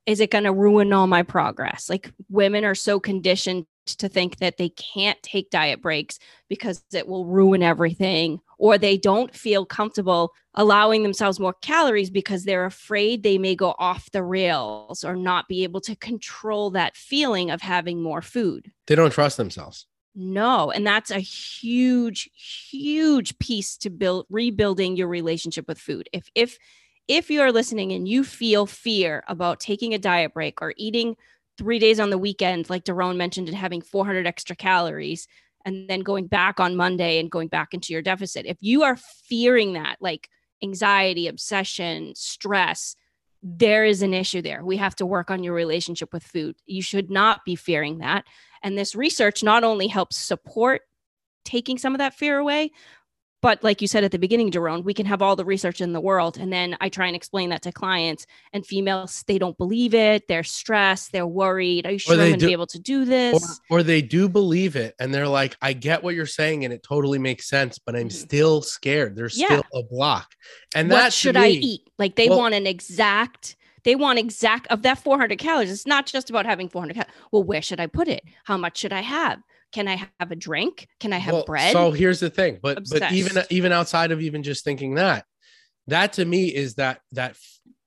Is 0.05 0.19
it 0.19 0.31
going 0.31 0.43
to 0.43 0.51
ruin 0.51 0.91
all 0.91 1.07
my 1.07 1.23
progress? 1.23 1.89
Like 1.89 2.11
women 2.29 2.65
are 2.65 2.75
so 2.75 2.99
conditioned 2.99 3.65
to 3.85 4.07
think 4.07 4.37
that 4.37 4.57
they 4.57 4.69
can't 4.69 5.21
take 5.23 5.49
diet 5.49 5.81
breaks 5.81 6.19
because 6.49 6.83
it 6.93 7.07
will 7.07 7.25
ruin 7.25 7.61
everything, 7.61 8.39
or 8.57 8.77
they 8.77 8.97
don't 8.97 9.35
feel 9.35 9.65
comfortable 9.65 10.31
allowing 10.53 11.03
themselves 11.03 11.39
more 11.39 11.53
calories 11.61 12.09
because 12.09 12.43
they're 12.43 12.65
afraid 12.65 13.23
they 13.23 13.37
may 13.37 13.55
go 13.55 13.75
off 13.79 14.11
the 14.11 14.23
rails 14.23 15.03
or 15.03 15.15
not 15.15 15.47
be 15.47 15.63
able 15.63 15.81
to 15.81 15.95
control 15.95 16.69
that 16.71 16.95
feeling 16.95 17.51
of 17.51 17.61
having 17.61 18.01
more 18.01 18.21
food. 18.21 18.71
They 18.87 18.95
don't 18.95 19.11
trust 19.11 19.37
themselves. 19.37 19.87
No, 20.15 20.69
and 20.69 20.85
that's 20.85 21.09
a 21.09 21.19
huge 21.19 22.29
huge 22.69 23.37
piece 23.39 23.77
to 23.77 23.89
build 23.89 24.27
rebuilding 24.29 24.95
your 24.95 25.07
relationship 25.07 25.67
with 25.67 25.79
food. 25.79 26.07
If 26.13 26.27
if 26.35 26.59
if 27.07 27.29
you 27.29 27.41
are 27.41 27.51
listening 27.51 27.91
and 27.91 28.07
you 28.07 28.23
feel 28.23 28.65
fear 28.65 29.23
about 29.27 29.59
taking 29.59 29.93
a 29.93 29.99
diet 29.99 30.33
break 30.33 30.61
or 30.61 30.73
eating 30.77 31.15
3 31.57 31.79
days 31.79 31.99
on 31.99 32.09
the 32.09 32.17
weekend 32.17 32.69
like 32.69 32.85
Daron 32.85 33.17
mentioned 33.17 33.47
and 33.47 33.57
having 33.57 33.81
400 33.81 34.25
extra 34.25 34.55
calories 34.55 35.27
and 35.65 35.89
then 35.89 36.01
going 36.01 36.27
back 36.27 36.59
on 36.59 36.75
Monday 36.75 37.19
and 37.19 37.31
going 37.31 37.47
back 37.47 37.73
into 37.73 37.93
your 37.93 38.01
deficit. 38.01 38.45
If 38.45 38.57
you 38.61 38.83
are 38.83 38.97
fearing 38.97 39.73
that 39.73 39.97
like 40.01 40.29
anxiety, 40.61 41.27
obsession, 41.27 42.13
stress, 42.15 42.95
there 43.41 43.85
is 43.85 44.01
an 44.01 44.13
issue 44.13 44.41
there. 44.41 44.63
We 44.63 44.77
have 44.77 44.95
to 44.95 45.05
work 45.05 45.29
on 45.29 45.43
your 45.43 45.53
relationship 45.53 46.13
with 46.13 46.23
food. 46.23 46.55
You 46.65 46.81
should 46.81 47.11
not 47.11 47.43
be 47.45 47.55
fearing 47.55 47.97
that. 47.99 48.25
And 48.61 48.77
this 48.77 48.95
research 48.95 49.43
not 49.43 49.63
only 49.63 49.87
helps 49.87 50.17
support 50.17 50.81
taking 51.43 51.77
some 51.77 51.93
of 51.93 51.99
that 51.99 52.13
fear 52.13 52.39
away, 52.39 52.71
but 53.43 53.61
like 53.61 53.81
you 53.81 53.89
said 53.89 54.05
at 54.05 54.11
the 54.11 54.17
beginning, 54.17 54.49
Jerome, 54.51 54.83
we 54.83 54.93
can 54.93 55.05
have 55.05 55.21
all 55.21 55.35
the 55.35 55.43
research 55.43 55.81
in 55.81 55.91
the 55.91 55.99
world. 55.99 56.37
And 56.37 56.51
then 56.51 56.77
I 56.79 56.87
try 56.87 57.07
and 57.07 57.15
explain 57.15 57.49
that 57.49 57.61
to 57.63 57.73
clients 57.73 58.25
and 58.53 58.65
females, 58.65 59.21
they 59.27 59.37
don't 59.37 59.57
believe 59.57 59.93
it. 59.93 60.29
They're 60.29 60.45
stressed. 60.45 61.11
They're 61.11 61.27
worried. 61.27 61.85
Are 61.85 61.91
you 61.91 61.99
sure 61.99 62.13
I'm 62.13 62.19
going 62.29 62.39
to 62.39 62.45
be 62.47 62.53
able 62.53 62.67
to 62.67 62.79
do 62.79 63.03
this? 63.03 63.59
or 63.69 63.83
they 63.83 64.01
do 64.01 64.29
believe 64.29 64.77
it 64.77 64.95
and 64.97 65.13
they're 65.13 65.27
like, 65.27 65.57
I 65.61 65.73
get 65.73 66.01
what 66.01 66.15
you're 66.15 66.25
saying 66.25 66.63
and 66.63 66.73
it 66.73 66.83
totally 66.83 67.19
makes 67.19 67.49
sense, 67.49 67.77
but 67.77 67.97
I'm 67.97 68.07
Mhm. 68.07 68.13
still 68.13 68.61
scared. 68.61 69.17
There's 69.17 69.37
Yeah. 69.37 69.47
still 69.47 69.63
a 69.73 69.83
block. 69.83 70.31
And 70.73 70.89
what 70.89 70.95
that 70.99 71.13
should 71.13 71.35
I 71.35 71.49
eat? 71.49 71.81
Like 71.99 72.15
they 72.15 72.29
Well- 72.29 72.39
want 72.39 72.53
an 72.55 72.65
exact, 72.65 73.57
they 73.83 73.95
want 73.95 74.19
exact 74.19 74.67
of 74.67 74.83
that 74.83 74.99
400 74.99 75.37
calories. 75.37 75.69
It's 75.69 75.85
not 75.85 76.05
just 76.05 76.29
about 76.29 76.45
having 76.45 76.69
400 76.69 76.93
calories. 76.93 77.13
Well, 77.33 77.43
where 77.43 77.61
should 77.61 77.81
I 77.81 77.87
put 77.87 78.07
it? 78.07 78.23
How 78.45 78.55
much 78.55 78.77
should 78.77 78.93
I 78.93 79.01
have? 79.01 79.39
Can 79.73 79.87
I 79.87 79.95
have 80.19 80.31
a 80.31 80.35
drink? 80.35 80.87
Can 80.99 81.11
I 81.13 81.17
have 81.17 81.33
Well, 81.33 81.43
bread? 81.45 81.73
So 81.73 81.91
here's 81.91 82.19
the 82.19 82.29
thing, 82.29 82.59
but 82.61 82.87
but 82.89 83.11
even 83.11 83.43
even 83.49 83.71
outside 83.71 84.11
of 84.11 84.21
even 84.21 84.43
just 84.43 84.63
thinking 84.63 84.95
that, 84.95 85.25
that 85.87 86.13
to 86.13 86.25
me 86.25 86.47
is 86.47 86.75
that 86.75 87.01
that 87.13 87.35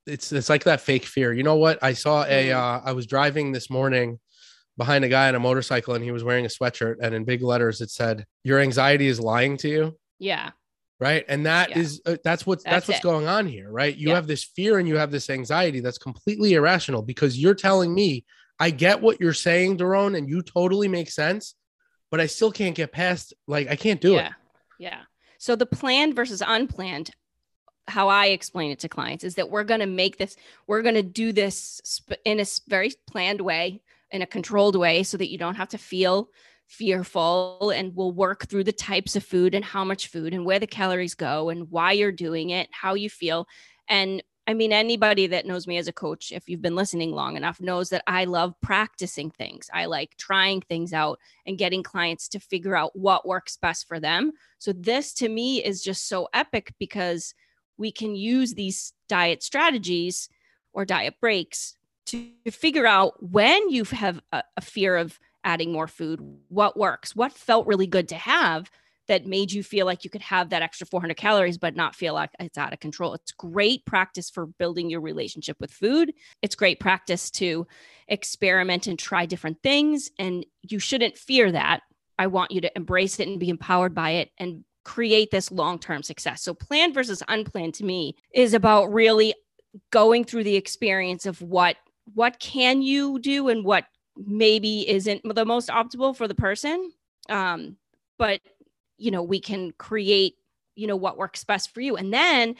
it's 0.06 0.32
it's 0.32 0.48
like 0.48 0.64
that 0.64 0.80
fake 0.80 1.04
fear. 1.04 1.32
You 1.32 1.42
know 1.44 1.56
what? 1.56 1.78
I 1.82 1.92
saw 1.94 2.24
a 2.24 2.48
Mm. 2.50 2.56
uh, 2.56 2.80
I 2.84 2.92
was 2.92 3.06
driving 3.06 3.52
this 3.52 3.70
morning 3.70 4.18
behind 4.76 5.04
a 5.04 5.08
guy 5.08 5.28
on 5.28 5.34
a 5.34 5.40
motorcycle 5.40 5.94
and 5.94 6.04
he 6.04 6.10
was 6.12 6.22
wearing 6.22 6.44
a 6.44 6.48
sweatshirt 6.48 6.96
and 7.00 7.14
in 7.14 7.24
big 7.24 7.42
letters 7.42 7.80
it 7.80 7.90
said 7.90 8.26
your 8.44 8.58
anxiety 8.60 9.06
is 9.06 9.18
lying 9.18 9.56
to 9.56 9.68
you 9.70 9.96
yeah. 10.18 10.50
right 11.00 11.24
and 11.28 11.46
that 11.46 11.70
Yeah. 11.70 11.78
is 11.78 12.02
uh, 12.04 12.16
that's 12.22 12.44
what's 12.46 12.62
that's, 12.62 12.72
That's 12.86 12.88
what's 12.88 13.00
it. 13.00 13.02
going 13.02 13.26
on 13.26 13.46
here 13.46 13.70
right 13.70 13.96
you 13.96 14.08
Yeah. 14.10 14.16
have 14.16 14.26
this 14.26 14.44
fear 14.44 14.78
and 14.78 14.86
you 14.86 14.96
have 14.96 15.10
this 15.10 15.30
anxiety 15.30 15.80
that's 15.80 15.96
completely 15.96 16.52
irrational 16.54 17.00
because 17.00 17.38
you're 17.38 17.54
telling 17.54 17.94
me 17.94 18.26
i 18.60 18.68
get 18.68 19.00
what 19.00 19.18
you're 19.18 19.32
saying 19.32 19.78
Daron, 19.78 20.14
and 20.14 20.28
you 20.28 20.42
totally 20.42 20.88
make 20.88 21.10
sense 21.10 21.54
but 22.10 22.20
i 22.20 22.26
still 22.26 22.52
can't 22.52 22.74
get 22.74 22.92
past 22.92 23.34
like 23.46 23.68
i 23.68 23.76
can't 23.76 24.00
do 24.00 24.12
yeah. 24.12 24.28
it 24.28 24.32
Yeah. 24.78 25.02
So 25.38 25.56
the 25.56 25.66
planned 25.66 26.14
versus 26.14 26.42
unplanned, 26.46 27.10
how 27.88 28.08
I 28.08 28.26
explain 28.26 28.70
it 28.72 28.80
to 28.80 28.88
clients 28.88 29.24
is 29.24 29.36
that 29.36 29.50
we're 29.50 29.64
going 29.64 29.80
to 29.80 29.86
make 29.86 30.18
this, 30.18 30.36
we're 30.66 30.82
going 30.82 30.96
to 30.96 31.02
do 31.02 31.32
this 31.32 31.80
sp- 31.86 32.20
in 32.24 32.40
a 32.40 32.46
very 32.66 32.92
planned 33.06 33.40
way, 33.40 33.80
in 34.10 34.22
a 34.22 34.26
controlled 34.26 34.76
way, 34.76 35.02
so 35.02 35.16
that 35.16 35.30
you 35.30 35.38
don't 35.38 35.54
have 35.54 35.68
to 35.68 35.78
feel 35.78 36.30
fearful 36.66 37.72
and 37.74 37.94
we'll 37.94 38.10
work 38.10 38.46
through 38.46 38.64
the 38.64 38.72
types 38.72 39.14
of 39.14 39.22
food 39.22 39.54
and 39.54 39.64
how 39.64 39.84
much 39.84 40.08
food 40.08 40.34
and 40.34 40.44
where 40.44 40.58
the 40.58 40.66
calories 40.66 41.14
go 41.14 41.48
and 41.48 41.70
why 41.70 41.92
you're 41.92 42.10
doing 42.10 42.50
it, 42.50 42.68
how 42.72 42.94
you 42.94 43.08
feel. 43.08 43.46
And 43.88 44.22
I 44.48 44.54
mean, 44.54 44.72
anybody 44.72 45.26
that 45.28 45.46
knows 45.46 45.66
me 45.66 45.76
as 45.76 45.88
a 45.88 45.92
coach, 45.92 46.30
if 46.30 46.48
you've 46.48 46.62
been 46.62 46.76
listening 46.76 47.10
long 47.10 47.36
enough, 47.36 47.60
knows 47.60 47.90
that 47.90 48.04
I 48.06 48.26
love 48.26 48.54
practicing 48.60 49.30
things. 49.30 49.68
I 49.74 49.86
like 49.86 50.16
trying 50.16 50.60
things 50.60 50.92
out 50.92 51.18
and 51.46 51.58
getting 51.58 51.82
clients 51.82 52.28
to 52.28 52.38
figure 52.38 52.76
out 52.76 52.94
what 52.94 53.26
works 53.26 53.56
best 53.56 53.88
for 53.88 53.98
them. 53.98 54.32
So, 54.58 54.72
this 54.72 55.12
to 55.14 55.28
me 55.28 55.64
is 55.64 55.82
just 55.82 56.08
so 56.08 56.28
epic 56.32 56.74
because 56.78 57.34
we 57.76 57.90
can 57.90 58.14
use 58.14 58.54
these 58.54 58.92
diet 59.08 59.42
strategies 59.42 60.28
or 60.72 60.84
diet 60.84 61.14
breaks 61.20 61.76
to 62.06 62.30
figure 62.50 62.86
out 62.86 63.20
when 63.20 63.68
you 63.68 63.82
have 63.84 64.20
a, 64.32 64.44
a 64.56 64.60
fear 64.60 64.96
of 64.96 65.18
adding 65.42 65.72
more 65.72 65.88
food, 65.88 66.20
what 66.48 66.76
works, 66.76 67.16
what 67.16 67.32
felt 67.32 67.66
really 67.66 67.86
good 67.86 68.08
to 68.08 68.16
have 68.16 68.70
that 69.08 69.26
made 69.26 69.52
you 69.52 69.62
feel 69.62 69.86
like 69.86 70.04
you 70.04 70.10
could 70.10 70.22
have 70.22 70.50
that 70.50 70.62
extra 70.62 70.86
400 70.86 71.16
calories 71.16 71.58
but 71.58 71.76
not 71.76 71.94
feel 71.94 72.14
like 72.14 72.30
it's 72.40 72.58
out 72.58 72.72
of 72.72 72.80
control. 72.80 73.14
It's 73.14 73.32
great 73.32 73.84
practice 73.84 74.30
for 74.30 74.46
building 74.46 74.90
your 74.90 75.00
relationship 75.00 75.56
with 75.60 75.70
food. 75.70 76.12
It's 76.42 76.54
great 76.54 76.80
practice 76.80 77.30
to 77.32 77.66
experiment 78.08 78.86
and 78.86 78.98
try 78.98 79.26
different 79.26 79.62
things. 79.62 80.10
And 80.18 80.44
you 80.62 80.78
shouldn't 80.78 81.18
fear 81.18 81.52
that. 81.52 81.80
I 82.18 82.28
want 82.28 82.50
you 82.50 82.60
to 82.62 82.76
embrace 82.76 83.20
it 83.20 83.28
and 83.28 83.38
be 83.38 83.50
empowered 83.50 83.94
by 83.94 84.10
it 84.10 84.30
and 84.38 84.64
create 84.84 85.30
this 85.30 85.50
long 85.50 85.78
term 85.78 86.02
success. 86.02 86.42
So, 86.42 86.54
planned 86.54 86.94
versus 86.94 87.22
unplanned 87.28 87.74
to 87.74 87.84
me 87.84 88.16
is 88.32 88.54
about 88.54 88.92
really 88.92 89.34
going 89.90 90.24
through 90.24 90.44
the 90.44 90.56
experience 90.56 91.26
of 91.26 91.42
what 91.42 91.76
what 92.14 92.38
can 92.38 92.82
you 92.82 93.18
do 93.18 93.48
and 93.48 93.64
what 93.64 93.84
maybe 94.16 94.88
isn't 94.88 95.22
the 95.34 95.44
most 95.44 95.68
optimal 95.68 96.16
for 96.16 96.26
the 96.26 96.34
person 96.34 96.90
um, 97.28 97.76
but 98.18 98.40
you 98.98 99.10
know 99.10 99.22
we 99.22 99.40
can 99.40 99.72
create 99.72 100.34
you 100.74 100.86
know 100.86 100.96
what 100.96 101.16
works 101.16 101.44
best 101.44 101.72
for 101.72 101.80
you. 101.80 101.96
And 101.96 102.12
then 102.12 102.56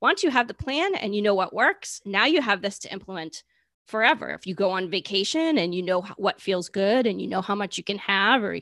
once 0.00 0.22
you 0.22 0.30
have 0.30 0.48
the 0.48 0.54
plan 0.54 0.94
and 0.94 1.14
you 1.14 1.22
know 1.22 1.34
what 1.34 1.52
works 1.52 2.00
now 2.04 2.24
you 2.24 2.40
have 2.40 2.62
this 2.62 2.78
to 2.80 2.92
implement 2.92 3.42
forever. 3.86 4.30
If 4.30 4.46
you 4.46 4.54
go 4.54 4.70
on 4.70 4.90
vacation 4.90 5.58
and 5.58 5.74
you 5.74 5.82
know 5.82 6.02
what 6.16 6.40
feels 6.40 6.68
good 6.68 7.06
and 7.06 7.20
you 7.20 7.28
know 7.28 7.42
how 7.42 7.54
much 7.54 7.78
you 7.78 7.84
can 7.84 7.98
have 7.98 8.42
or 8.42 8.58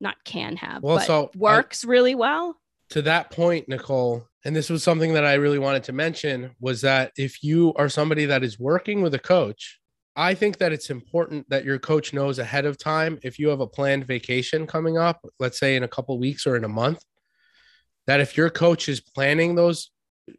not 0.00 0.22
can 0.24 0.56
have 0.56 0.82
well, 0.82 0.96
but 0.96 1.06
so 1.06 1.30
works 1.36 1.84
I, 1.84 1.88
really 1.88 2.14
well. 2.14 2.56
To 2.90 3.02
that 3.02 3.30
point 3.30 3.68
nicole 3.68 4.26
and 4.44 4.54
this 4.56 4.70
was 4.70 4.82
something 4.82 5.12
that 5.14 5.24
i 5.24 5.34
really 5.34 5.58
wanted 5.58 5.84
to 5.84 5.92
mention 5.92 6.50
was 6.60 6.80
that 6.80 7.12
if 7.16 7.42
you 7.42 7.72
are 7.76 7.88
somebody 7.88 8.26
that 8.26 8.42
is 8.42 8.58
working 8.58 9.02
with 9.02 9.14
a 9.14 9.18
coach 9.18 9.79
I 10.16 10.34
think 10.34 10.58
that 10.58 10.72
it's 10.72 10.90
important 10.90 11.48
that 11.50 11.64
your 11.64 11.78
coach 11.78 12.12
knows 12.12 12.38
ahead 12.38 12.66
of 12.66 12.78
time 12.78 13.18
if 13.22 13.38
you 13.38 13.48
have 13.48 13.60
a 13.60 13.66
planned 13.66 14.06
vacation 14.06 14.66
coming 14.66 14.98
up, 14.98 15.24
let's 15.38 15.58
say 15.58 15.76
in 15.76 15.82
a 15.82 15.88
couple 15.88 16.18
weeks 16.18 16.46
or 16.46 16.56
in 16.56 16.64
a 16.64 16.68
month, 16.68 17.02
that 18.06 18.20
if 18.20 18.36
your 18.36 18.50
coach 18.50 18.88
is 18.88 19.00
planning 19.00 19.54
those, 19.54 19.90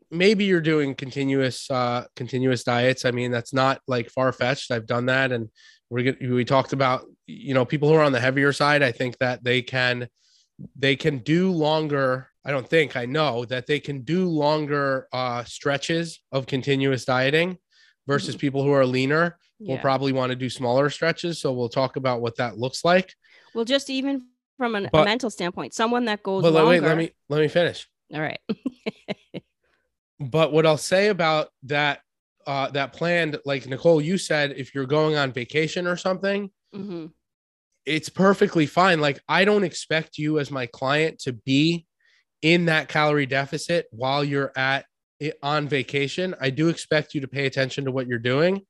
maybe 0.09 0.45
you're 0.45 0.61
doing 0.61 0.95
continuous 0.95 1.69
uh 1.71 2.05
continuous 2.15 2.63
diets. 2.63 3.05
I 3.05 3.11
mean, 3.11 3.31
that's 3.31 3.53
not 3.53 3.81
like 3.87 4.09
far 4.09 4.31
fetched. 4.31 4.71
I've 4.71 4.87
done 4.87 5.07
that 5.07 5.31
and 5.31 5.49
we're 5.89 6.15
we 6.21 6.45
talked 6.45 6.73
about 6.73 7.05
you 7.27 7.53
know 7.53 7.65
people 7.65 7.89
who 7.89 7.95
are 7.95 8.03
on 8.03 8.13
the 8.13 8.19
heavier 8.19 8.53
side. 8.53 8.81
I 8.83 8.91
think 8.91 9.17
that 9.19 9.43
they 9.43 9.61
can 9.61 10.07
they 10.75 10.95
can 10.95 11.19
do 11.19 11.51
longer 11.51 12.27
I 12.43 12.51
don't 12.51 12.67
think 12.67 12.95
I 12.95 13.05
know 13.05 13.45
that 13.45 13.67
they 13.67 13.79
can 13.79 14.01
do 14.01 14.27
longer 14.27 15.07
uh, 15.13 15.43
stretches 15.43 16.19
of 16.31 16.47
continuous 16.47 17.05
dieting 17.05 17.57
versus 18.07 18.35
mm-hmm. 18.35 18.39
people 18.39 18.63
who 18.63 18.71
are 18.71 18.85
leaner 18.85 19.37
yeah. 19.61 19.73
we'll 19.73 19.81
probably 19.81 20.11
want 20.11 20.31
to 20.31 20.35
do 20.35 20.49
smaller 20.49 20.89
stretches. 20.89 21.39
So 21.39 21.53
we'll 21.53 21.69
talk 21.69 21.95
about 21.95 22.21
what 22.21 22.37
that 22.37 22.57
looks 22.57 22.83
like. 22.83 23.13
Well, 23.53 23.65
just 23.65 23.89
even 23.89 24.23
from 24.57 24.75
an, 24.75 24.89
but, 24.91 25.01
a 25.01 25.05
mental 25.05 25.29
standpoint, 25.29 25.73
someone 25.73 26.05
that 26.05 26.23
goes 26.23 26.41
but 26.41 26.53
longer. 26.53 26.69
Wait, 26.69 26.83
let 26.83 26.97
me 26.97 27.11
let 27.29 27.41
me 27.41 27.47
finish. 27.47 27.87
All 28.13 28.21
right. 28.21 28.39
but 30.19 30.51
what 30.51 30.65
I'll 30.65 30.77
say 30.77 31.09
about 31.09 31.49
that 31.63 31.99
uh, 32.47 32.71
that 32.71 32.93
planned, 32.93 33.37
like 33.45 33.67
Nicole, 33.67 34.01
you 34.01 34.17
said, 34.17 34.55
if 34.57 34.73
you're 34.73 34.87
going 34.87 35.15
on 35.15 35.31
vacation 35.31 35.85
or 35.85 35.95
something, 35.95 36.49
mm-hmm. 36.73 37.07
it's 37.85 38.09
perfectly 38.09 38.65
fine. 38.65 38.99
Like 38.99 39.21
I 39.27 39.45
don't 39.45 39.63
expect 39.63 40.17
you 40.17 40.39
as 40.39 40.49
my 40.49 40.65
client 40.65 41.19
to 41.19 41.33
be 41.33 41.85
in 42.41 42.65
that 42.65 42.87
calorie 42.87 43.27
deficit 43.27 43.85
while 43.91 44.23
you're 44.23 44.51
at 44.55 44.85
on 45.43 45.67
vacation. 45.67 46.33
I 46.41 46.49
do 46.49 46.69
expect 46.69 47.13
you 47.13 47.21
to 47.21 47.27
pay 47.27 47.45
attention 47.45 47.85
to 47.85 47.91
what 47.91 48.07
you're 48.07 48.17
doing 48.17 48.65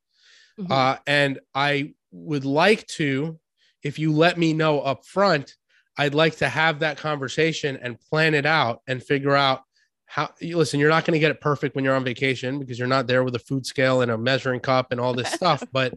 Mm-hmm. 0.62 0.72
Uh, 0.72 0.98
and 1.08 1.40
I 1.56 1.94
would 2.12 2.46
like 2.46 2.86
to, 2.88 3.40
if 3.84 4.00
you 4.00 4.14
let 4.14 4.38
me 4.38 4.54
know 4.54 4.80
up 4.82 5.06
front, 5.06 5.56
I'd 5.98 6.14
like 6.14 6.38
to 6.38 6.50
have 6.50 6.80
that 6.80 6.98
conversation 6.98 7.78
and 7.82 8.00
plan 8.00 8.34
it 8.34 8.46
out 8.46 8.82
and 8.88 9.04
figure 9.04 9.36
out 9.36 9.64
how 10.06 10.30
listen, 10.42 10.80
you're 10.80 10.90
not 10.90 11.06
going 11.06 11.14
to 11.14 11.20
get 11.20 11.32
it 11.32 11.40
perfect 11.40 11.76
when 11.76 11.86
you're 11.86 11.96
on 11.96 12.04
vacation 12.04 12.60
because 12.60 12.78
you're 12.78 12.88
not 12.88 13.08
there 13.08 13.24
with 13.24 13.36
a 13.36 13.40
food 13.40 13.66
scale 13.66 14.02
and 14.02 14.12
a 14.12 14.18
measuring 14.18 14.60
cup 14.60 14.92
and 14.92 15.00
all 15.00 15.14
this 15.14 15.32
stuff, 15.34 15.64
but 15.72 15.94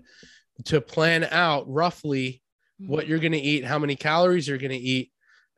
to 0.67 0.81
plan 0.81 1.25
out 1.31 1.65
roughly 1.69 2.41
what 2.79 3.03
mm-hmm. 3.03 3.11
you're 3.11 3.19
going 3.19 3.33
to 3.33 3.39
eat, 3.39 3.65
how 3.65 3.79
many 3.79 3.97
calories 3.97 4.47
you're 4.47 4.59
going 4.59 4.71
to 4.71 4.77
eat, 4.77 5.11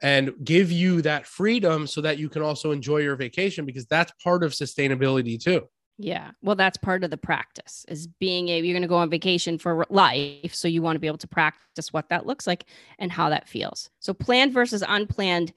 and 0.02 0.32
give 0.44 0.70
you 0.70 1.02
that 1.02 1.26
freedom 1.26 1.86
so 1.86 2.00
that 2.02 2.18
you 2.18 2.28
can 2.28 2.42
also 2.42 2.72
enjoy 2.72 2.98
your 2.98 3.16
vacation 3.16 3.64
because 3.64 3.86
that's 3.86 4.12
part 4.22 4.42
of 4.42 4.52
sustainability 4.52 5.42
too. 5.42 5.68
Yeah. 5.98 6.32
Well, 6.42 6.56
that's 6.56 6.76
part 6.76 7.04
of 7.04 7.10
the 7.10 7.16
practice 7.16 7.86
is 7.88 8.06
being 8.06 8.48
a 8.48 8.60
you're 8.60 8.74
going 8.74 8.82
to 8.82 8.88
go 8.88 8.96
on 8.96 9.08
vacation 9.08 9.58
for 9.58 9.86
life. 9.88 10.54
So 10.54 10.68
you 10.68 10.82
want 10.82 10.96
to 10.96 11.00
be 11.00 11.06
able 11.06 11.18
to 11.18 11.28
practice 11.28 11.92
what 11.92 12.10
that 12.10 12.26
looks 12.26 12.46
like 12.46 12.66
and 12.98 13.10
how 13.10 13.30
that 13.30 13.48
feels. 13.48 13.88
So 14.00 14.12
planned 14.12 14.52
versus 14.52 14.84
unplanned. 14.86 15.52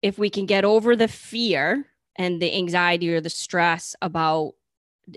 If 0.00 0.18
we 0.18 0.30
can 0.30 0.46
get 0.46 0.64
over 0.64 0.96
the 0.96 1.08
fear 1.08 1.86
and 2.16 2.40
the 2.40 2.54
anxiety 2.54 3.12
or 3.12 3.20
the 3.20 3.30
stress 3.30 3.94
about 4.00 4.54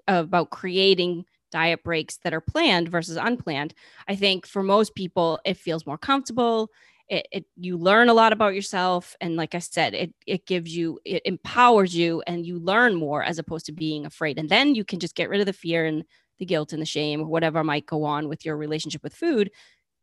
about 0.08 0.50
creating 0.50 1.26
diet 1.52 1.84
breaks 1.84 2.18
that 2.18 2.34
are 2.34 2.42
planned 2.42 2.90
versus 2.90 3.18
unplanned, 3.18 3.74
I 4.08 4.16
think 4.16 4.46
for 4.46 4.64
most 4.64 4.96
people 4.96 5.40
it 5.46 5.56
feels 5.58 5.86
more 5.86 5.98
comfortable 5.98 6.70
it, 7.08 7.28
it, 7.32 7.45
you 7.56 7.78
learn 7.78 8.10
a 8.10 8.14
lot 8.14 8.34
about 8.34 8.56
yourself 8.56 9.16
and 9.22 9.36
like 9.36 9.53
i 9.53 9.60
said 9.60 9.93
it 9.93 10.14
it 10.26 10.45
gives 10.45 10.76
you 10.76 10.99
it 11.06 11.22
empowers 11.26 11.95
you 11.95 12.24
and 12.26 12.45
you 12.45 12.60
learn 12.60 12.95
more 12.95 13.24
as 13.24 13.39
opposed 13.39 13.66
to 13.68 13.72
being 13.72 14.06
afraid. 14.06 14.38
And 14.38 14.49
then 14.49 14.76
you 14.76 14.84
can 14.84 14.99
just 14.99 15.16
get 15.16 15.30
rid 15.30 15.39
of 15.39 15.45
the 15.45 15.53
fear 15.53 15.86
and 15.86 16.03
the 16.39 16.45
guilt 16.45 16.74
and 16.74 16.82
the 16.82 16.86
shame 16.86 17.22
or 17.22 17.28
whatever 17.28 17.64
might 17.64 17.86
go 17.86 18.03
on 18.03 18.28
with 18.28 18.45
your 18.45 18.58
relationship 18.58 19.03
with 19.03 19.16
food 19.16 19.51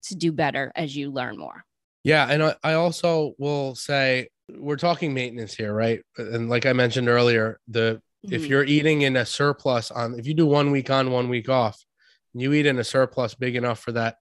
to 0.04 0.14
do 0.14 0.32
better 0.32 0.72
as 0.74 0.96
you 0.96 1.10
learn 1.10 1.36
more. 1.36 1.64
Yeah 2.04 2.26
and 2.28 2.42
i, 2.42 2.54
I 2.62 2.72
also 2.74 3.34
will 3.38 3.74
say 3.74 4.28
we're 4.48 4.76
talking 4.76 5.14
maintenance 5.14 5.54
here 5.54 5.72
right? 5.72 6.00
And 6.16 6.48
like 6.48 6.66
i 6.66 6.72
mentioned 6.72 7.08
earlier 7.08 7.58
the 7.68 8.00
mm-hmm. 8.24 8.34
if 8.34 8.46
you're 8.46 8.64
eating 8.64 9.02
in 9.02 9.16
a 9.16 9.26
surplus 9.26 9.90
on 9.90 10.18
if 10.18 10.26
you 10.26 10.34
do 10.34 10.46
one 10.46 10.70
week 10.70 10.90
on 10.90 11.10
one 11.10 11.28
week 11.28 11.48
off 11.48 11.84
you 12.34 12.52
eat 12.52 12.66
in 12.66 12.78
a 12.78 12.84
surplus 12.84 13.34
big 13.34 13.56
enough 13.56 13.78
for 13.78 13.92
that 13.92 14.16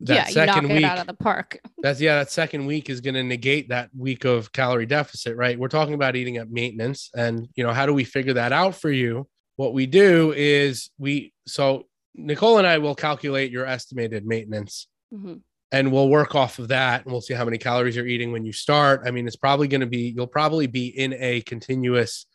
that 0.00 0.14
yeah, 0.14 0.24
second 0.26 0.68
week 0.68 0.84
out 0.84 0.98
of 0.98 1.06
the 1.06 1.14
park. 1.14 1.60
That's 1.78 2.00
yeah, 2.00 2.16
that 2.16 2.30
second 2.30 2.66
week 2.66 2.88
is 2.88 3.00
going 3.00 3.14
to 3.14 3.22
negate 3.22 3.68
that 3.70 3.90
week 3.96 4.24
of 4.24 4.52
calorie 4.52 4.86
deficit, 4.86 5.36
right? 5.36 5.58
We're 5.58 5.68
talking 5.68 5.94
about 5.94 6.16
eating 6.16 6.36
at 6.36 6.50
maintenance, 6.50 7.10
and 7.16 7.48
you 7.54 7.64
know 7.64 7.72
how 7.72 7.86
do 7.86 7.94
we 7.94 8.04
figure 8.04 8.34
that 8.34 8.52
out 8.52 8.74
for 8.74 8.90
you? 8.90 9.28
What 9.56 9.74
we 9.74 9.86
do 9.86 10.32
is 10.36 10.90
we 10.98 11.32
so 11.46 11.86
Nicole 12.14 12.58
and 12.58 12.66
I 12.66 12.78
will 12.78 12.94
calculate 12.94 13.50
your 13.50 13.66
estimated 13.66 14.24
maintenance, 14.24 14.86
mm-hmm. 15.12 15.34
and 15.72 15.92
we'll 15.92 16.08
work 16.08 16.34
off 16.34 16.58
of 16.58 16.68
that, 16.68 17.04
and 17.04 17.12
we'll 17.12 17.20
see 17.20 17.34
how 17.34 17.44
many 17.44 17.58
calories 17.58 17.96
you're 17.96 18.06
eating 18.06 18.30
when 18.30 18.46
you 18.46 18.52
start. 18.52 19.02
I 19.04 19.10
mean, 19.10 19.26
it's 19.26 19.36
probably 19.36 19.66
going 19.66 19.80
to 19.80 19.86
be 19.86 20.12
you'll 20.14 20.28
probably 20.28 20.68
be 20.68 20.86
in 20.86 21.14
a 21.14 21.40
continuous 21.40 22.26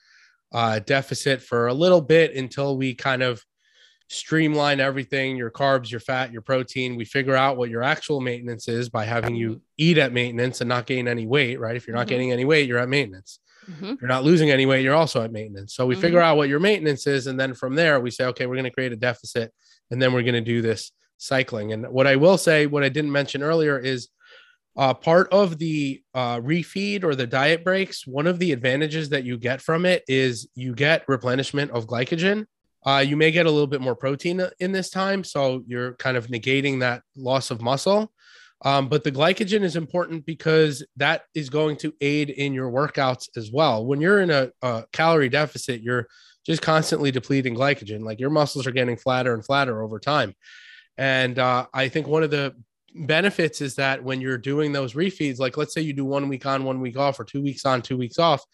uh, 0.53 0.79
deficit 0.79 1.41
for 1.41 1.67
a 1.67 1.73
little 1.73 2.01
bit 2.01 2.35
until 2.35 2.77
we 2.77 2.93
kind 2.93 3.23
of 3.23 3.43
streamline 4.13 4.79
everything 4.79 5.35
your 5.35 5.51
carbs, 5.51 5.89
your 5.89 5.99
fat, 5.99 6.31
your 6.31 6.41
protein. 6.41 6.95
We 6.95 7.05
figure 7.05 7.35
out 7.35 7.57
what 7.57 7.69
your 7.69 7.83
actual 7.83 8.21
maintenance 8.21 8.67
is 8.67 8.89
by 8.89 9.05
having 9.05 9.35
you 9.35 9.61
eat 9.77 9.97
at 9.97 10.13
maintenance 10.13 10.61
and 10.61 10.69
not 10.69 10.85
gain 10.85 11.07
any 11.07 11.25
weight, 11.25 11.59
right? 11.59 11.75
If 11.75 11.87
you're 11.87 11.95
not 11.95 12.07
mm-hmm. 12.07 12.09
gaining 12.09 12.31
any 12.31 12.45
weight, 12.45 12.67
you're 12.67 12.79
at 12.79 12.89
maintenance. 12.89 13.39
Mm-hmm. 13.69 13.85
If 13.85 14.01
you're 14.01 14.09
not 14.09 14.23
losing 14.23 14.51
any 14.51 14.65
weight, 14.65 14.83
you're 14.83 14.95
also 14.95 15.23
at 15.23 15.31
maintenance. 15.31 15.75
So 15.75 15.85
we 15.85 15.95
mm-hmm. 15.95 16.01
figure 16.01 16.19
out 16.19 16.37
what 16.37 16.49
your 16.49 16.59
maintenance 16.59 17.07
is. 17.07 17.27
And 17.27 17.39
then 17.39 17.53
from 17.53 17.75
there, 17.75 17.99
we 17.99 18.11
say, 18.11 18.25
okay, 18.25 18.45
we're 18.45 18.55
going 18.55 18.65
to 18.65 18.71
create 18.71 18.91
a 18.91 18.97
deficit 18.97 19.53
and 19.91 20.01
then 20.01 20.13
we're 20.13 20.23
going 20.23 20.33
to 20.33 20.41
do 20.41 20.61
this 20.61 20.91
cycling. 21.17 21.73
And 21.73 21.87
what 21.87 22.07
I 22.07 22.15
will 22.15 22.37
say, 22.37 22.65
what 22.65 22.83
I 22.83 22.89
didn't 22.89 23.11
mention 23.11 23.43
earlier 23.43 23.77
is 23.77 24.09
uh, 24.75 24.93
part 24.93 25.31
of 25.31 25.57
the 25.59 26.01
uh, 26.13 26.39
refeed 26.39 27.03
or 27.03 27.15
the 27.15 27.27
diet 27.27 27.63
breaks, 27.63 28.07
one 28.07 28.27
of 28.27 28.39
the 28.39 28.51
advantages 28.51 29.09
that 29.09 29.23
you 29.23 29.37
get 29.37 29.61
from 29.61 29.85
it 29.85 30.03
is 30.07 30.47
you 30.55 30.73
get 30.73 31.07
replenishment 31.07 31.71
of 31.71 31.85
glycogen. 31.85 32.45
Uh, 32.85 33.03
you 33.05 33.15
may 33.15 33.31
get 33.31 33.45
a 33.45 33.51
little 33.51 33.67
bit 33.67 33.81
more 33.81 33.95
protein 33.95 34.41
in 34.59 34.71
this 34.71 34.89
time, 34.89 35.23
so 35.23 35.63
you're 35.67 35.93
kind 35.95 36.17
of 36.17 36.27
negating 36.27 36.79
that 36.79 37.01
loss 37.15 37.51
of 37.51 37.61
muscle. 37.61 38.11
Um, 38.65 38.87
but 38.87 39.03
the 39.03 39.11
glycogen 39.11 39.63
is 39.63 39.75
important 39.75 40.25
because 40.25 40.85
that 40.95 41.23
is 41.35 41.49
going 41.49 41.77
to 41.77 41.93
aid 41.99 42.29
in 42.29 42.53
your 42.53 42.71
workouts 42.71 43.27
as 43.35 43.51
well. 43.51 43.85
When 43.85 43.99
you're 43.99 44.21
in 44.21 44.29
a, 44.29 44.51
a 44.61 44.85
calorie 44.93 45.29
deficit, 45.29 45.81
you're 45.81 46.07
just 46.45 46.61
constantly 46.61 47.11
depleting 47.11 47.55
glycogen. 47.55 48.03
Like 48.03 48.19
your 48.19 48.29
muscles 48.29 48.65
are 48.65 48.71
getting 48.71 48.97
flatter 48.97 49.33
and 49.33 49.45
flatter 49.45 49.81
over 49.83 49.99
time. 49.99 50.33
And 50.97 51.39
uh, 51.39 51.67
I 51.73 51.89
think 51.89 52.07
one 52.07 52.23
of 52.23 52.31
the 52.31 52.55
benefits 52.95 53.59
is 53.61 53.75
that 53.75 54.03
when 54.03 54.21
you're 54.21 54.37
doing 54.37 54.71
those 54.71 54.93
refeeds, 54.93 55.39
like 55.39 55.57
let's 55.57 55.73
say 55.73 55.81
you 55.81 55.93
do 55.93 56.05
one 56.05 56.29
week 56.29 56.45
on, 56.45 56.63
one 56.63 56.79
week 56.79 56.97
off, 56.97 57.19
or 57.19 57.23
two 57.23 57.41
weeks 57.41 57.65
on, 57.65 57.81
two 57.81 57.97
weeks 57.97 58.19
off, 58.19 58.45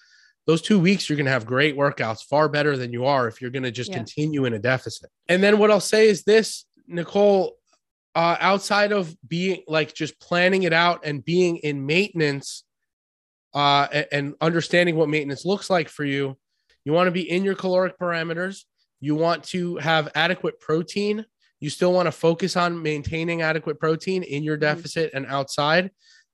those 0.48 0.62
two 0.62 0.80
weeks 0.80 1.08
you're 1.10 1.16
going 1.18 1.26
to 1.26 1.32
have 1.32 1.46
great 1.46 1.76
workouts 1.78 2.24
far 2.24 2.50
better 2.50 2.76
than 2.76 2.92
you 2.92 3.06
are 3.06 3.28
if 3.28 3.42
you're 3.42 3.52
going 3.52 3.64
to 3.64 3.72
just 3.72 3.90
Yeah. 3.92 3.98
continue 3.98 4.46
in 4.46 4.54
a 4.54 4.60
deficit 4.60 5.10
and 5.28 5.44
then 5.44 5.58
what 5.60 5.70
i'll 5.72 5.80
say 5.80 6.08
is 6.08 6.24
this 6.24 6.66
nicole 6.88 7.56
uh, 8.16 8.36
outside 8.40 8.92
of 8.92 9.16
being 9.28 9.62
like 9.68 9.94
just 9.94 10.20
planning 10.20 10.64
it 10.64 10.74
out 10.74 11.06
and 11.06 11.24
being 11.24 11.58
in 11.58 11.86
maintenance 11.86 12.64
uh, 13.54 13.88
a- 13.94 14.14
and, 14.14 14.34
understanding 14.42 14.96
what 14.96 15.10
maintenance 15.10 15.46
looks 15.46 15.70
like 15.70 15.90
for 15.90 16.04
you 16.06 16.38
you 16.86 16.94
want 16.94 17.08
to 17.08 17.12
be 17.12 17.30
in 17.30 17.44
your 17.44 17.56
caloric 17.56 17.98
parameters 18.00 18.64
you 19.00 19.16
want 19.16 19.44
to 19.44 19.78
have 19.78 20.10
adequate 20.16 20.60
protein 20.60 21.26
you 21.60 21.70
still 21.70 21.92
want 21.94 22.06
to 22.08 22.12
focus 22.12 22.56
on 22.58 22.82
maintaining 22.82 23.42
adequate 23.42 23.80
protein 23.80 24.24
in 24.24 24.44
your 24.44 24.58
Mhm. 24.58 24.62
deficit 24.62 25.12
and 25.14 25.26
outside 25.28 25.92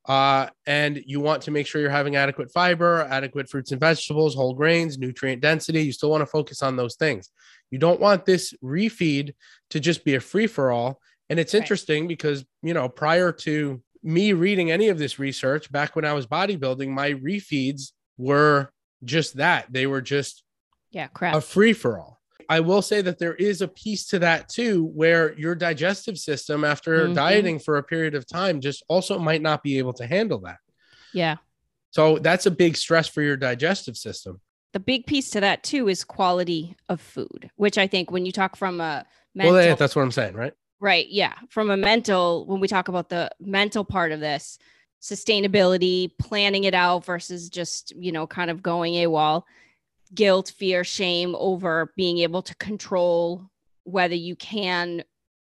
uh, 0.07 0.47
and 0.67 1.01
you 1.05 1.19
want 1.19 1.41
to 1.43 1.51
make 1.51 1.65
sure 1.67 1.81
you're 1.81 1.89
having 1.89 2.15
adequate 2.15 2.51
fiber, 2.51 3.07
adequate 3.09 3.49
fruits 3.49 3.71
and 3.71 3.79
vegetables, 3.79 4.35
whole 4.35 4.53
grains, 4.53 4.97
nutrient 4.97 5.41
density. 5.41 5.81
You 5.83 5.91
still 5.91 6.09
want 6.11 6.21
to 6.21 6.27
focus 6.27 6.61
on 6.61 6.75
those 6.75 6.95
things. 6.95 7.29
You 7.71 7.79
don't 7.79 7.99
want 7.99 8.25
this 8.25 8.53
refeed 8.63 9.33
to 9.71 9.79
just 9.79 10.05
be 10.05 10.15
a 10.15 10.19
free 10.19 10.47
for 10.47 10.71
all. 10.71 10.99
And 11.29 11.39
it's 11.39 11.53
Right. 11.53 11.61
interesting 11.61 12.07
because, 12.07 12.45
you 12.61 12.73
know, 12.75 12.87
prior 12.87 13.31
to 13.31 13.81
me 14.03 14.33
reading 14.33 14.69
any 14.69 14.89
of 14.89 14.99
this 14.99 15.17
research, 15.17 15.71
back 15.71 15.95
when 15.95 16.05
I 16.05 16.13
was 16.13 16.27
bodybuilding, 16.27 16.89
my 16.89 17.13
refeeds 17.13 17.91
were 18.17 18.69
just 19.03 19.37
that. 19.37 19.65
They 19.73 19.87
were 19.87 20.01
just 20.01 20.43
Yeah, 20.91 21.07
crap. 21.07 21.33
a 21.35 21.41
free 21.41 21.73
for 21.73 21.97
all. 21.99 22.14
I 22.49 22.59
will 22.59 22.81
say 22.81 23.01
that 23.01 23.17
there 23.19 23.35
is 23.35 23.61
a 23.61 23.67
piece 23.67 24.05
to 24.07 24.19
that 24.19 24.49
too, 24.49 24.85
where 24.93 25.33
your 25.39 25.55
digestive 25.55 26.17
system, 26.17 26.63
after 26.63 27.07
Mhm. 27.07 27.15
dieting 27.15 27.59
for 27.59 27.77
a 27.77 27.83
period 27.83 28.13
of 28.15 28.25
time, 28.27 28.61
just 28.61 28.83
also 28.87 29.17
might 29.17 29.41
not 29.41 29.63
be 29.63 29.77
able 29.77 29.93
to 29.93 30.05
handle 30.05 30.39
that. 30.39 30.57
yeah. 31.13 31.37
So 31.91 32.17
that's 32.19 32.45
a 32.45 32.51
big 32.51 32.75
stress 32.75 33.07
for 33.07 33.21
your 33.21 33.37
digestive 33.37 33.95
system. 33.95 34.41
The 34.73 34.81
big 34.81 35.05
piece 35.05 35.29
to 35.29 35.39
that 35.39 35.63
too 35.63 35.87
is 35.87 36.03
quality 36.03 36.75
of 36.89 36.99
food, 36.99 37.49
which 37.55 37.77
I 37.77 37.87
think 37.87 38.11
when 38.11 38.25
you 38.25 38.33
talk 38.33 38.57
from 38.57 38.81
a 38.81 39.05
mental 39.33 39.53
Well, 39.53 39.75
that's 39.77 39.95
what 39.95 40.01
I'm 40.01 40.11
saying, 40.11 40.33
right? 40.35 40.51
Right. 40.81 41.07
Yeah. 41.07 41.33
From 41.49 41.69
a 41.69 41.77
mental, 41.77 42.45
when 42.47 42.59
we 42.59 42.67
talk 42.67 42.89
about 42.89 43.07
the 43.07 43.31
mental 43.39 43.85
part 43.85 44.11
of 44.11 44.19
this, 44.19 44.59
sustainability, 45.01 46.11
planning 46.19 46.65
it 46.65 46.73
out 46.73 47.05
versus 47.05 47.49
just, 47.49 47.93
you 47.95 48.11
know, 48.11 48.27
kind 48.27 48.51
of 48.51 48.61
going 48.61 48.95
AWOL, 48.95 49.43
guilt, 50.13 50.53
fear, 50.55 50.83
shame 50.83 51.35
over 51.37 51.91
being 51.95 52.19
able 52.19 52.41
to 52.43 52.55
control 52.55 53.49
whether 53.83 54.15
you 54.15 54.35
can 54.35 55.03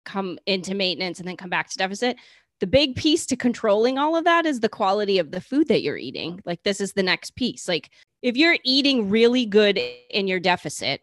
come 0.04 0.38
into 0.46 0.74
maintenance 0.74 1.18
and 1.18 1.28
then 1.28 1.36
come 1.36 1.50
back 1.50 1.68
to 1.70 1.78
deficit. 1.78 2.16
The 2.60 2.66
big 2.66 2.94
piece 2.96 3.26
to 3.26 3.36
controlling 3.36 3.98
all 3.98 4.16
of 4.16 4.24
that 4.24 4.46
is 4.46 4.60
the 4.60 4.68
quality 4.68 5.18
of 5.18 5.30
the 5.30 5.40
food 5.40 5.68
that 5.68 5.82
you're 5.82 5.96
eating. 5.96 6.40
Like, 6.44 6.62
this 6.62 6.80
is 6.80 6.92
the 6.92 7.02
next 7.02 7.34
piece. 7.34 7.66
Like, 7.68 7.90
if 8.22 8.36
you're 8.36 8.56
eating 8.64 9.10
really 9.10 9.44
good 9.44 9.78
in 10.10 10.28
your 10.28 10.40
deficit, 10.40 11.02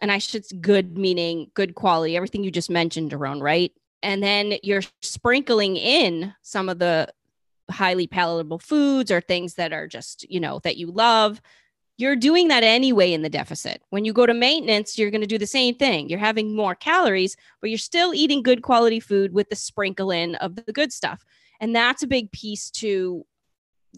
and 0.00 0.10
I 0.10 0.18
should 0.18 0.44
good 0.60 0.96
meaning 0.98 1.50
good 1.54 1.74
quality, 1.74 2.16
everything 2.16 2.44
you 2.44 2.50
just 2.50 2.70
mentioned, 2.70 3.12
Daron, 3.12 3.40
right? 3.40 3.72
And 4.02 4.22
then 4.22 4.54
you're 4.62 4.82
sprinkling 5.02 5.76
in 5.76 6.34
some 6.42 6.68
of 6.68 6.78
the 6.78 7.12
highly 7.70 8.06
palatable 8.06 8.58
foods 8.58 9.10
or 9.10 9.20
things 9.20 9.54
that 9.54 9.72
are 9.72 9.88
just, 9.88 10.28
you 10.30 10.40
know, 10.40 10.60
that 10.64 10.76
you 10.76 10.90
love. 10.90 11.40
You're 11.98 12.16
doing 12.16 12.48
that 12.48 12.62
anyway 12.62 13.12
in 13.12 13.22
the 13.22 13.30
deficit. 13.30 13.82
When 13.88 14.04
you 14.04 14.12
go 14.12 14.26
to 14.26 14.34
maintenance, 14.34 14.98
you're 14.98 15.10
going 15.10 15.22
to 15.22 15.26
do 15.26 15.38
the 15.38 15.46
same 15.46 15.74
thing. 15.74 16.10
You're 16.10 16.18
having 16.18 16.54
more 16.54 16.74
calories, 16.74 17.36
but 17.60 17.70
you're 17.70 17.78
still 17.78 18.12
eating 18.12 18.42
good 18.42 18.62
quality 18.62 19.00
food 19.00 19.32
with 19.32 19.48
the 19.48 19.56
sprinkle 19.56 20.10
in 20.10 20.34
of 20.36 20.56
the 20.56 20.72
good 20.72 20.92
stuff. 20.92 21.24
And 21.58 21.74
that's 21.74 22.02
a 22.02 22.06
big 22.06 22.30
piece 22.32 22.70
to 22.72 23.24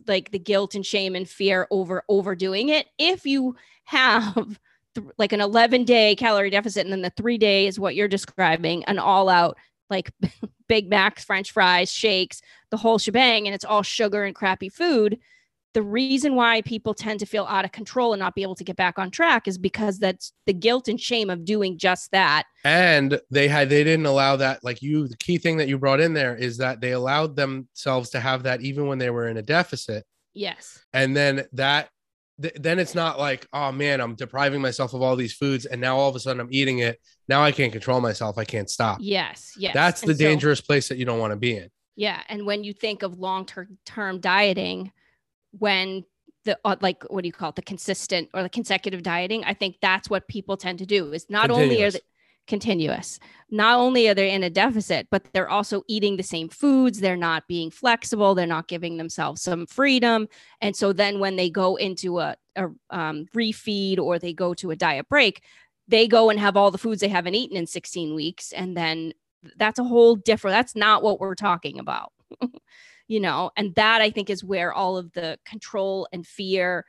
like 0.06 0.30
the 0.30 0.38
guilt 0.38 0.76
and 0.76 0.86
shame 0.86 1.16
and 1.16 1.28
fear 1.28 1.66
over 1.72 2.04
overdoing 2.08 2.68
it. 2.68 2.86
If 2.98 3.26
you 3.26 3.56
have 3.84 4.34
th- 4.94 5.06
like 5.18 5.32
an 5.32 5.40
11 5.40 5.84
day 5.84 6.14
calorie 6.14 6.50
deficit 6.50 6.84
and 6.84 6.92
then 6.92 7.02
the 7.02 7.10
three 7.10 7.38
day 7.38 7.66
is 7.66 7.80
what 7.80 7.94
you're 7.94 8.08
describing 8.08 8.84
an 8.84 8.98
all 8.98 9.28
out 9.28 9.56
like 9.90 10.12
big 10.68 10.90
macs 10.90 11.24
french 11.24 11.50
fries 11.50 11.90
shakes 11.90 12.40
the 12.70 12.76
whole 12.76 12.98
shebang 12.98 13.46
and 13.46 13.54
it's 13.54 13.64
all 13.64 13.82
sugar 13.82 14.24
and 14.24 14.34
crappy 14.34 14.68
food 14.68 15.18
the 15.74 15.82
reason 15.82 16.34
why 16.34 16.62
people 16.62 16.94
tend 16.94 17.20
to 17.20 17.26
feel 17.26 17.44
out 17.44 17.64
of 17.64 17.72
control 17.72 18.12
and 18.12 18.20
not 18.20 18.34
be 18.34 18.42
able 18.42 18.54
to 18.54 18.64
get 18.64 18.76
back 18.76 18.98
on 18.98 19.10
track 19.10 19.46
is 19.46 19.58
because 19.58 19.98
that's 19.98 20.32
the 20.46 20.52
guilt 20.52 20.88
and 20.88 21.00
shame 21.00 21.28
of 21.30 21.44
doing 21.44 21.76
just 21.78 22.10
that 22.10 22.44
And 22.64 23.20
they 23.30 23.48
had 23.48 23.68
they 23.68 23.84
didn't 23.84 24.06
allow 24.06 24.36
that. 24.36 24.64
Like 24.64 24.80
you, 24.82 25.08
the 25.08 25.16
key 25.18 25.38
thing 25.38 25.58
that 25.58 25.68
you 25.68 25.78
brought 25.78 26.00
in 26.00 26.14
there 26.14 26.34
is 26.34 26.56
that 26.58 26.80
they 26.80 26.92
allowed 26.92 27.36
themselves 27.36 28.10
to 28.10 28.20
have 28.20 28.44
that 28.44 28.62
even 28.62 28.86
when 28.86 28.98
they 28.98 29.10
were 29.10 29.28
in 29.28 29.36
a 29.36 29.42
deficit. 29.42 30.04
yes 30.34 30.78
And 30.92 31.16
then 31.16 31.44
that 31.52 31.90
th- 32.40 32.54
then 32.58 32.78
it's 32.78 32.94
not 32.94 33.18
like, 33.18 33.46
oh 33.52 33.70
man, 33.70 34.00
I'm 34.00 34.14
depriving 34.14 34.60
myself 34.62 34.94
of 34.94 35.02
all 35.02 35.16
these 35.16 35.34
foods, 35.34 35.66
and 35.66 35.80
now 35.80 35.96
all 35.98 36.08
of 36.08 36.16
a 36.16 36.20
sudden 36.20 36.40
I'm 36.40 36.48
eating 36.52 36.78
it. 36.78 36.98
Now 37.28 37.42
I 37.42 37.52
can't 37.52 37.72
control 37.72 38.00
myself. 38.00 38.38
I 38.38 38.44
can't 38.44 38.70
stop. 38.70 38.98
yes 39.00 39.52
yes 39.58 39.74
That's 39.74 40.00
the 40.00 40.08
And 40.10 40.18
so- 40.18 40.24
dangerous 40.24 40.60
place 40.60 40.88
that 40.88 40.96
you 40.98 41.04
don't 41.04 41.18
want 41.18 41.32
to 41.32 41.36
be 41.36 41.56
in. 41.56 41.68
Yeah, 41.96 42.22
and 42.28 42.46
when 42.46 42.62
you 42.62 42.72
think 42.72 43.02
of 43.02 43.18
long 43.18 43.44
term 43.44 43.76
term 43.84 44.20
dieting, 44.20 44.92
when 45.52 46.04
the 46.44 46.58
uh, 46.64 46.76
like 46.80 47.04
what 47.04 47.22
do 47.22 47.28
you 47.28 47.32
call 47.32 47.50
it, 47.50 47.56
the 47.56 47.62
consistent 47.62 48.28
or 48.34 48.42
the 48.42 48.48
consecutive 48.48 49.02
dieting, 49.02 49.44
I 49.44 49.54
think 49.54 49.76
that's 49.80 50.08
what 50.08 50.28
people 50.28 50.56
tend 50.56 50.78
to 50.78 50.86
do. 50.86 51.12
Is 51.12 51.28
not 51.28 51.50
only 51.50 51.82
are 51.82 51.90
Continuous. 51.90 51.94
they 51.94 52.00
continuous, 52.46 53.20
not 53.50 53.78
only 53.78 54.08
are 54.08 54.14
they 54.14 54.30
in 54.30 54.42
a 54.42 54.48
deficit, 54.48 55.06
but 55.10 55.22
they're 55.34 55.50
also 55.50 55.82
eating 55.86 56.16
the 56.16 56.22
same 56.22 56.48
foods. 56.48 56.98
They're 56.98 57.16
not 57.16 57.46
being 57.46 57.70
flexible. 57.70 58.34
They're 58.34 58.46
not 58.46 58.68
giving 58.68 58.96
themselves 58.96 59.42
some 59.42 59.66
freedom, 59.66 60.28
and 60.60 60.74
so 60.74 60.92
then 60.92 61.20
when 61.20 61.36
they 61.36 61.50
go 61.50 61.76
into 61.76 62.20
a, 62.20 62.36
a 62.56 62.68
um, 62.90 63.26
refeed 63.34 63.98
or 63.98 64.18
they 64.18 64.32
go 64.32 64.54
to 64.54 64.70
a 64.70 64.76
diet 64.76 65.08
break, 65.08 65.42
they 65.88 66.08
go 66.08 66.30
and 66.30 66.40
have 66.40 66.56
all 66.56 66.70
the 66.70 66.78
foods 66.78 67.00
they 67.00 67.08
haven't 67.08 67.34
eaten 67.34 67.56
in 67.56 67.66
16 67.66 68.14
weeks, 68.14 68.52
and 68.52 68.76
then 68.76 69.12
that's 69.56 69.78
a 69.78 69.84
whole 69.84 70.16
different 70.16 70.54
that's 70.56 70.74
not 70.74 71.02
what 71.02 71.20
we're 71.20 71.34
talking 71.34 71.78
about 71.78 72.12
you 73.08 73.18
know 73.18 73.50
and 73.56 73.74
that 73.74 74.00
i 74.00 74.10
think 74.10 74.30
is 74.30 74.44
where 74.44 74.72
all 74.72 74.96
of 74.96 75.12
the 75.12 75.38
control 75.44 76.06
and 76.12 76.26
fear 76.26 76.84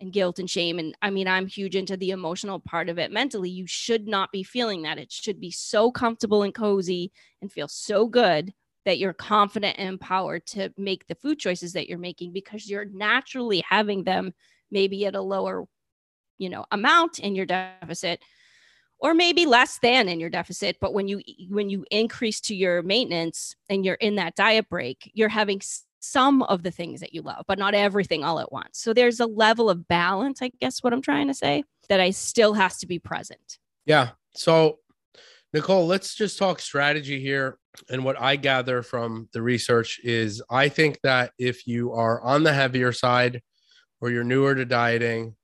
and 0.00 0.12
guilt 0.12 0.38
and 0.38 0.48
shame 0.48 0.78
and 0.78 0.96
i 1.02 1.10
mean 1.10 1.28
i'm 1.28 1.46
huge 1.46 1.76
into 1.76 1.96
the 1.96 2.10
emotional 2.10 2.60
part 2.60 2.88
of 2.88 2.98
it 2.98 3.10
mentally 3.10 3.50
you 3.50 3.66
should 3.66 4.06
not 4.06 4.32
be 4.32 4.42
feeling 4.42 4.82
that. 4.82 4.98
It 4.98 5.12
should 5.12 5.40
be 5.40 5.50
so 5.50 5.90
comfortable 5.90 6.42
and 6.42 6.54
cozy 6.54 7.12
and 7.42 7.52
feel 7.52 7.68
so 7.68 8.06
good 8.06 8.54
that 8.84 8.98
you're 8.98 9.12
confident 9.12 9.76
and 9.78 9.88
empowered 9.88 10.46
to 10.46 10.72
make 10.78 11.06
the 11.06 11.14
food 11.16 11.38
choices 11.38 11.74
that 11.74 11.88
you're 11.88 11.98
making 11.98 12.32
because 12.32 12.70
you're 12.70 12.86
naturally 12.86 13.62
having 13.68 14.04
them 14.04 14.32
maybe 14.70 15.04
at 15.04 15.16
a 15.16 15.20
lower 15.20 15.64
you 16.38 16.48
know 16.48 16.64
amount 16.70 17.18
in 17.18 17.34
your 17.34 17.46
deficit 17.46 18.22
or 19.00 19.14
maybe 19.14 19.46
less 19.46 19.78
than 19.80 20.08
in 20.08 20.20
your 20.20 20.30
deficit 20.30 20.76
but 20.80 20.92
when 20.94 21.08
you 21.08 21.20
when 21.48 21.70
you 21.70 21.84
increase 21.90 22.40
to 22.40 22.54
your 22.54 22.82
maintenance 22.82 23.54
and 23.68 23.84
you're 23.84 23.94
in 23.96 24.16
that 24.16 24.34
diet 24.34 24.68
break 24.68 25.10
you're 25.14 25.28
having 25.28 25.60
some 26.00 26.42
of 26.44 26.62
the 26.62 26.70
things 26.70 27.00
that 27.00 27.12
you 27.12 27.22
love 27.22 27.44
but 27.48 27.58
not 27.58 27.74
everything 27.74 28.22
all 28.22 28.38
at 28.38 28.52
once 28.52 28.78
so 28.78 28.92
there's 28.92 29.20
a 29.20 29.26
level 29.26 29.68
of 29.68 29.88
balance 29.88 30.40
i 30.42 30.50
guess 30.60 30.82
what 30.82 30.92
i'm 30.92 31.02
trying 31.02 31.26
to 31.26 31.34
say 31.34 31.64
that 31.88 32.00
i 32.00 32.10
still 32.10 32.54
has 32.54 32.78
to 32.78 32.86
be 32.86 32.98
present 32.98 33.58
Yeah. 33.88 34.10
So, 34.34 34.80
Nicole, 35.54 35.86
let's 35.86 36.14
just 36.14 36.38
talk 36.38 36.60
strategy 36.60 37.20
here. 37.20 37.58
And 37.88 38.04
what 38.04 38.20
I 38.20 38.36
gather 38.36 38.82
from 38.82 39.30
the 39.32 39.40
research 39.40 39.98
is 40.04 40.42
I 40.50 40.68
think 40.68 41.00
that 41.02 41.32
if 41.38 41.66
you 41.66 41.94
are 41.94 42.20
on 42.20 42.42
the 42.42 42.52
heavier 42.52 42.92
side 42.92 43.40
or 44.02 44.10
you're 44.10 44.24
newer 44.24 44.54
to 44.54 44.66
dieting, 44.66 45.36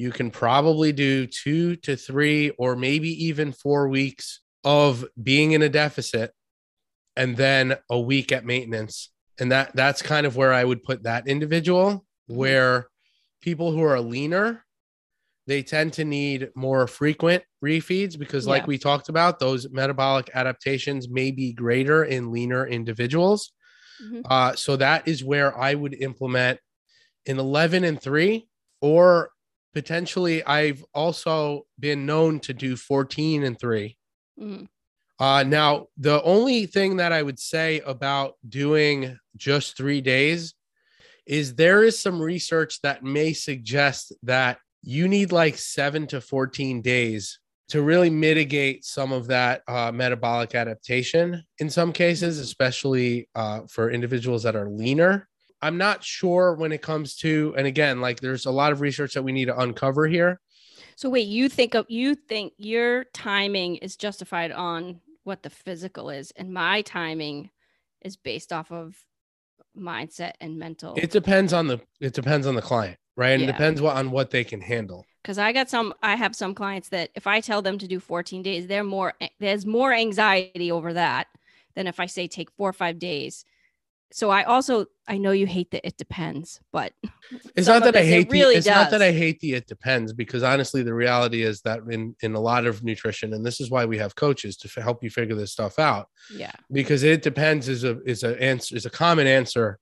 you 0.00 0.10
can 0.10 0.30
probably 0.30 0.92
do 0.92 1.26
two 1.26 1.76
to 1.76 1.94
three 1.94 2.48
or 2.58 2.74
maybe 2.74 3.10
even 3.26 3.52
four 3.52 3.86
weeks 3.86 4.40
of 4.64 5.04
being 5.22 5.52
in 5.52 5.60
a 5.60 5.68
deficit 5.68 6.32
and 7.16 7.36
then 7.36 7.76
a 7.90 8.00
week 8.00 8.32
at 8.32 8.46
maintenance. 8.46 9.10
And 9.38 9.52
that 9.52 9.76
that's 9.76 10.00
kind 10.00 10.26
of 10.26 10.36
where 10.36 10.54
I 10.54 10.64
would 10.64 10.82
put 10.82 11.02
that 11.02 11.28
individual 11.28 12.06
where 12.28 12.86
people 13.42 13.72
who 13.72 13.82
are 13.82 14.00
leaner 14.00 14.64
they 15.46 15.62
tend 15.62 15.92
to 15.94 16.04
need 16.04 16.48
more 16.54 16.86
frequent 16.86 17.42
refeeds 17.62 18.16
because 18.18 18.46
like 18.46 18.62
Yeah. 18.62 18.66
we 18.68 18.78
talked 18.78 19.08
about 19.10 19.38
those 19.38 19.68
metabolic 19.70 20.30
adaptations 20.32 21.08
may 21.10 21.30
be 21.30 21.52
greater 21.52 22.04
in 22.04 22.30
leaner 22.30 22.66
individuals 22.66 23.52
Mhm. 24.02 24.22
uh, 24.30 24.54
so 24.54 24.76
that 24.76 25.08
is 25.08 25.24
where 25.24 25.58
i 25.58 25.74
would 25.74 25.94
implement 25.94 26.60
an 27.26 27.38
11 27.40 27.82
and 27.84 28.00
3 28.00 28.46
or 28.80 29.30
potentially 29.74 30.42
i've 30.44 30.84
also 30.94 31.66
been 31.78 32.06
known 32.06 32.40
to 32.40 32.52
do 32.52 32.76
14 32.76 33.44
and 33.44 33.58
3 33.58 33.96
Mhm. 34.38 34.68
uh, 35.18 35.42
now, 35.42 35.88
the 35.98 36.22
only 36.22 36.64
thing 36.66 36.96
that 36.96 37.12
I 37.12 37.22
would 37.22 37.38
say 37.38 37.80
about 37.80 38.36
doing 38.48 39.18
just 39.36 39.76
three 39.76 40.00
days 40.00 40.54
is 41.26 41.54
there 41.54 41.84
is 41.84 41.98
some 41.98 42.20
research 42.20 42.80
that 42.82 43.04
may 43.04 43.32
suggest 43.34 44.12
that 44.22 44.58
you 44.82 45.06
need 45.08 45.30
like 45.30 45.58
seven 45.58 46.06
to 46.08 46.20
14 46.20 46.80
days 46.80 47.38
to 47.68 47.82
really 47.82 48.10
mitigate 48.10 48.84
some 48.84 49.12
of 49.12 49.26
that 49.28 49.62
uh, 49.68 49.92
metabolic 49.92 50.54
adaptation 50.54 51.44
in 51.58 51.70
some 51.70 51.92
cases, 51.92 52.38
especially 52.38 53.28
uh, 53.34 53.60
for 53.68 53.90
individuals 53.90 54.42
that 54.42 54.56
are 54.56 54.68
leaner. 54.70 55.28
I'm 55.62 55.76
not 55.76 56.02
sure 56.02 56.54
when 56.54 56.72
it 56.72 56.82
comes 56.82 57.16
to, 57.16 57.54
and 57.56 57.66
again, 57.66 58.00
like 58.00 58.20
there's 58.20 58.46
a 58.46 58.50
lot 58.50 58.72
of 58.72 58.80
research 58.80 59.14
that 59.14 59.22
we 59.22 59.32
need 59.32 59.46
to 59.46 59.58
uncover 59.58 60.06
here. 60.06 60.40
So 60.96 61.08
wait, 61.10 61.26
you 61.28 61.48
think 61.48 61.74
of 61.74 61.86
you 61.88 62.14
think 62.14 62.52
your 62.58 63.04
timing 63.12 63.76
is 63.76 63.96
justified 63.96 64.52
on 64.52 65.00
what 65.24 65.42
the 65.42 65.50
physical 65.50 66.10
is, 66.10 66.30
and 66.36 66.52
my 66.52 66.82
timing 66.82 67.50
is 68.00 68.16
based 68.16 68.52
off 68.52 68.72
of 68.72 68.96
mindset 69.78 70.32
and 70.40 70.58
mental. 70.58 70.94
It 70.96 71.10
depends 71.10 71.52
on 71.52 71.66
the 71.66 71.80
it 72.00 72.14
depends 72.14 72.46
on 72.46 72.54
the 72.54 72.62
client, 72.62 72.98
right? 73.16 73.30
And 73.32 73.42
Yeah. 73.42 73.48
it 73.48 73.52
depends 73.52 73.80
what 73.80 73.96
on 73.96 74.10
what 74.10 74.30
they 74.30 74.44
can 74.44 74.60
handle. 74.60 75.06
because 75.22 75.38
I 75.38 75.52
got 75.52 75.68
some 75.68 75.92
I 76.02 76.16
have 76.16 76.34
some 76.34 76.54
clients 76.54 76.88
that 76.90 77.10
if 77.14 77.26
I 77.26 77.40
tell 77.40 77.62
them 77.62 77.78
to 77.78 77.86
do 77.86 78.00
14 78.00 78.42
days, 78.42 78.66
they're 78.66 78.84
more 78.84 79.12
there's 79.38 79.66
more 79.66 79.92
anxiety 79.92 80.72
over 80.72 80.92
that 80.94 81.26
than 81.74 81.86
if 81.86 82.00
I 82.00 82.06
say 82.06 82.26
take 82.26 82.50
four 82.52 82.68
or 82.70 82.72
five 82.72 82.98
days. 82.98 83.44
So 84.12 84.30
I 84.30 84.42
also 84.42 84.86
I 85.08 85.18
know 85.18 85.30
you 85.30 85.46
hate 85.46 85.70
the 85.70 85.84
it 85.86 85.96
depends, 85.96 86.60
but 86.72 86.92
It's 87.56 87.68
not 87.68 87.84
that 87.84 87.96
I 87.96 88.00
this, 88.00 88.08
it 88.08 88.12
hate 88.12 88.30
the, 88.30 88.38
really 88.38 88.54
it's 88.56 88.66
not 88.66 88.90
that. 88.90 89.02
I 89.02 89.12
hate 89.12 89.40
the 89.40 89.54
it 89.54 89.66
depends 89.66 90.12
because 90.12 90.42
honestly 90.42 90.82
the 90.82 90.94
reality 90.94 91.42
is 91.42 91.60
that 91.62 91.80
in 91.90 92.16
in 92.22 92.34
a 92.34 92.40
lot 92.40 92.66
of 92.66 92.82
nutrition 92.82 93.32
and 93.34 93.44
this 93.44 93.60
is 93.60 93.70
why 93.70 93.84
we 93.84 93.98
have 93.98 94.16
coaches 94.16 94.56
to 94.58 94.68
f- 94.68 94.82
help 94.82 95.02
you 95.04 95.10
figure 95.10 95.36
this 95.36 95.52
stuff 95.52 95.78
out 95.78 96.08
yeah. 96.34 96.52
because 96.72 97.02
it 97.02 97.22
depends 97.22 97.68
is 97.68 97.84
a 97.84 98.00
is 98.02 98.24
a 98.24 98.40
answer 98.42 98.76
is 98.76 98.86
a 98.86 98.90
common 98.90 99.26
answer 99.26 99.78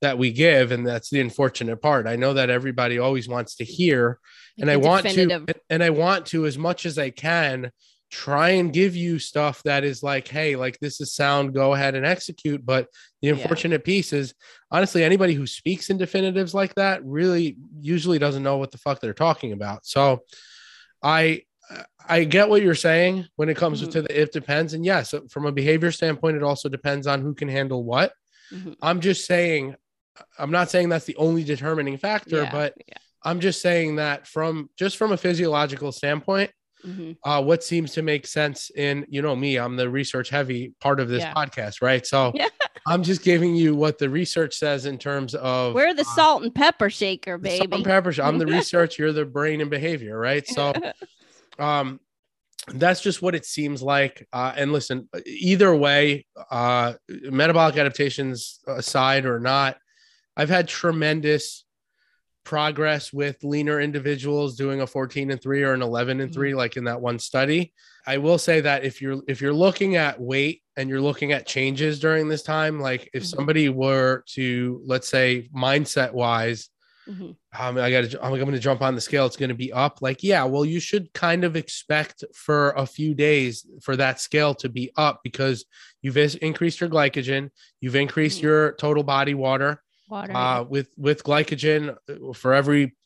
that 0.00 0.18
we 0.18 0.32
give 0.32 0.72
and 0.72 0.86
that's 0.86 1.10
the 1.10 1.20
unfortunate 1.20 1.80
part. 1.80 2.06
I 2.06 2.16
know 2.16 2.34
that 2.34 2.50
everybody 2.50 2.98
always 2.98 3.28
wants 3.28 3.56
to 3.56 3.64
hear 3.64 4.18
and 4.58 4.70
I 4.70 4.76
want 4.76 5.06
to 5.08 5.46
and 5.68 5.82
I 5.82 5.90
want 5.90 6.26
to 6.26 6.46
as 6.46 6.56
much 6.58 6.86
as 6.86 6.98
I 6.98 7.10
can 7.10 7.70
try 8.10 8.50
and 8.50 8.72
give 8.72 8.96
you 8.96 9.18
stuff 9.18 9.62
that 9.62 9.84
is 9.84 10.02
like 10.02 10.26
hey 10.26 10.56
like 10.56 10.76
this 10.80 11.00
is 11.00 11.12
sound 11.14 11.54
go 11.54 11.74
ahead 11.74 11.94
and 11.94 12.04
execute 12.04 12.64
but 12.66 12.88
the 13.22 13.28
Yeah. 13.28 13.34
unfortunate 13.34 13.84
piece 13.84 14.12
is 14.12 14.34
honestly 14.70 15.04
anybody 15.04 15.32
who 15.34 15.46
speaks 15.46 15.90
in 15.90 15.96
definitives 15.96 16.52
like 16.52 16.74
that 16.74 17.04
really 17.04 17.56
usually 17.80 18.18
doesn't 18.18 18.42
know 18.42 18.56
what 18.58 18.72
the 18.72 18.78
fuck 18.78 19.00
they're 19.00 19.14
talking 19.14 19.52
about 19.52 19.86
so 19.86 20.20
I 21.02 21.42
I 22.08 22.24
get 22.24 22.48
what 22.48 22.62
you're 22.62 22.74
saying 22.74 23.26
when 23.36 23.48
it 23.48 23.56
comes 23.56 23.80
Mhm. 23.80 23.92
to 23.92 24.02
the 24.02 24.20
it 24.22 24.32
depends 24.32 24.74
and 24.74 24.84
yes 24.84 25.14
from 25.28 25.46
a 25.46 25.52
behavior 25.52 25.92
standpoint 25.92 26.36
it 26.36 26.42
also 26.42 26.68
depends 26.68 27.06
on 27.06 27.20
who 27.20 27.32
can 27.34 27.48
handle 27.48 27.84
what 27.84 28.12
Mhm. 28.52 28.74
I'm 28.82 29.00
just 29.00 29.24
saying 29.26 29.76
I'm 30.36 30.50
not 30.50 30.68
saying 30.70 30.88
that's 30.88 31.06
the 31.06 31.16
only 31.16 31.44
determining 31.44 31.96
factor 31.96 32.42
Yeah, 32.42 32.50
but 32.50 32.74
yeah. 32.88 32.94
I'm 33.22 33.38
just 33.38 33.62
saying 33.62 33.96
that 33.96 34.26
from 34.26 34.68
just 34.76 34.96
from 34.96 35.12
a 35.12 35.16
physiological 35.16 35.92
standpoint, 35.92 36.50
Mhm. 36.86 37.16
uh, 37.24 37.42
what 37.42 37.62
seems 37.62 37.92
to 37.92 38.02
make 38.02 38.26
sense 38.26 38.70
in 38.74 39.04
you 39.08 39.20
know 39.22 39.36
me, 39.36 39.56
I'm 39.56 39.76
the 39.76 39.88
research 39.90 40.30
heavy 40.30 40.72
part 40.80 41.00
of 41.00 41.08
this 41.08 41.22
Yeah. 41.22 41.34
podcast, 41.34 41.82
right? 41.82 42.06
So 42.06 42.32
Yeah. 42.34 42.48
I'm 42.86 43.02
just 43.02 43.22
giving 43.22 43.54
you 43.54 43.74
what 43.74 43.98
the 43.98 44.08
research 44.08 44.54
says 44.56 44.86
in 44.86 44.96
terms 44.96 45.34
of 45.34 45.74
We're 45.74 45.92
the 45.92 46.00
uh, 46.00 46.14
salt 46.16 46.42
and 46.42 46.54
pepper 46.54 46.88
shaker, 46.88 47.36
baby. 47.36 47.58
salt 47.58 47.74
and 47.74 47.84
pepper. 47.84 48.12
I'm 48.22 48.38
the 48.38 48.46
research, 48.58 48.98
you're 48.98 49.12
the 49.12 49.26
brain 49.26 49.60
and 49.60 49.68
behavior, 49.70 50.18
right? 50.18 50.46
So 50.48 50.72
um 51.58 52.00
that's 52.74 53.00
just 53.00 53.20
what 53.22 53.34
it 53.34 53.44
seems 53.46 53.82
like 53.82 54.28
uh 54.32 54.52
and 54.56 54.70
listen 54.72 55.08
either 55.26 55.74
way 55.74 56.26
uh 56.50 56.92
metabolic 57.08 57.76
adaptations 57.76 58.60
aside 58.66 59.24
or 59.24 59.40
not 59.40 59.78
i've 60.36 60.50
had 60.50 60.68
tremendous 60.68 61.64
progress 62.44 63.12
with 63.12 63.42
leaner 63.44 63.80
individuals 63.80 64.56
doing 64.56 64.80
a 64.80 64.86
14 64.86 65.30
and 65.30 65.42
3 65.42 65.62
or 65.62 65.72
an 65.74 65.82
11 65.82 66.20
and 66.20 66.32
3 66.32 66.54
like 66.54 66.76
in 66.76 66.84
that 66.84 67.00
one 67.00 67.18
study 67.18 67.72
i 68.06 68.16
will 68.16 68.38
say 68.38 68.60
that 68.62 68.82
if 68.84 69.02
you're 69.02 69.20
if 69.28 69.40
you're 69.40 69.52
looking 69.52 69.96
at 69.96 70.18
weight 70.20 70.62
and 70.76 70.88
you're 70.88 71.00
looking 71.02 71.32
at 71.32 71.46
changes 71.46 72.00
during 72.00 72.28
this 72.28 72.42
time 72.42 72.80
like 72.80 73.10
if 73.12 73.22
Mhm. 73.24 73.26
somebody 73.26 73.68
were 73.68 74.24
to 74.34 74.80
let's 74.86 75.08
say 75.08 75.48
mindset 75.54 76.12
wise 76.12 76.70
Mhm. 77.08 77.34
um, 77.58 77.76
I 77.78 77.90
got 77.90 78.10
to, 78.10 78.22
I'm 78.24 78.30
going 78.38 78.52
to 78.52 78.58
jump 78.60 78.82
on 78.82 78.94
the 78.94 79.00
scale. 79.00 79.26
It's 79.26 79.36
going 79.36 79.48
to 79.48 79.54
be 79.54 79.72
up. 79.72 80.00
Like, 80.00 80.22
yeah, 80.22 80.44
well, 80.44 80.64
you 80.64 80.78
should 80.78 81.12
kind 81.12 81.42
of 81.42 81.56
expect 81.56 82.22
for 82.34 82.70
a 82.72 82.86
few 82.86 83.14
days 83.14 83.66
for 83.82 83.96
that 83.96 84.20
scale 84.20 84.54
to 84.56 84.68
be 84.68 84.92
up 84.96 85.20
because 85.24 85.64
you've 86.02 86.18
increased 86.18 86.78
your 86.80 86.88
glycogen, 86.90 87.50
you've 87.80 87.96
increased 87.96 88.38
Mhm. 88.40 88.42
your 88.42 88.72
total 88.74 89.02
body 89.02 89.34
water. 89.34 89.82
Water. 90.10 90.32
Uh, 90.34 90.62
with 90.64 90.88
with 90.96 91.22
glycogen, 91.24 91.96
uh, 92.08 92.32
for 92.32 92.52
every 92.52 92.96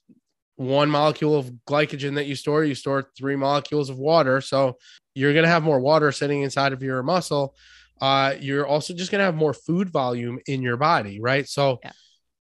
one 0.57 0.89
molecule 0.89 1.37
of 1.37 1.51
glycogen 1.69 2.15
that 2.15 2.27
you 2.27 2.37
store, 2.37 2.65
you 2.65 2.75
store 2.75 3.11
three 3.19 3.37
molecules 3.37 3.91
of 3.91 3.99
water. 3.99 4.41
So 4.41 4.79
you're 5.15 5.33
going 5.33 5.43
to 5.45 5.49
have 5.49 5.63
more 5.65 5.81
water 5.81 6.13
sitting 6.13 6.43
inside 6.43 6.73
of 6.73 6.83
your 6.83 7.03
muscle. 7.03 7.57
Uh, 8.01 8.35
you're 8.41 8.67
also 8.67 8.95
just 8.95 9.11
going 9.11 9.21
to 9.21 9.25
have 9.25 9.35
more 9.35 9.53
food 9.55 9.91
volume 9.91 10.39
in 10.47 10.63
your 10.63 10.77
body, 10.77 11.21
right? 11.21 11.49
So 11.49 11.81
Yeah. 11.83 11.93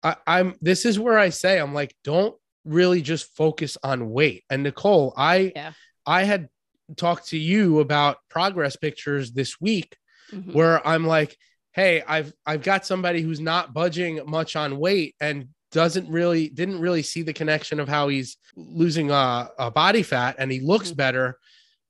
I, 0.03 0.15
I'm 0.27 0.55
this 0.61 0.85
is 0.85 0.99
where 0.99 1.17
I 1.17 1.29
say 1.29 1.59
I'm 1.59 1.73
like, 1.73 1.95
don't 2.03 2.35
really 2.63 3.01
just 3.01 3.35
focus 3.35 3.77
on 3.83 4.09
weight. 4.09 4.43
And 4.49 4.63
Nicole, 4.63 5.13
I 5.17 5.51
Yeah. 5.55 5.71
I 6.05 6.23
had 6.23 6.49
talked 6.95 7.29
to 7.29 7.37
you 7.37 7.79
about 7.79 8.17
progress 8.29 8.75
pictures 8.75 9.31
this 9.31 9.59
week 9.59 9.97
Mhm. 10.31 10.53
where 10.53 10.85
I'm 10.87 11.05
like, 11.07 11.35
hey, 11.75 12.01
I've 12.07 12.33
I've 12.45 12.63
got 12.63 12.85
somebody 12.85 13.21
who's 13.21 13.39
not 13.41 13.73
budging 13.73 14.21
much 14.25 14.55
on 14.55 14.77
weight 14.79 15.15
and 15.19 15.49
doesn't 15.71 16.09
really 16.09 16.47
didn't 16.49 16.79
really 16.79 17.01
see 17.03 17.21
the 17.21 17.33
connection 17.33 17.79
of 17.81 17.89
how 17.89 18.07
he's 18.07 18.37
losing 18.55 19.11
uh, 19.11 19.47
a 19.59 19.69
body 19.69 20.03
fat 20.03 20.35
and 20.39 20.51
he 20.51 20.61
looks 20.61 20.91
Mhm. 20.91 20.97
better. 20.97 21.37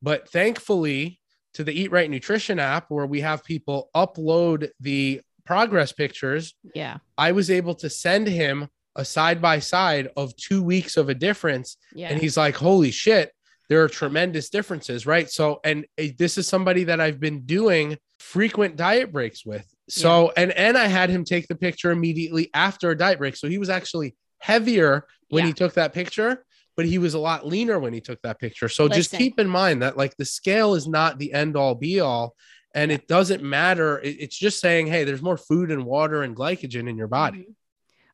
But 0.01 0.27
thankfully, 0.29 1.19
to 1.53 1.63
the 1.63 1.71
Eat 1.79 1.91
Right 1.91 2.09
Nutrition 2.09 2.59
app, 2.59 2.85
where 2.89 3.05
we 3.05 3.21
have 3.21 3.43
people 3.43 3.89
upload 3.95 4.69
the 4.79 5.21
progress 5.45 5.91
pictures, 5.91 6.55
Yeah. 6.73 6.97
I 7.17 7.31
was 7.31 7.49
able 7.51 7.75
to 7.75 7.89
send 7.89 8.27
him 8.27 8.67
a 8.95 9.05
side 9.05 9.41
by 9.41 9.59
side 9.59 10.09
of 10.17 10.35
two 10.37 10.63
weeks 10.63 10.97
of 10.97 11.09
a 11.09 11.13
difference 11.13 11.77
Yeah. 11.93 12.09
and 12.09 12.19
he's 12.21 12.37
like 12.37 12.55
holy 12.55 12.91
shit 12.91 13.31
there 13.67 13.83
are 13.83 13.89
tremendous 13.89 14.49
differences 14.49 15.05
right 15.05 15.29
so 15.29 15.59
and 15.65 15.85
uh, 15.99 16.05
this 16.17 16.37
is 16.37 16.47
somebody 16.47 16.85
that 16.85 17.01
i've 17.01 17.19
been 17.19 17.41
doing 17.45 17.97
frequent 18.19 18.77
diet 18.77 19.11
breaks 19.11 19.45
with 19.45 19.67
so 19.87 20.31
and 20.35 20.51
and 20.51 20.77
i 20.77 20.87
had 20.87 21.09
him 21.09 21.23
take 21.23 21.47
the 21.47 21.55
picture 21.55 21.91
immediately 21.91 22.49
after 22.53 22.89
a 22.91 22.97
diet 22.97 23.19
break. 23.19 23.35
So 23.35 23.47
he 23.47 23.57
was 23.57 23.69
actually 23.69 24.15
heavier 24.39 25.05
when 25.29 25.45
he 25.45 25.53
took 25.53 25.73
that 25.73 25.93
picture 25.93 26.45
but 26.75 26.85
he 26.85 26.97
was 26.97 27.13
a 27.13 27.19
lot 27.19 27.47
leaner 27.47 27.79
when 27.79 27.93
he 27.93 28.01
took 28.01 28.21
that 28.23 28.39
picture. 28.39 28.67
So 28.67 28.89
just 28.89 29.11
keep 29.11 29.39
in 29.39 29.47
mind 29.47 29.81
that 29.81 29.95
like 29.95 30.17
the 30.17 30.25
scale 30.25 30.75
is 30.75 30.87
not 30.87 31.17
the 31.17 31.31
end 31.31 31.55
all 31.55 31.73
be 31.73 31.99
all 32.01 32.35
and 32.73 32.91
it 32.91 33.07
doesn't 33.07 33.41
matter. 33.41 34.01
It's 34.03 34.37
just 34.37 34.59
saying 34.59 34.87
hey 34.87 35.03
there's 35.03 35.21
more 35.21 35.37
food 35.37 35.71
and 35.71 35.85
water 35.85 36.23
and 36.23 36.35
glycogen 36.35 36.89
in 36.89 36.97
your 36.97 37.07
body. 37.07 37.39
Mhm. 37.39 37.55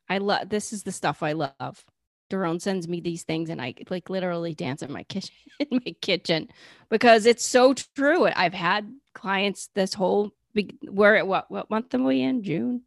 I 0.08 0.18
love 0.18 0.48
this 0.48 0.72
is 0.72 0.82
the 0.84 0.92
stuff 0.92 1.22
I 1.22 1.32
love. 1.32 1.84
Daron 2.30 2.60
sends 2.60 2.88
me 2.88 3.00
these 3.00 3.24
things 3.24 3.50
and 3.50 3.60
I 3.60 3.74
like 3.90 4.08
literally 4.08 4.54
dance 4.54 4.82
in 4.82 4.92
my 4.92 5.02
kitchen 5.02 5.34
in 5.58 5.80
my 5.84 5.94
kitchen 6.00 6.48
because 6.88 7.26
it's 7.26 7.44
so 7.44 7.74
true. 7.74 8.26
I've 8.26 8.54
had 8.54 8.90
clients 9.12 9.68
this 9.74 9.94
whole 9.94 10.32
we're 10.84 11.16
at 11.16 11.26
what 11.26 11.50
what 11.50 11.70
month 11.70 11.94
are 11.94 12.02
we 12.02 12.22
in? 12.22 12.42
June? 12.42 12.82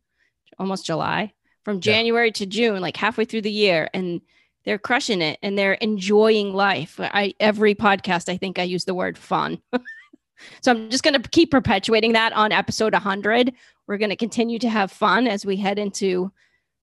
Almost 0.59 0.85
July. 0.85 1.33
From 1.63 1.77
Yeah. 1.77 1.81
January 1.81 2.31
to 2.33 2.45
June, 2.45 2.81
like 2.81 2.97
halfway 2.97 3.25
through 3.25 3.41
the 3.41 3.51
year, 3.51 3.89
and 3.93 4.21
they're 4.65 4.77
crushing 4.79 5.21
it 5.21 5.39
and 5.41 5.57
they're 5.57 5.73
enjoying 5.73 6.53
life. 6.53 6.99
I 6.99 7.33
every 7.39 7.75
podcast 7.75 8.29
I 8.29 8.37
think 8.37 8.59
I 8.59 8.63
use 8.63 8.85
the 8.85 8.93
word 8.95 9.17
fun. 9.17 9.61
so 10.61 10.71
I'm 10.71 10.89
just 10.89 11.03
gonna 11.03 11.19
keep 11.19 11.51
perpetuating 11.51 12.13
that 12.13 12.33
on 12.33 12.51
episode 12.51 12.93
100. 12.93 13.53
We're 13.87 13.97
gonna 13.97 14.15
continue 14.15 14.59
to 14.59 14.69
have 14.69 14.91
fun 14.91 15.27
as 15.27 15.45
we 15.45 15.57
head 15.57 15.79
into 15.79 16.31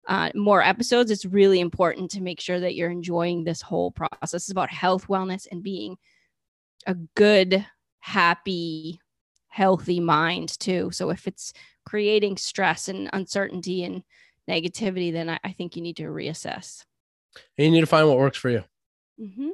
uh, 0.09 0.30
more 0.35 0.62
episodes, 0.62 1.11
it's 1.11 1.24
really 1.24 1.61
important 1.61 2.11
to 2.11 2.20
make 2.20 2.41
sure 2.41 2.59
that 2.59 2.74
you're 2.74 2.91
enjoying 2.91 3.45
this 3.45 3.62
whole 3.62 3.91
process. 3.91 4.35
It's 4.35 4.51
about 4.51 4.70
health, 4.70 5.07
wellness, 5.07 5.47
and 5.51 5.62
being 5.62 5.97
a 6.87 6.95
good, 6.95 7.64
happy, 8.01 9.01
healthy 9.53 10.00
mind, 10.00 10.59
too. 10.59 10.90
So 10.92 11.11
if 11.11 11.26
it's 11.26 11.53
creating 11.84 12.36
stress 12.38 12.88
and 12.88 13.09
uncertainty 13.12 13.84
and 13.84 14.03
negativity, 14.48 15.12
then 15.12 15.28
I, 15.30 15.38
I 15.44 15.53
think 15.53 15.76
you 15.76 15.82
need 15.82 15.96
to 15.98 16.05
reassess. 16.05 16.84
and 17.57 17.66
you 17.66 17.70
need 17.70 17.80
to 17.80 17.86
find 17.86 18.09
what 18.09 18.18
works 18.18 18.38
for 18.38 18.50
you 18.50 18.64
Mm-hmm. 19.20 19.50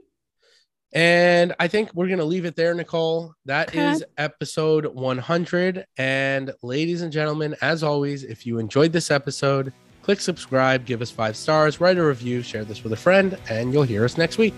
And 0.95 1.55
I 1.61 1.69
think 1.69 1.91
we're 1.93 2.07
going 2.07 2.19
to 2.21 2.25
leave 2.25 2.47
it 2.47 2.57
there, 2.57 2.73
Nicole. 2.73 3.35
That 3.45 3.69
Okay. 3.69 3.91
is 3.91 4.03
episode 4.17 4.87
100. 4.87 5.85
And 5.99 6.53
ladies 6.63 7.03
and 7.03 7.13
gentlemen, 7.13 7.55
as 7.61 7.83
always, 7.83 8.25
if 8.25 8.47
you 8.47 8.59
enjoyed 8.59 8.93
this 8.93 9.11
episode, 9.11 9.73
click 10.01 10.21
subscribe, 10.21 10.87
give 10.87 11.03
us 11.03 11.11
five 11.11 11.37
stars, 11.37 11.81
write 11.81 11.99
a 11.99 12.05
review, 12.05 12.41
share 12.43 12.65
this 12.65 12.83
with 12.83 12.95
a 12.95 12.97
friend, 12.97 13.37
and 13.51 13.73
you'll 13.73 13.83
hear 13.83 14.05
us 14.05 14.17
next 14.17 14.39
week. 14.39 14.55